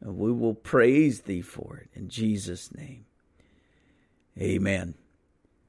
And 0.00 0.16
we 0.16 0.30
will 0.30 0.54
praise 0.54 1.22
thee 1.22 1.42
for 1.42 1.78
it 1.78 1.88
in 1.92 2.08
Jesus' 2.08 2.72
name. 2.72 3.06
Amen. 4.40 4.94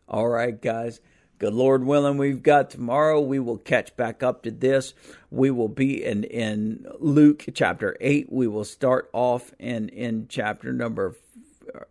All 0.07 0.27
right, 0.27 0.61
guys. 0.61 1.01
Good 1.39 1.55
Lord 1.55 1.85
willing, 1.85 2.17
we've 2.17 2.43
got 2.43 2.69
tomorrow. 2.69 3.19
We 3.19 3.39
will 3.39 3.57
catch 3.57 3.97
back 3.97 4.21
up 4.21 4.43
to 4.43 4.51
this. 4.51 4.93
We 5.31 5.49
will 5.49 5.69
be 5.69 6.05
in, 6.05 6.23
in 6.25 6.85
Luke 6.99 7.45
chapter 7.55 7.97
8. 7.99 8.31
We 8.31 8.45
will 8.45 8.63
start 8.63 9.09
off 9.11 9.51
in, 9.57 9.89
in 9.89 10.27
chapter 10.29 10.71
number, 10.71 11.15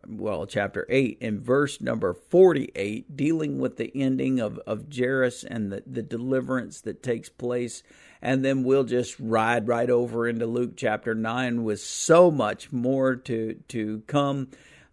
well, 0.06 0.46
chapter 0.46 0.86
8 0.88 1.18
in 1.20 1.40
verse 1.40 1.80
number 1.80 2.14
48, 2.14 3.16
dealing 3.16 3.58
with 3.58 3.76
the 3.76 3.90
ending 3.94 4.40
of, 4.40 4.58
of 4.66 4.86
Jairus 4.94 5.44
and 5.44 5.72
the, 5.72 5.82
the 5.86 6.02
deliverance 6.02 6.80
that 6.82 7.02
takes 7.02 7.28
place. 7.28 7.82
And 8.22 8.44
then 8.44 8.64
we'll 8.64 8.84
just 8.84 9.18
ride 9.18 9.68
right 9.68 9.88
over 9.88 10.28
into 10.28 10.46
Luke 10.46 10.72
chapter 10.76 11.14
9 11.14 11.64
with 11.64 11.80
so 11.80 12.30
much 12.30 12.70
more 12.72 13.16
to, 13.16 13.54
to 13.68 14.02
come 14.06 14.48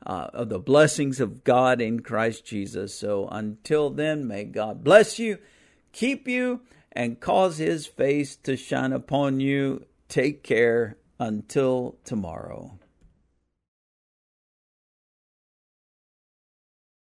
uh, 0.06 0.30
of 0.34 0.50
the 0.50 0.60
blessings 0.60 1.20
of 1.20 1.44
God 1.44 1.82
in 1.82 2.00
Christ 2.00 2.46
Jesus. 2.46 2.94
So 2.94 3.28
until 3.28 3.90
then, 3.90 4.28
may 4.28 4.46
God 4.46 4.84
bless 4.84 5.20
you, 5.20 5.40
keep 5.92 6.28
you, 6.28 6.62
and 6.92 7.20
cause 7.20 7.58
his 7.58 7.86
face 7.86 8.36
to 8.38 8.56
shine 8.56 8.94
upon 8.94 9.40
you 9.40 9.86
Take 10.08 10.42
care 10.42 10.98
until 11.20 11.98
tomorrow. 12.06 12.80